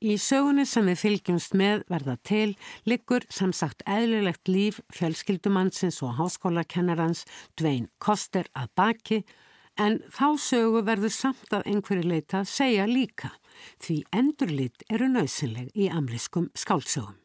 Í 0.01 0.14
sögunni 0.16 0.64
sem 0.64 0.86
við 0.88 0.96
fylgjumst 0.96 1.53
með 1.61 1.82
verða 1.92 2.14
til 2.24 2.55
liggur 2.88 3.26
sem 3.28 3.51
sagt 3.53 3.82
eðlilegt 3.84 4.48
líf 4.48 4.78
fjölskyldumannsins 4.96 5.98
og 6.07 6.14
háskólakennarans 6.16 7.26
Dvein 7.61 7.90
Koster 8.01 8.48
að 8.57 8.70
baki 8.80 9.18
en 9.76 9.98
þá 10.09 10.40
sögu 10.40 10.80
verður 10.88 11.12
samt 11.12 11.53
að 11.53 11.68
einhverju 11.68 12.09
leita 12.09 12.46
segja 12.48 12.88
líka 12.88 13.34
því 13.84 13.98
endurlit 14.22 14.86
eru 14.88 15.11
nöðsynleg 15.12 15.68
í 15.76 15.92
amliskum 15.92 16.48
skálsögum. 16.57 17.18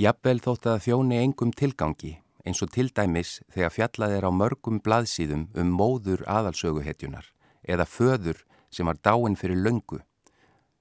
Jafnvel 0.00 0.40
þótt 0.40 0.72
að 0.72 0.82
þjóni 0.88 1.20
engum 1.20 1.52
tilgangi 1.52 2.16
eins 2.48 2.64
og 2.64 2.72
til 2.72 2.88
dæmis 2.96 3.42
þegar 3.52 3.76
fjallað 3.76 4.16
er 4.16 4.24
á 4.24 4.32
mörgum 4.32 4.80
blaðsíðum 4.80 5.50
um 5.52 5.76
móður 5.76 6.24
aðalsöguhetjunar 6.24 7.28
eða 7.60 7.84
föður 7.84 8.40
sem 8.72 8.88
var 8.88 8.96
dáin 9.04 9.36
fyrir 9.36 9.60
löngu 9.60 10.00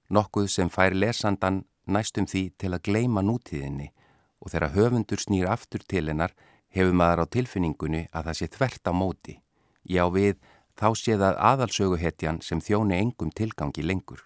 nokkuð 0.09 0.49
sem 0.51 0.69
fær 0.69 0.95
lesandan 0.95 1.63
næstum 1.85 2.27
því 2.29 2.43
til 2.59 2.73
að 2.73 2.83
gleima 2.89 3.23
nútíðinni 3.25 3.91
og 4.41 4.51
þegar 4.53 4.75
höfundur 4.75 5.21
snýr 5.21 5.49
aftur 5.49 5.85
til 5.87 6.07
hennar 6.09 6.35
hefur 6.75 6.93
maður 6.93 7.25
á 7.25 7.33
tilfinningunni 7.37 8.05
að 8.11 8.29
það 8.29 8.39
sé 8.39 8.47
þvert 8.55 8.91
á 8.91 8.93
móti. 8.93 9.35
Já 9.85 10.05
við 10.11 10.39
þá 10.75 10.87
sé 10.99 11.17
það 11.17 11.41
aðalsöguhetjan 11.51 12.41
sem 12.41 12.61
þjóni 12.61 12.97
engum 12.99 13.31
tilgangi 13.31 13.85
lengur. 13.85 14.21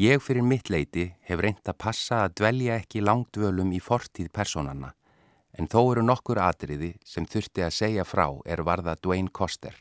Ég 0.00 0.22
fyrir 0.22 0.46
mitt 0.46 0.70
leiti 0.70 1.10
hef 1.28 1.40
reynt 1.40 1.68
að 1.68 1.78
passa 1.84 2.24
að 2.24 2.38
dvelja 2.40 2.78
ekki 2.80 3.04
langdvölum 3.04 3.72
í 3.76 3.80
fortíð 3.84 4.30
personanna 4.32 4.94
en 5.58 5.68
þó 5.68 5.80
eru 5.92 6.04
nokkur 6.06 6.40
atriði 6.40 6.94
sem 7.04 7.26
þurfti 7.26 7.64
að 7.66 7.76
segja 7.76 8.04
frá 8.06 8.26
er 8.46 8.62
varða 8.66 8.96
Dwayne 9.02 9.32
Koster, 9.34 9.74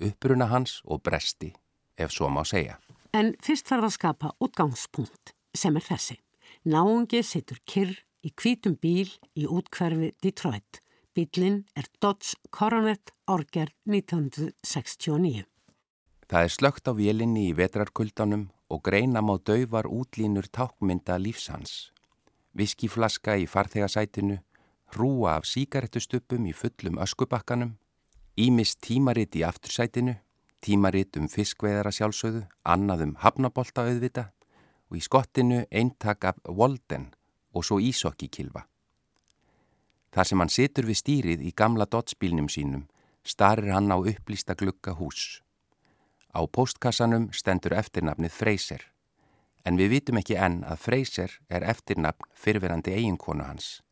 uppruna 0.00 0.48
hans 0.52 0.78
og 0.86 1.02
bresti, 1.02 1.52
ef 1.98 2.14
svo 2.14 2.30
má 2.30 2.44
segja. 2.46 2.78
En 3.16 3.32
fyrst 3.40 3.68
þarf 3.70 3.88
að 3.88 3.94
skapa 3.94 4.32
útgangspunkt 4.44 5.32
sem 5.56 5.76
er 5.76 5.84
þessi. 5.84 6.18
Náungi 6.68 7.22
situr 7.24 7.60
kyrr 7.64 7.94
í 8.26 8.32
kvítum 8.36 8.76
bíl 8.76 9.08
í 9.38 9.46
útkverfi 9.48 10.12
Detroit. 10.22 10.82
Bílinn 11.16 11.64
er 11.74 11.88
Dodge 12.02 12.36
Coronet 12.54 13.10
Orger 13.26 13.72
1969. 13.88 15.46
Það 16.28 16.44
er 16.44 16.52
slögt 16.52 16.86
á 16.86 16.92
vélinni 16.92 17.48
í 17.48 17.56
vetrarkuldanum 17.56 18.50
og 18.68 18.82
greina 18.84 19.22
má 19.24 19.38
dauvar 19.40 19.88
útlínur 19.88 20.46
tákmynda 20.52 21.16
lífsans. 21.16 21.90
Viskiflaska 22.52 23.38
í 23.40 23.48
farþegasætinu, 23.48 24.36
hrúa 24.92 25.38
af 25.40 25.48
síkarettustupum 25.48 26.46
í 26.46 26.52
fullum 26.52 27.00
öskubakkanum, 27.00 27.78
ímist 28.36 28.82
tímaritt 28.84 29.34
í 29.40 29.46
aftursætinu 29.48 30.18
tímaritt 30.64 31.16
um 31.18 31.28
fiskveðara 31.30 31.92
sjálfsögðu, 31.94 32.42
annað 32.64 33.04
um 33.06 33.14
hafnabolta 33.22 33.84
auðvita 33.86 34.28
og 34.88 34.98
í 34.98 35.04
skottinu 35.04 35.62
eintak 35.70 36.24
af 36.24 36.40
Walden 36.48 37.10
og 37.54 37.66
svo 37.66 37.78
Ísokki 37.80 38.28
kilva. 38.32 38.64
Þar 40.12 40.28
sem 40.30 40.40
hann 40.42 40.52
situr 40.52 40.88
við 40.88 41.00
stýrið 41.02 41.44
í 41.44 41.52
gamla 41.56 41.86
dotspílnum 41.86 42.48
sínum 42.50 42.86
starir 43.28 43.74
hann 43.74 43.92
á 43.92 43.96
upplýsta 43.98 44.56
glukka 44.56 44.96
hús. 44.96 45.42
Á 46.32 46.40
postkassanum 46.48 47.28
stendur 47.32 47.76
eftirnafnið 47.76 48.32
Freyser 48.32 48.86
en 49.68 49.76
við 49.76 49.92
vitum 49.98 50.20
ekki 50.20 50.38
enn 50.40 50.62
að 50.64 50.80
Freyser 50.86 51.34
er 51.52 51.66
eftirnafn 51.66 52.30
fyrverandi 52.32 52.94
eiginkonu 52.96 53.44
hans. 53.44 53.82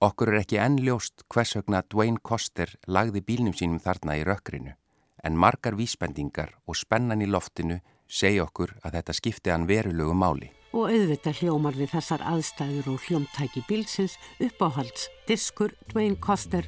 Okkur 0.00 0.32
er 0.32 0.40
ekki 0.40 0.56
enn 0.56 0.80
ljóst 0.80 1.26
hvers 1.28 1.58
vegna 1.58 1.82
Dwayne 1.84 2.22
Koster 2.24 2.72
lagði 2.88 3.20
bílnum 3.20 3.56
sínum 3.56 3.82
þarna 3.84 4.16
í 4.16 4.24
rökkrinu 4.24 4.79
en 5.24 5.36
margar 5.36 5.76
vísbendingar 5.78 6.54
og 6.66 6.78
spennan 6.78 7.22
í 7.22 7.28
loftinu 7.28 7.80
segja 8.10 8.46
okkur 8.46 8.74
að 8.84 8.98
þetta 8.98 9.16
skipti 9.16 9.52
hann 9.52 9.68
verulegu 9.68 10.14
máli. 10.16 10.50
Og 10.70 10.90
auðvitað 10.92 11.40
hljómar 11.42 11.74
við 11.78 11.92
þessar 11.96 12.22
aðstæður 12.30 12.92
og 12.92 13.06
hljómtæki 13.06 13.64
bílsins 13.66 14.14
uppáhalds 14.38 15.08
diskur 15.26 15.74
Dwayne 15.90 16.18
Koster, 16.22 16.66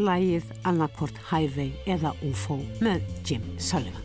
lægið 0.00 0.48
annarkvort 0.64 1.18
Highway 1.30 1.74
eða 1.86 2.14
UFO 2.24 2.62
með 2.80 3.04
Jim 3.24 3.44
Sullivan. 3.58 4.04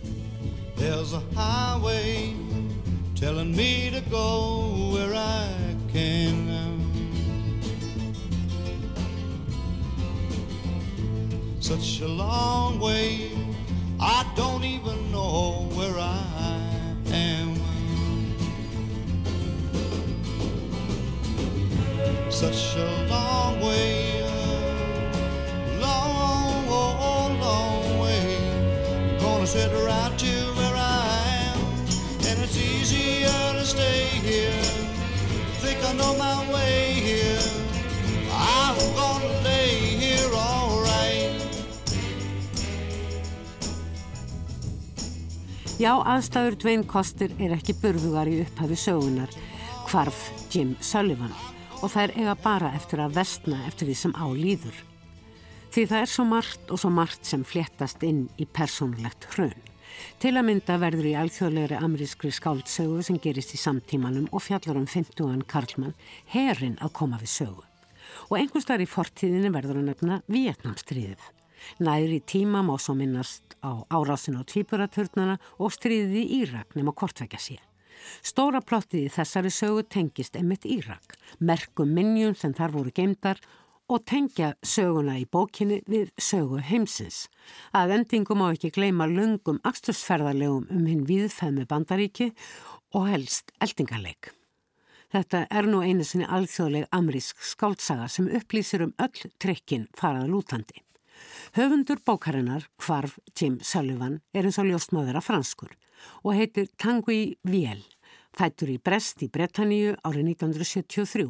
There's 0.76 1.14
a 1.14 1.22
highway 1.36 2.34
telling 3.16 3.56
me 3.56 3.92
to 3.92 4.02
go 4.10 4.92
where 4.92 5.14
I 5.14 5.76
can 5.94 6.52
Such 11.72 12.02
a 12.02 12.08
long 12.08 12.80
way 12.82 13.32
Know 36.02 36.18
my 36.18 36.54
way 36.54 36.98
here. 37.08 37.46
I'm 38.34 38.78
gonna 38.98 39.44
lay 39.46 39.70
here 40.02 40.34
all 40.34 40.82
Já, 45.82 45.94
aðstæður 45.98 46.58
Dwayne 46.62 46.86
Koster 46.90 47.32
er 47.42 47.54
ekki 47.56 47.74
burðugar 47.82 48.30
í 48.30 48.40
upphafi 48.44 48.78
sögunar, 48.78 49.32
hvarf 49.90 50.28
Jim 50.54 50.76
Sullivan 50.82 51.34
og 51.82 51.96
er 51.98 52.14
eiga 52.18 52.36
bara 52.38 52.74
eftir 52.78 53.02
að 53.02 53.18
vestna 53.18 53.64
eftir 53.66 53.90
því 53.90 53.98
sem 53.98 54.14
álýður. 54.14 54.78
Því 55.74 55.88
það 55.90 56.06
er 56.06 56.14
svo 56.14 56.26
margt 56.30 56.74
og 56.74 56.82
svo 56.82 56.94
margt 56.94 57.30
sem 57.30 57.46
fléttast 57.46 58.06
inn 58.06 58.28
í 58.42 58.46
persónulegt 58.46 59.30
hrun. 59.36 59.71
Til 60.22 60.36
að 60.36 60.48
mynda 60.48 60.78
verður 60.82 61.10
í 61.10 61.16
alþjóðlegri 61.18 61.80
amerískri 61.82 62.32
skáldsögu 62.36 63.02
sem 63.06 63.20
gerist 63.22 63.56
í 63.56 63.60
samtímanum 63.62 64.28
og 64.32 64.44
fjallar 64.46 64.80
um 64.80 64.88
50. 64.88 65.46
Karlmann 65.50 65.96
herin 66.34 66.78
að 66.82 66.94
koma 67.00 67.20
við 67.22 67.34
sögu. 67.36 67.64
Og 68.30 68.38
einhvers 68.40 68.68
þar 68.70 68.84
í 68.84 68.90
fortíðinu 68.90 69.52
verður 69.56 69.82
að 69.82 69.88
nefna 69.90 70.20
Vietnamstríðið. 70.32 71.24
Næri 71.80 72.22
tíma 72.26 72.62
má 72.66 72.76
svo 72.82 72.96
minnast 72.98 73.56
á 73.62 73.86
árásin 73.90 74.40
á 74.40 74.46
tvíburaturnana 74.46 75.38
og 75.62 75.74
stríðið 75.74 76.18
í 76.22 76.24
Írak 76.42 76.76
nema 76.78 76.94
kortvekja 76.94 77.40
sé. 77.40 77.58
Stóra 78.26 78.62
plottið 78.66 79.06
í 79.06 79.14
þessari 79.14 79.52
sögu 79.54 79.84
tengist 79.86 80.38
emitt 80.40 80.66
Írak, 80.66 81.16
merkum 81.40 81.94
minnjum 81.94 82.34
sem 82.38 82.54
þar 82.58 82.74
voru 82.78 82.94
geimdar 82.94 83.42
og 83.92 84.06
tengja 84.08 84.54
söguna 84.64 85.18
í 85.20 85.26
bókinni 85.28 85.82
við 85.90 86.12
sögu 86.16 86.62
heimsins. 86.64 87.26
Að 87.76 87.98
endingum 87.98 88.44
á 88.44 88.48
ekki 88.54 88.72
gleima 88.72 89.08
lungum 89.10 89.60
axtursferðarlegum 89.68 90.70
um 90.72 90.86
hinn 90.88 91.04
viðfæmi 91.10 91.66
bandaríki 91.68 92.30
og 92.96 93.10
helst 93.12 93.52
eldingarleik. 93.60 94.32
Þetta 95.12 95.44
er 95.52 95.68
nú 95.68 95.82
einu 95.84 96.06
sinni 96.08 96.24
alþjóðleg 96.24 96.88
amrísk 96.96 97.44
skáltsaga 97.44 98.08
sem 98.08 98.32
upplýsir 98.32 98.86
um 98.86 98.96
öll 98.96 99.32
trekkin 99.44 99.90
farað 100.00 100.32
lútandi. 100.32 100.80
Höfundur 101.52 102.00
bókarinnar, 102.08 102.70
Hvarf 102.80 103.18
Jim 103.36 103.60
Sullivan, 103.60 104.22
er 104.34 104.48
eins 104.48 104.60
og 104.62 104.72
ljóstmáður 104.72 105.20
af 105.20 105.28
franskur 105.28 105.76
og 106.24 106.38
heitir 106.38 106.72
Tanguy 106.80 107.36
Viel. 107.44 107.84
Fættur 108.32 108.70
í 108.72 108.78
Brest 108.80 109.20
í 109.26 109.28
Bretaníu 109.28 109.98
árið 110.08 110.30
1973. 110.32 111.26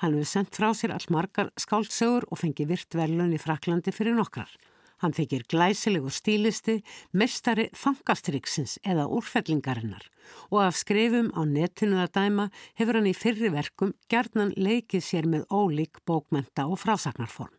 Hann 0.00 0.14
hefur 0.16 0.30
sendt 0.30 0.56
frá 0.56 0.70
sér 0.72 0.94
all 0.94 1.04
margar 1.12 1.50
skáldsögur 1.60 2.24
og 2.30 2.40
fengið 2.40 2.72
virt 2.72 2.96
velun 2.96 3.34
í 3.36 3.40
Fraklandi 3.42 3.92
fyrir 3.92 4.16
nokkrar. 4.16 4.48
Hann 5.04 5.12
þykir 5.12 5.44
glæsilegur 5.52 6.14
stílisti, 6.16 6.78
mestari 7.12 7.66
fangastriksins 7.76 8.78
eða 8.80 9.04
úrfellingarinnar 9.12 10.08
og 10.48 10.62
af 10.64 10.80
skrifum 10.80 11.28
á 11.36 11.44
netinu 11.44 12.00
að 12.00 12.14
dæma 12.16 12.48
hefur 12.80 13.00
hann 13.00 13.10
í 13.12 13.14
fyrri 13.16 13.52
verkum 13.52 13.92
gerðnan 14.08 14.56
leikið 14.56 15.04
sér 15.04 15.28
með 15.28 15.44
ólík 15.52 16.00
bókmenta 16.08 16.64
og 16.64 16.80
frásagnarform. 16.80 17.55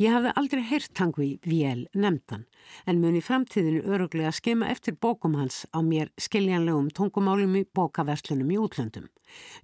Ég 0.00 0.14
hafði 0.14 0.32
aldrei 0.40 0.62
heyrt 0.64 0.94
Tangvi 0.96 1.30
Vél 1.44 1.86
nefndan 1.94 2.46
en 2.86 3.00
mun 3.02 3.18
í 3.18 3.22
framtíðinu 3.24 3.82
öruglega 3.84 4.32
skema 4.32 4.70
eftir 4.72 4.96
bókum 4.96 5.34
hans 5.36 5.66
á 5.76 5.84
mér 5.84 6.12
skiljanlegum 6.20 6.88
tungumálum 6.96 7.58
í 7.60 7.66
bókaverslunum 7.76 8.50
í 8.54 8.58
útlöndum. 8.60 9.10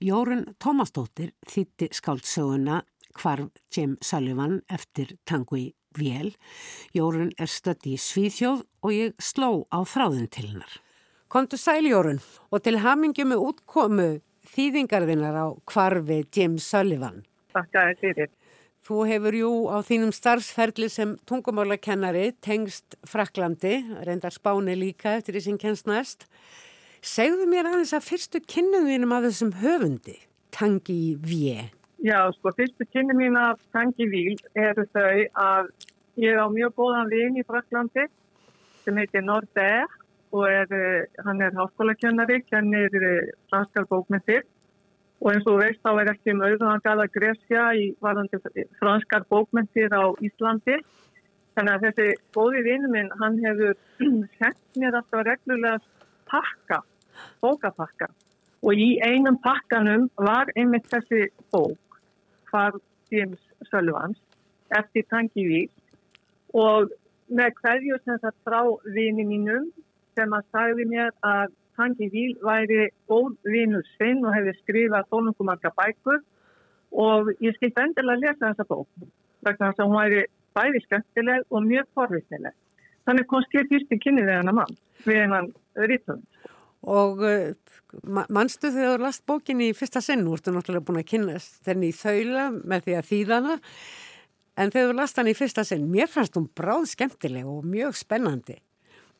Jórun 0.00 0.44
Tómasdóttir 0.62 1.32
þýtti 1.48 1.90
skáldsöguna 1.96 2.82
Hvarf 3.16 3.50
Jim 3.72 3.96
Sullivan 4.02 4.60
eftir 4.68 5.16
Tangvi 5.24 5.72
Vél. 5.96 6.34
Jórun 6.94 7.32
er 7.40 7.48
stödd 7.48 7.86
í 7.88 7.96
Svíþjóð 7.96 8.64
og 8.84 8.92
ég 8.92 9.14
sló 9.22 9.64
á 9.72 9.80
þráðin 9.88 10.28
til 10.28 10.50
hennar. 10.50 10.80
Kontu 11.32 11.58
sæljórun 11.58 12.20
og 12.52 12.62
til 12.62 12.78
hamingi 12.84 13.24
með 13.26 13.48
útkomu 13.48 14.10
þýðingarðinar 14.52 15.36
á 15.36 15.46
kvarfi 15.66 16.22
Jim 16.30 16.58
Sullivan. 16.62 17.24
Takk 17.56 17.74
að 17.74 17.94
þið 17.94 18.02
fyrir. 18.04 18.34
Þú 18.86 19.00
hefur 19.08 19.34
jú 19.34 19.48
á 19.66 19.82
þínum 19.82 20.12
starfsferðli 20.14 20.86
sem 20.92 21.16
tungumálakennari 21.26 22.28
tengst 22.44 22.94
Fraklandi, 23.02 23.80
reyndar 24.06 24.30
spáni 24.30 24.76
líka 24.78 25.16
eftir 25.16 25.34
því 25.34 25.42
sem 25.42 25.56
kennst 25.58 25.88
næst. 25.90 26.22
Segðu 27.02 27.48
mér 27.50 27.66
aðeins 27.66 27.96
að 27.96 28.06
fyrstu 28.06 28.40
kynnum 28.46 28.86
þínum 28.86 29.16
af 29.16 29.26
þessum 29.26 29.50
höfundi, 29.58 30.14
Tangi 30.54 31.16
Vie. 31.18 31.66
Já, 31.98 32.30
sko, 32.38 32.54
fyrstu 32.54 32.86
kynnum 32.94 33.18
mín 33.18 33.34
af 33.40 33.58
Tangi 33.74 34.06
Víl 34.06 34.38
eru 34.54 34.86
þau 34.94 35.18
að 35.34 35.72
ég 36.22 36.38
á 36.38 36.46
mjög 36.46 36.78
góðan 36.78 37.10
vin 37.10 37.42
í 37.42 37.46
Fraklandi 37.48 38.06
sem 38.84 39.02
heitir 39.02 39.26
Norder 39.26 39.90
og 40.30 40.46
er, 40.46 40.70
eh, 40.70 41.22
hann 41.26 41.42
er 41.42 41.58
háskólakennari, 41.58 42.44
kennir 42.46 42.94
eh, 43.02 43.34
franskar 43.50 43.90
bókmyndir 43.90 44.46
og 45.22 45.32
eins 45.32 45.48
og 45.48 45.60
veist 45.62 45.80
þá 45.84 45.92
er 46.02 46.12
ekki 46.12 46.34
um 46.34 46.44
auðvangað 46.44 47.02
að 47.04 47.14
gresja 47.14 47.64
í 47.78 47.88
varandi 48.04 48.40
franskar 48.80 49.24
bókmyndir 49.32 49.94
á 49.96 50.04
Íslandi. 50.24 50.76
Þannig 51.56 51.72
að 51.72 51.84
þessi 51.86 52.08
góði 52.36 52.62
vinnu 52.66 52.90
minn, 52.92 53.08
hann 53.20 53.38
hefur 53.40 53.74
sett 54.38 54.60
mér 54.76 54.98
alltaf 54.98 55.24
reglulega 55.24 55.78
pakka, 56.28 56.82
bókapakka 57.40 58.10
og 58.66 58.80
í 58.82 58.96
einum 59.04 59.38
pakkanum 59.44 60.08
var 60.18 60.50
einmitt 60.56 60.88
þessi 60.90 61.28
bók, 61.54 62.00
Hvar 62.50 62.78
James 63.12 63.42
Sölvans, 63.70 64.18
eftir 64.74 65.06
Tangivík 65.10 65.70
og 66.56 66.90
með 67.28 67.54
hverju 67.60 67.98
sem 68.04 68.18
það 68.22 68.40
frá 68.46 68.60
vini 68.96 69.26
mínum 69.26 69.68
sem 70.16 70.32
að 70.32 70.48
sagði 70.54 70.86
mér 70.90 71.12
að 71.26 71.54
Tangi 71.76 72.08
Víl 72.12 72.34
væri 72.44 72.88
góð 73.10 73.36
vinur 73.44 73.84
sinn 73.96 74.24
og 74.24 74.34
hefði 74.34 74.56
skrifað 74.62 75.08
tónungumarka 75.12 75.72
bækur 75.76 76.22
og 76.96 77.30
ég 77.44 77.56
skilt 77.56 77.78
endilega 77.82 78.16
að 78.16 78.24
lesa 78.24 78.50
þessa 78.50 78.68
bók 78.70 78.88
vegna 79.46 79.70
þess 79.70 79.82
að 79.82 79.90
hún 79.90 79.98
væri 80.00 80.22
bæði 80.56 80.82
skemmtileg 80.86 81.44
og 81.52 81.66
mjög 81.66 81.88
forvistileg. 81.96 82.54
Þannig 83.06 83.28
komst 83.30 83.54
ég 83.54 83.68
fyrst 83.70 83.92
í 83.94 84.00
kynni 84.02 84.24
við 84.26 84.38
hennar 84.40 84.56
mann, 84.56 84.78
við 85.04 85.20
hennar 85.22 85.86
rítum. 85.90 86.22
Og 86.86 87.22
uh, 87.22 87.52
mannstu 88.06 88.70
þegar 88.70 88.96
þú 88.96 89.04
last 89.04 89.24
bókinni 89.28 89.70
í 89.70 89.76
fyrsta 89.76 90.02
sinn, 90.04 90.24
þú 90.26 90.36
ertu 90.36 90.54
náttúrulega 90.54 90.86
búin 90.86 91.00
að 91.02 91.08
kynast 91.12 91.60
þenni 91.66 91.90
í 91.90 91.96
þaula 91.96 92.48
með 92.56 92.86
því 92.86 92.96
að 92.98 93.08
þýðana, 93.10 93.56
en 94.56 94.72
þegar 94.74 94.90
þú 94.90 94.98
last 95.00 95.20
hann 95.20 95.30
í 95.30 95.36
fyrsta 95.38 95.66
sinn, 95.66 95.88
mér 95.92 96.10
fannst 96.10 96.38
hún 96.38 96.48
bráð 96.58 96.88
skemmtileg 96.94 97.48
og 97.50 97.66
mjög 97.66 97.98
spennandi. 98.00 98.58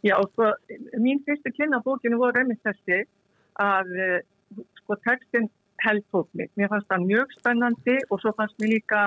Já, 0.05 0.17
sko, 0.33 0.53
mín 1.01 1.23
fyrstu 1.25 1.53
kynna 1.57 1.81
bókinu 1.85 2.19
voru 2.21 2.43
einmitt 2.43 2.61
þessi 2.67 3.05
að 3.63 3.95
eh, 3.97 4.19
sko, 4.83 4.99
textin 5.07 5.49
held 5.85 6.05
tók 6.13 6.29
mig. 6.33 6.51
Mér 6.57 6.71
fannst 6.73 6.91
það 6.91 7.07
mjög 7.07 7.33
spennandi 7.39 7.97
og 8.11 8.21
svo 8.21 8.33
fannst 8.37 8.59
mér 8.61 8.77
líka 8.77 9.01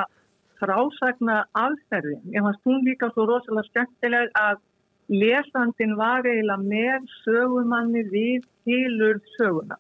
frásagna 0.60 1.44
aðferðin. 1.58 2.24
Mér 2.26 2.48
fannst 2.48 2.66
hún 2.68 2.84
líka 2.88 3.12
svo 3.14 3.28
rosalega 3.30 3.70
skemmtileg 3.70 4.34
að 4.40 4.62
lesandin 5.10 5.96
var 5.98 6.28
eiginlega 6.28 6.66
með 6.66 7.08
sögumanni 7.24 8.04
við 8.12 8.46
tilur 8.68 9.22
söguna. 9.38 9.80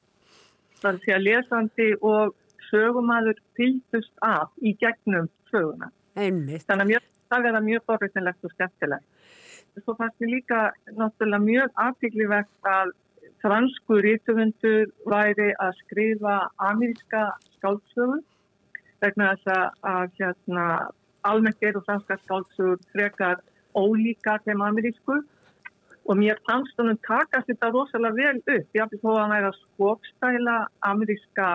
Það 0.79 0.91
er 0.93 1.01
því 1.03 1.15
að 1.15 1.25
lesandi 1.27 1.89
og 1.99 2.35
sögumadur 2.69 3.39
fylgust 3.57 4.13
af 4.25 4.53
í 4.61 4.75
gegnum 4.79 5.29
söguna. 5.51 5.91
Einmitt. 6.15 6.65
Þannig 6.69 6.85
að 6.85 6.91
mjög, 6.93 7.07
það 7.29 7.47
verða 7.47 7.65
mjög 7.65 7.87
borðinlegt 7.89 8.47
og 8.47 8.55
skemmtilegt 8.55 9.18
svo 9.83 9.95
fannst 9.99 10.19
mér 10.19 10.31
líka 10.35 10.59
náttúrulega 10.97 11.45
mjög 11.45 11.69
aftíklivert 11.87 12.69
að 12.77 12.91
fransku 13.43 13.99
rítufundur 14.03 14.89
væri 15.07 15.49
að 15.63 15.77
skrifa 15.83 16.35
ameríska 16.69 17.25
skáldsögur 17.57 18.21
vegna 19.03 19.33
þess 19.33 19.47
að 19.93 20.15
hérna, 20.19 20.65
almennt 21.23 21.63
eru 21.63 21.81
franska 21.87 22.17
skáldsögur 22.25 22.79
frekar 22.93 23.39
ólíka 23.75 24.39
þeim 24.45 24.63
amerísku 24.65 25.19
og 26.09 26.17
mér 26.17 26.39
fannst 26.49 26.79
honum 26.81 26.97
takast 27.05 27.47
þetta 27.47 27.69
rosalega 27.69 28.17
vel 28.17 28.37
upp. 28.39 28.67
Ég 28.73 28.81
hafði 28.81 28.99
þó 29.03 29.11
að 29.13 29.31
næra 29.33 29.51
skópstæla 29.59 30.57
ameríska 30.89 31.49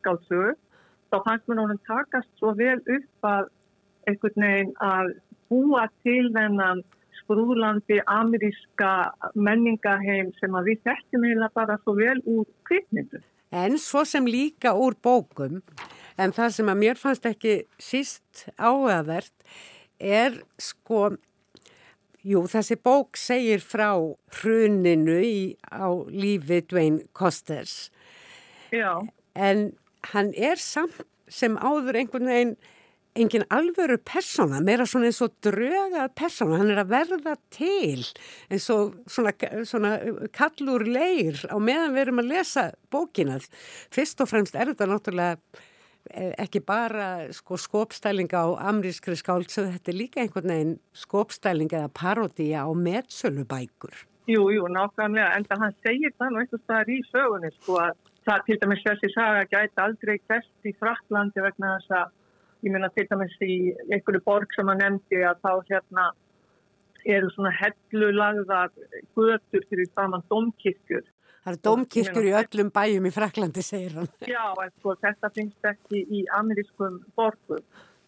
skáldsögur 0.00 0.56
þá 1.12 1.16
fannst 1.26 1.48
mér 1.48 1.62
honum 1.62 1.80
takast 1.86 2.30
svo 2.40 2.54
vel 2.58 2.78
upp 2.80 3.30
að 3.32 3.50
einhvern 4.08 4.46
veginn 4.46 4.76
að 4.84 5.12
búa 5.52 5.86
til 6.04 6.30
þennan 6.34 6.82
brúðlandi 7.28 7.98
ameríska 8.06 8.92
menningaheim 9.34 10.30
sem 10.38 10.54
að 10.54 10.72
við 10.72 10.84
þekkjum 10.88 11.26
eiginlega 11.26 11.56
bara 11.56 11.78
svo 11.82 11.94
vel 11.98 12.18
úr 12.24 12.46
kvikmyndu. 12.68 13.22
En 13.50 13.78
svo 13.80 14.04
sem 14.04 14.26
líka 14.28 14.74
úr 14.76 14.96
bókum, 15.02 15.62
en 16.20 16.34
það 16.36 16.54
sem 16.58 16.68
að 16.68 16.80
mér 16.82 17.00
fannst 17.00 17.26
ekki 17.28 17.62
síst 17.80 18.44
áhugavert 18.60 19.32
er 19.98 20.42
sko, 20.60 21.16
jú 22.22 22.44
þessi 22.50 22.76
bók 22.84 23.16
segir 23.16 23.64
frá 23.64 23.94
hruninu 24.40 25.18
í, 25.24 25.38
á 25.72 25.88
lífi 26.12 26.60
Dwayne 26.68 27.08
Costers. 27.16 27.88
Já. 28.70 29.00
En 29.34 29.72
hann 30.12 30.34
er 30.36 30.60
samt 30.60 31.00
sem 31.28 31.56
áður 31.56 32.02
einhvern 32.02 32.28
veginn 32.28 32.58
engin 33.18 33.44
alvöru 33.54 33.98
persóna, 34.06 34.60
meira 34.64 34.86
svona 34.88 35.08
eins 35.10 35.20
og 35.24 35.34
drögað 35.44 36.12
persóna, 36.18 36.58
hann 36.60 36.72
er 36.72 36.82
að 36.82 36.92
verða 36.92 37.34
til 37.54 38.04
eins 38.50 38.68
og 38.74 38.98
svona, 39.10 39.32
svona 39.68 39.94
kallur 40.34 40.84
leir 40.86 41.40
á 41.50 41.56
meðan 41.58 41.96
við 41.96 42.04
erum 42.04 42.22
að 42.22 42.30
lesa 42.32 42.68
bókina. 42.92 43.38
Fyrst 43.94 44.22
og 44.24 44.30
fremst 44.30 44.58
er 44.58 44.72
þetta 44.72 44.88
náttúrulega 44.90 45.38
e, 46.10 46.32
ekki 46.44 46.62
bara 46.66 47.08
sko, 47.34 47.58
skópstælinga 47.60 48.44
á 48.44 48.48
amrískri 48.72 49.18
skáldsöðu, 49.18 49.74
þetta 49.76 49.92
er 49.92 49.98
líka 49.98 50.22
einhvern 50.22 50.54
veginn 50.54 50.76
skópstælinga 50.96 51.82
eða 51.82 51.94
parodía 52.02 52.66
á 52.66 52.70
metsölubækur. 52.70 54.04
Jú, 54.28 54.50
jú, 54.52 54.68
nákvæmlega, 54.68 55.32
en 55.38 55.48
það 55.48 55.64
hann 55.64 55.76
segir 55.86 56.12
það 56.20 56.32
nú 56.34 56.42
einhvers 56.42 56.64
staðar 56.66 56.90
í 56.92 57.00
sögunni, 57.08 57.50
sko 57.56 57.78
að 57.80 57.94
það 58.28 58.42
til 58.46 58.56
dæmis 58.60 58.82
þessi 58.84 59.08
saga 59.14 59.44
gæti 59.48 59.80
aldrei 59.80 60.16
kvest 60.20 60.68
í 60.68 60.74
Fraklandi 60.76 61.44
vegna 61.44 61.78
þess 61.78 61.94
að 61.96 62.16
ég 62.64 62.72
meina 62.74 62.90
til 62.94 63.06
dæmis 63.10 63.36
í 63.44 63.58
einhverju 63.92 64.22
borg 64.26 64.54
sem 64.56 64.70
að 64.72 64.82
nefndi 64.82 65.22
að 65.26 65.44
þá 65.44 65.52
hérna 65.70 66.08
eru 67.08 67.30
svona 67.32 67.52
hellulagðar 67.54 68.72
götur 69.16 69.64
fyrir 69.70 69.88
saman 69.94 70.24
domkirkjur. 70.32 71.06
Það 71.44 71.52
eru 71.52 71.62
domkirkjur 71.68 72.28
í 72.28 72.34
öllum 72.40 72.72
bæjum 72.74 73.06
í 73.08 73.12
Fraklandi, 73.14 73.64
segir 73.64 73.94
hann. 73.96 74.10
Já, 74.34 74.42
sko, 74.78 74.96
þetta 75.04 75.30
finnst 75.36 75.70
ekki 75.70 76.02
í 76.02 76.24
amerískum 76.38 77.00
borgum. 77.16 77.62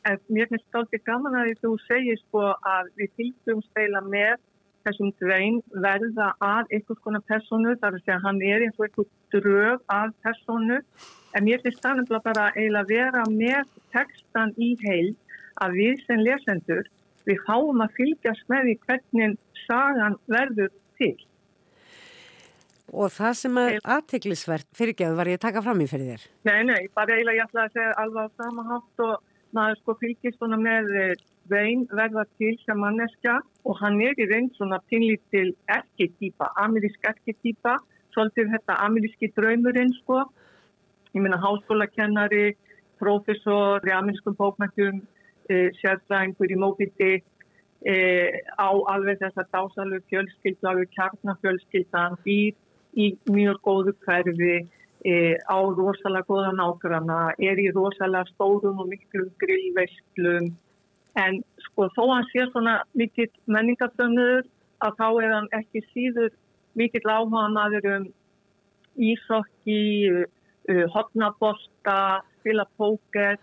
En 0.08 0.20
mér 0.32 0.48
finnst 0.50 0.66
þetta 0.66 0.82
aldrei 0.82 1.02
gaman 1.06 1.38
að 1.42 1.54
þú 1.62 1.74
segir 1.86 2.20
sko 2.24 2.46
að 2.66 2.90
við 2.98 3.16
fylgjum 3.20 3.64
steila 3.68 4.02
með 4.04 4.38
þessum 4.86 5.10
dvein 5.20 5.58
verða 5.84 6.30
að 6.40 6.70
einhvers 6.72 7.02
konar 7.04 7.24
personu, 7.28 7.74
þar 7.80 7.90
er 7.90 7.98
að 7.98 8.04
segja 8.06 8.20
hann 8.24 8.40
er 8.48 8.64
eins 8.64 8.78
og 8.78 8.86
einhver 8.86 9.10
drög 9.34 9.82
af 9.92 10.14
personu 10.24 10.78
En 11.36 11.46
mér 11.46 11.62
finnst 11.62 11.82
það 11.84 12.00
nefnilega 12.00 12.26
bara 12.26 12.46
eiginlega 12.56 12.82
að 12.82 12.92
vera 12.94 13.24
með 13.30 13.74
textan 13.94 14.54
í 14.58 14.72
heil 14.82 15.14
að 15.62 15.76
við 15.78 16.04
sem 16.06 16.22
lesendur 16.26 16.88
við 17.28 17.42
fáum 17.46 17.82
að 17.84 17.96
fylgjast 17.98 18.46
með 18.50 18.68
því 18.68 18.76
hvernig 18.86 19.36
sagan 19.64 20.16
verður 20.30 20.72
til. 20.98 21.14
Og 22.90 23.12
það 23.14 23.34
sem 23.38 23.58
er 23.62 23.76
aðteglisvert 23.96 24.66
fyrirgeðu 24.74 25.18
var 25.18 25.30
ég 25.30 25.38
að 25.38 25.44
taka 25.46 25.62
fram 25.62 25.82
í 25.84 25.86
fyrir 25.90 26.08
þér? 26.10 26.24
Nei, 26.48 26.62
nei, 26.66 26.80
bara 26.96 27.14
eiginlega 27.14 27.38
ég 27.38 27.46
ætla 27.46 27.66
að 27.68 27.76
segja 27.76 27.92
alveg 28.02 28.26
á 28.26 28.38
sama 28.40 28.64
hátt 28.66 29.04
og 29.06 29.12
maður 29.54 29.78
sko 29.78 29.96
fylgjast 30.00 30.40
svona 30.40 30.58
með 30.58 30.90
vein 31.50 31.86
verða 31.94 32.24
til 32.38 32.56
sem 32.64 32.78
manneskja 32.78 33.38
og 33.66 33.78
hann 33.78 34.00
er 34.02 34.18
í 34.18 34.26
reyn 34.30 34.50
svona 34.56 34.80
pinlítil 34.90 35.52
erketýpa, 35.70 36.50
amerísk 36.64 37.06
erketýpa, 37.06 37.76
svolítið 38.14 38.52
þetta 38.56 38.78
ameríski 38.86 39.30
draumurinn 39.36 39.94
sko 40.00 40.24
ég 41.12 41.22
minna 41.22 41.38
háskólakennari, 41.40 42.56
profesor 42.98 43.86
í 43.86 43.92
aminskum 43.96 44.36
bókmættum, 44.38 45.02
e, 45.48 45.70
sérfræðingur 45.80 46.52
í 46.52 46.58
móbiti 46.60 47.12
e, 47.82 47.94
á 48.60 48.70
alveg 48.92 49.22
þess 49.22 49.40
að 49.40 49.52
dásalug 49.56 50.04
fjölskyldu, 50.12 50.68
alveg 50.68 50.92
kjarnafjölskyldan, 50.96 52.18
býr 52.24 52.54
í 52.94 53.12
mjög 53.30 53.62
góðu 53.66 53.96
hverfi, 54.04 54.56
e, 55.04 55.14
á 55.48 55.58
rosalega 55.58 56.28
góða 56.28 56.52
nákvæmna, 56.58 57.20
er 57.38 57.58
í 57.58 57.70
rosalega 57.74 58.28
stórum 58.34 58.82
og 58.84 58.92
miklu 58.92 59.30
grillvestlum 59.42 60.52
En 61.18 61.40
sko 61.66 61.88
þó 61.96 62.04
hann 62.12 62.26
sé 62.30 62.44
svona 62.50 62.80
mikill 62.94 63.30
menningarfrönnur 63.50 64.46
að 64.84 64.98
þá 65.00 65.06
er 65.08 65.32
hann 65.34 65.48
ekki 65.58 65.82
síður 65.90 66.30
mikill 66.78 67.10
áhuga 67.10 67.48
maður 67.50 67.88
um 67.96 68.04
ísokki, 69.00 69.80
uh, 70.70 70.86
hotnabolta, 70.94 72.22
spila 72.40 72.66
póker. 72.78 73.38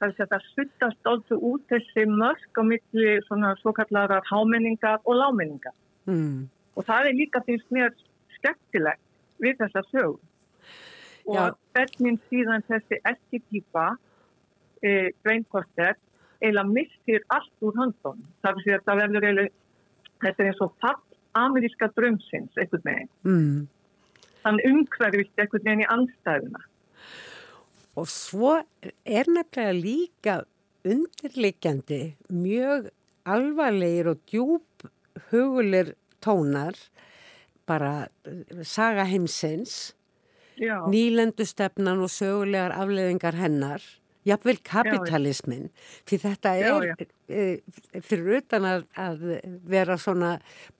Það 0.00 0.22
að 0.24 0.30
það 0.32 0.46
suttast 0.54 1.08
alltaf 1.10 1.44
út 1.44 1.64
þessi 1.68 2.06
mörg 2.08 2.56
á 2.56 2.62
milli 2.64 3.18
svona 3.26 3.52
svo 3.60 3.74
kallarar 3.76 4.24
hámenningar 4.30 5.02
og 5.04 5.18
lámenningar. 5.18 5.74
Mm. 6.08 6.48
Og 6.76 6.86
það 6.88 7.10
er 7.10 7.18
líka 7.18 7.42
finnst 7.44 7.68
mér 7.74 7.92
skemmtilegt 8.38 9.02
við 9.44 9.58
þessa 9.60 9.82
sög. 9.90 10.16
Og 11.28 11.58
hvernig 11.74 12.16
síðan 12.30 12.64
þessi 12.64 12.96
eskitýpa, 13.10 13.90
e, 14.80 15.12
Greinkorter, 15.20 15.98
eiginlega 16.40 16.72
missir 16.72 17.26
allt 17.28 17.52
úr 17.60 17.76
höndun. 17.76 18.24
Það 18.40 18.62
er 18.64 18.78
að 18.78 18.86
það 18.88 19.02
verður 19.02 19.26
eiginlega, 19.28 19.54
þetta 20.24 20.42
er 20.42 20.50
eins 20.50 20.64
og 20.64 20.72
fall 20.80 20.98
ameríska 21.38 21.90
drömsins, 21.96 22.56
einhvern 22.56 22.86
veginn. 22.88 23.12
Mm. 23.28 23.68
Þann 24.44 24.60
umhverfist 24.68 25.40
einhvern 25.42 25.66
veginn 25.66 25.84
í 25.84 25.90
anstæðuna. 25.94 26.62
Og 27.98 28.08
svo 28.08 28.54
er 29.04 29.28
nefnilega 29.28 29.76
líka 29.76 30.36
undirleikjandi 30.86 32.00
mjög 32.32 32.88
alvarlegir 33.28 34.10
og 34.14 34.20
djúb 34.30 34.86
hugulir 35.30 35.94
tónar, 36.24 36.76
bara 37.68 38.08
eh, 38.26 38.62
saga 38.64 39.04
heimsins, 39.08 39.94
Já, 40.60 40.84
nýlendustefnan 40.92 42.02
og 42.04 42.10
sögulegar 42.12 42.74
afleðingar 42.76 43.36
hennar, 43.38 43.84
jafnvel 44.28 44.58
kapitalismin, 44.66 45.68
því 46.08 46.18
þetta 46.24 46.52
Já, 46.58 46.66
er 46.68 46.86
já. 46.90 47.06
e, 47.30 48.00
fyrir 48.04 48.40
utan 48.40 48.66
að, 48.68 48.82
að 49.00 49.22
vera 49.70 49.96
svona 50.00 50.32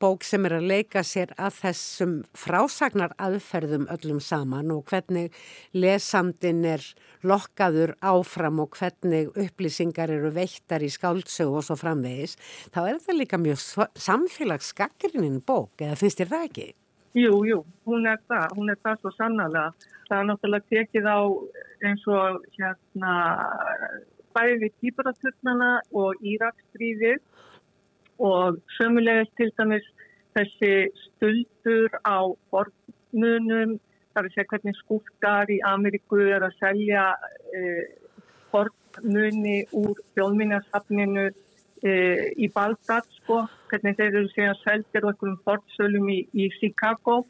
bók 0.02 0.26
sem 0.28 0.44
er 0.48 0.58
að 0.58 0.68
leika 0.70 1.02
sér 1.06 1.32
að 1.40 1.60
þessum 1.62 2.16
frásagnar 2.36 3.14
aðferðum 3.16 3.86
öllum 3.92 4.20
saman 4.24 4.72
og 4.74 4.84
hvernig 4.90 5.32
lesandin 5.72 6.64
er 6.68 6.84
lokkaður 7.24 7.94
áfram 8.04 8.60
og 8.64 8.76
hvernig 8.76 9.32
upplýsingar 9.32 10.12
eru 10.12 10.32
veittar 10.36 10.84
í 10.84 10.92
skáldsögu 10.92 11.60
og 11.60 11.66
svo 11.66 11.78
framvegis, 11.80 12.36
þá 12.74 12.82
er 12.84 13.00
þetta 13.00 13.16
líka 13.16 13.40
mjög 13.40 13.64
samfélagsskakkurinn 13.96 15.40
bók, 15.46 15.72
eða 15.80 15.98
finnst 16.00 16.20
þér 16.20 16.34
það 16.34 16.48
ekki? 16.50 16.68
Jú, 17.14 17.42
jú, 17.46 17.64
hún 17.86 18.06
er 18.06 18.20
það, 18.28 18.54
hún 18.56 18.70
er 18.70 18.78
það 18.84 19.00
svo 19.00 19.12
sannlega. 19.16 19.64
Það 20.08 20.18
er 20.18 20.28
náttúrulega 20.28 20.70
tekið 20.70 21.06
á 21.10 21.20
eins 21.86 22.06
og 22.10 22.44
hérna 22.56 23.14
bæði 24.34 24.56
við 24.64 24.76
típuraturnar 24.82 25.86
og 25.96 26.22
Íraksstríðið 26.22 27.18
og 28.20 28.60
sömulegist 28.76 29.32
til 29.38 29.50
dæmis 29.58 29.86
þessi 30.36 30.72
stuldur 31.04 31.96
á 32.06 32.30
fornmunum, 32.52 33.78
það 34.12 34.20
er 34.20 34.28
að 34.28 34.34
segja 34.34 34.50
hvernig 34.52 34.78
skúftar 34.78 35.50
í 35.50 35.58
Ameríku 35.66 36.20
er 36.22 36.46
að 36.46 36.58
selja 36.60 37.06
eh, 37.56 37.84
fornmuni 38.52 39.62
úr 39.80 39.98
þjóðminnarsafninu 40.14 41.26
eh, 41.26 42.28
í 42.36 42.50
Bagdad, 42.54 43.08
sko, 43.30 43.46
hvernig 43.70 43.96
þeir 43.98 44.16
eru 44.18 44.28
síðan 44.34 44.60
seldir 44.64 45.04
og 45.06 45.12
einhverjum 45.12 45.40
fornsölum 45.46 46.08
í, 46.10 46.20
í 46.34 46.48
Chicago. 46.58 47.20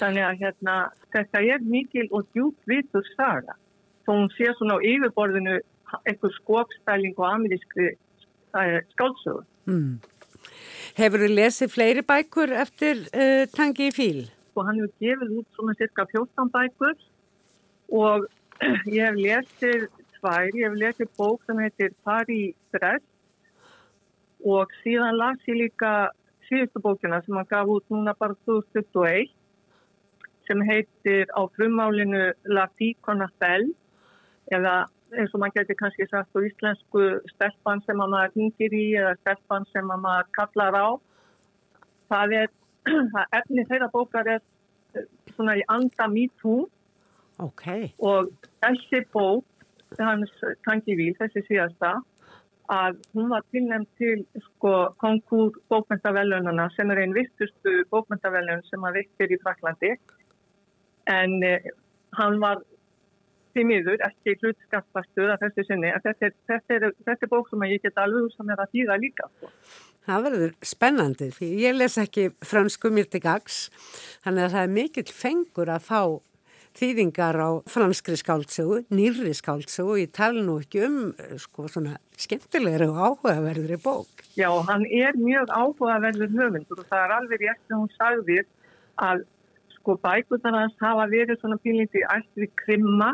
Þannig 0.00 0.26
að 0.26 0.40
hérna, 0.42 0.76
þetta 1.14 1.42
er 1.54 1.62
mikil 1.62 2.08
og 2.10 2.26
djúpt 2.34 2.66
vitur 2.66 3.06
saga. 3.14 3.54
Þó 4.06 4.16
hún 4.16 4.30
sé 4.34 4.50
svona 4.58 4.80
á 4.80 4.86
yfirborðinu 4.90 5.60
einhver 6.02 6.34
skópstæling 6.40 7.14
og 7.18 7.28
amerískri 7.28 7.92
uh, 7.94 8.80
skáldsögur. 8.94 9.46
Mm. 9.70 10.00
Hefur 10.98 11.22
þú 11.22 11.30
lesið 11.36 11.70
fleiri 11.70 12.02
bækur 12.06 12.54
eftir 12.58 13.06
uh, 13.12 13.46
Tangi 13.54 13.90
í 13.90 13.94
fíl? 13.94 14.28
og 14.58 14.66
hann 14.66 14.80
hefur 14.80 14.96
gefið 14.98 15.36
út 15.38 15.54
svona 15.54 15.72
cirka 15.78 16.04
14 16.10 16.50
bækur 16.52 16.96
og 17.96 18.26
ég 18.96 19.06
hef 19.06 19.14
lesið 19.16 19.86
tvær, 20.18 20.50
ég 20.58 20.66
hef 20.66 20.74
lesið 20.76 21.12
bók 21.16 21.46
sem 21.46 21.62
heitir 21.62 21.94
Pari 22.04 22.40
Dress 22.74 23.06
og 24.44 24.72
síðan 24.82 25.18
las 25.18 25.42
ég 25.48 25.58
líka 25.58 26.10
síðustu 26.48 26.82
bókina 26.82 27.20
sem 27.24 27.36
hann 27.36 27.50
gaf 27.50 27.68
út 27.68 27.84
núna 27.92 28.14
bara 28.18 28.36
2021 28.46 29.30
sem 30.48 30.62
heitir 30.66 31.28
á 31.36 31.46
frumálinu 31.56 32.32
La 32.50 32.66
Ficona 32.78 33.28
Bell 33.38 33.68
eða 34.50 34.88
eins 35.14 35.34
og 35.34 35.42
maður 35.42 35.60
getur 35.60 35.78
kannski 35.78 36.06
sagt 36.10 36.34
á 36.34 36.38
íslensku 36.46 37.04
stelpan 37.34 37.82
sem 37.86 38.02
að 38.02 38.12
maður 38.14 38.36
hingir 38.38 38.74
í 38.74 38.84
eða 38.98 39.14
stelpan 39.20 39.66
sem 39.72 39.90
að 39.90 40.02
maður 40.04 40.28
kallar 40.38 40.78
á. 40.78 40.88
Það 42.10 42.34
er, 42.40 42.52
það 43.14 43.38
efni 43.40 43.66
þeirra 43.70 43.90
bókar 43.94 44.30
er 44.36 44.42
eh, 44.94 45.06
svona 45.34 45.56
í 45.58 45.64
anda 45.68 46.08
me 46.10 46.26
too 46.42 46.68
Ok. 47.40 47.66
og 48.04 48.30
þessi 48.60 49.00
bók, 49.14 49.46
hans 49.98 50.32
tanki 50.66 50.94
víl, 50.98 51.14
þessi 51.18 51.42
síðasta, 51.46 51.94
að 52.70 52.98
hún 53.16 53.30
var 53.32 53.44
tilnæmt 53.50 53.88
til 53.98 54.24
sko 54.44 54.72
konkúr 55.02 55.56
bókmyndavelunana 55.72 56.68
sem 56.76 56.90
er 56.90 57.02
einn 57.02 57.14
vistustu 57.16 57.80
bókmyndavelun 57.90 58.62
sem 58.68 58.84
að 58.86 59.00
viktir 59.00 59.34
í 59.34 59.40
Fraklandi 59.42 59.96
en 61.10 61.42
eh, 61.42 61.72
hann 62.18 62.38
var 62.42 62.62
því 63.50 63.66
miður 63.66 64.02
ekki 64.06 64.36
hlutskapastuð 64.38 65.34
að 65.34 65.44
þessu 65.46 65.66
sinni 65.66 65.90
en 65.90 66.02
þetta 66.04 66.28
er, 66.28 66.34
þetta 66.52 66.76
er, 66.76 66.88
þetta 67.06 67.26
er 67.26 67.32
bók 67.32 67.50
sem 67.50 67.66
ég 67.66 67.82
get 67.82 67.98
alveg 67.98 68.34
sem 68.36 68.54
er 68.54 68.62
að 68.62 68.74
þýða 68.76 68.98
líka 69.02 69.30
sko. 69.32 69.52
Það 70.06 70.26
verður 70.26 70.52
spennandi 70.64 71.30
því 71.34 71.48
ég 71.60 71.76
les 71.76 71.98
ekki 72.00 72.30
fransku 72.46 72.90
mér 72.94 73.10
til 73.10 73.22
gags 73.24 73.64
þannig 74.22 74.46
að 74.46 74.54
það 74.54 74.62
er 74.62 74.74
mikill 74.78 75.10
fengur 75.10 75.74
að 75.74 75.88
fá 75.90 76.02
þýðingar 76.78 77.36
á 77.40 77.50
franskri 77.70 78.16
skáldsögu, 78.18 78.84
nýrri 78.94 79.32
skáldsögu 79.36 79.96
og 79.96 80.00
ég 80.02 80.12
tala 80.14 80.42
nú 80.44 80.58
ekki 80.62 80.84
um 80.86 80.98
eh, 81.18 81.34
sko 81.40 81.66
svona 81.68 81.96
skemmtilegri 82.20 82.88
og 82.90 83.00
áhugaverðri 83.00 83.78
bók. 83.82 84.24
Já, 84.38 84.50
hann 84.68 84.86
er 84.86 85.18
mjög 85.18 85.50
áhugaverður 85.50 86.32
höfundur 86.36 86.82
og 86.82 86.86
það 86.86 87.04
er 87.04 87.16
alveg 87.16 87.44
rétt 87.44 87.62
sem 87.66 87.80
hún 87.80 87.92
sagði 87.96 88.38
að 89.00 89.26
sko 89.80 89.96
bækurnar 90.04 90.58
hans 90.60 90.78
hafa 90.80 91.08
verið 91.10 91.40
svona 91.40 91.58
pínlítið 91.64 92.06
allt 92.12 92.30
við 92.38 92.52
krimma, 92.62 93.12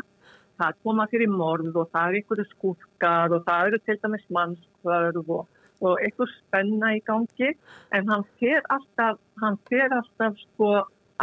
það 0.59 0.79
koma 0.83 1.07
fyrir 1.11 1.31
morð 1.31 1.75
og 1.75 1.91
það 1.93 2.09
er 2.09 2.19
einhverju 2.19 2.47
skúfkar 2.51 3.35
og 3.35 3.45
það 3.47 3.69
eru 3.69 3.81
til 3.85 3.99
dæmis 4.03 4.25
mannskvörð 4.37 5.21
og, 5.37 5.43
og 5.81 6.01
einhver 6.03 6.33
spenna 6.33 6.95
í 6.97 7.03
gangi 7.07 7.53
en 7.95 8.09
hann 8.11 8.25
fer 8.41 8.65
alltaf, 8.73 9.21
hann 9.41 9.59
fer 9.69 9.93
alltaf 9.99 10.39
sko 10.45 10.73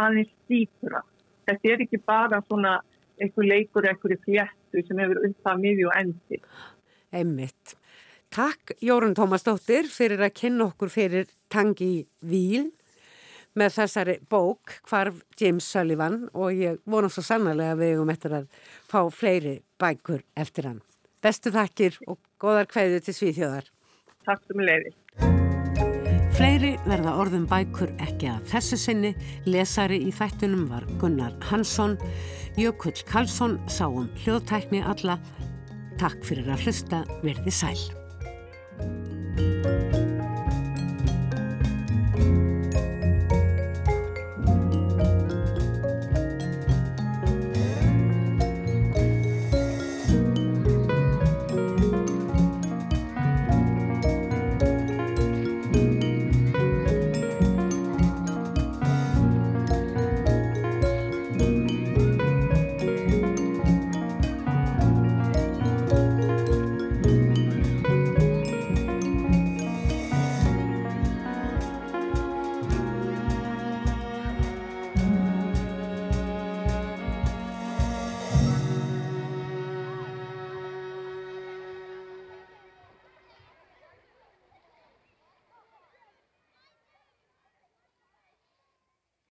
aðeins 0.01 0.31
dýpura. 0.49 1.03
Þetta 1.45 1.71
er 1.71 1.83
ekki 1.85 2.01
bara 2.01 2.41
svona 2.45 2.77
einhver 3.21 3.47
leikur, 3.47 3.87
einhverju 3.87 4.19
fléttu 4.25 4.83
sem 4.87 5.01
hefur 5.01 5.21
uppað 5.29 5.61
miði 5.61 5.87
og 5.87 5.97
endi. 5.99 6.39
Einmitt. 7.15 7.75
Takk 8.35 8.73
Jórun 8.83 9.15
Tómasdóttir 9.15 9.87
fyrir 9.87 10.23
að 10.25 10.33
kynna 10.41 10.69
okkur 10.71 10.91
fyrir 10.91 11.29
Tangi 11.51 12.07
Víl 12.25 12.65
með 13.55 13.77
þessari 13.77 14.17
bók 14.27 14.73
Hvarf 14.89 15.21
James 15.39 15.67
Sullivan 15.71 16.25
og 16.33 16.51
ég 16.57 16.81
vona 16.83 17.07
svo 17.11 17.23
sannlega 17.23 17.75
að 17.75 17.83
við 17.83 17.93
eigum 17.93 18.11
eftir 18.11 18.35
að 18.41 18.49
fá 18.91 18.99
fleiri 19.13 19.55
bækur 19.79 20.25
eftir 20.35 20.67
hann. 20.71 20.83
Bestu 21.23 21.53
þakkir 21.55 22.01
og 22.09 22.19
góðar 22.41 22.67
kveðu 22.69 22.99
til 23.05 23.17
Svíþjóðar. 23.21 23.71
Takk 24.27 24.43
sem 24.49 24.67
leiði. 24.67 24.95
Fleiri 26.35 26.73
verða 26.83 27.13
orðum 27.15 27.45
bækur 27.47 27.93
ekki 28.03 28.27
að 28.27 28.49
þessu 28.51 28.79
sinni. 28.81 29.11
Lesari 29.47 30.01
í 30.03 30.11
þættunum 30.11 30.65
var 30.67 30.83
Gunnar 30.99 31.31
Hansson. 31.47 31.95
Jökull 32.59 32.99
Karlsson 33.07 33.55
sá 33.71 33.85
um 33.87 34.09
hljóðtækni 34.19 34.83
alla. 34.83 35.15
Takk 35.95 36.27
fyrir 36.27 36.51
að 36.51 36.67
hlusta, 36.67 37.05
verði 37.23 37.55
sæl. 37.55 37.79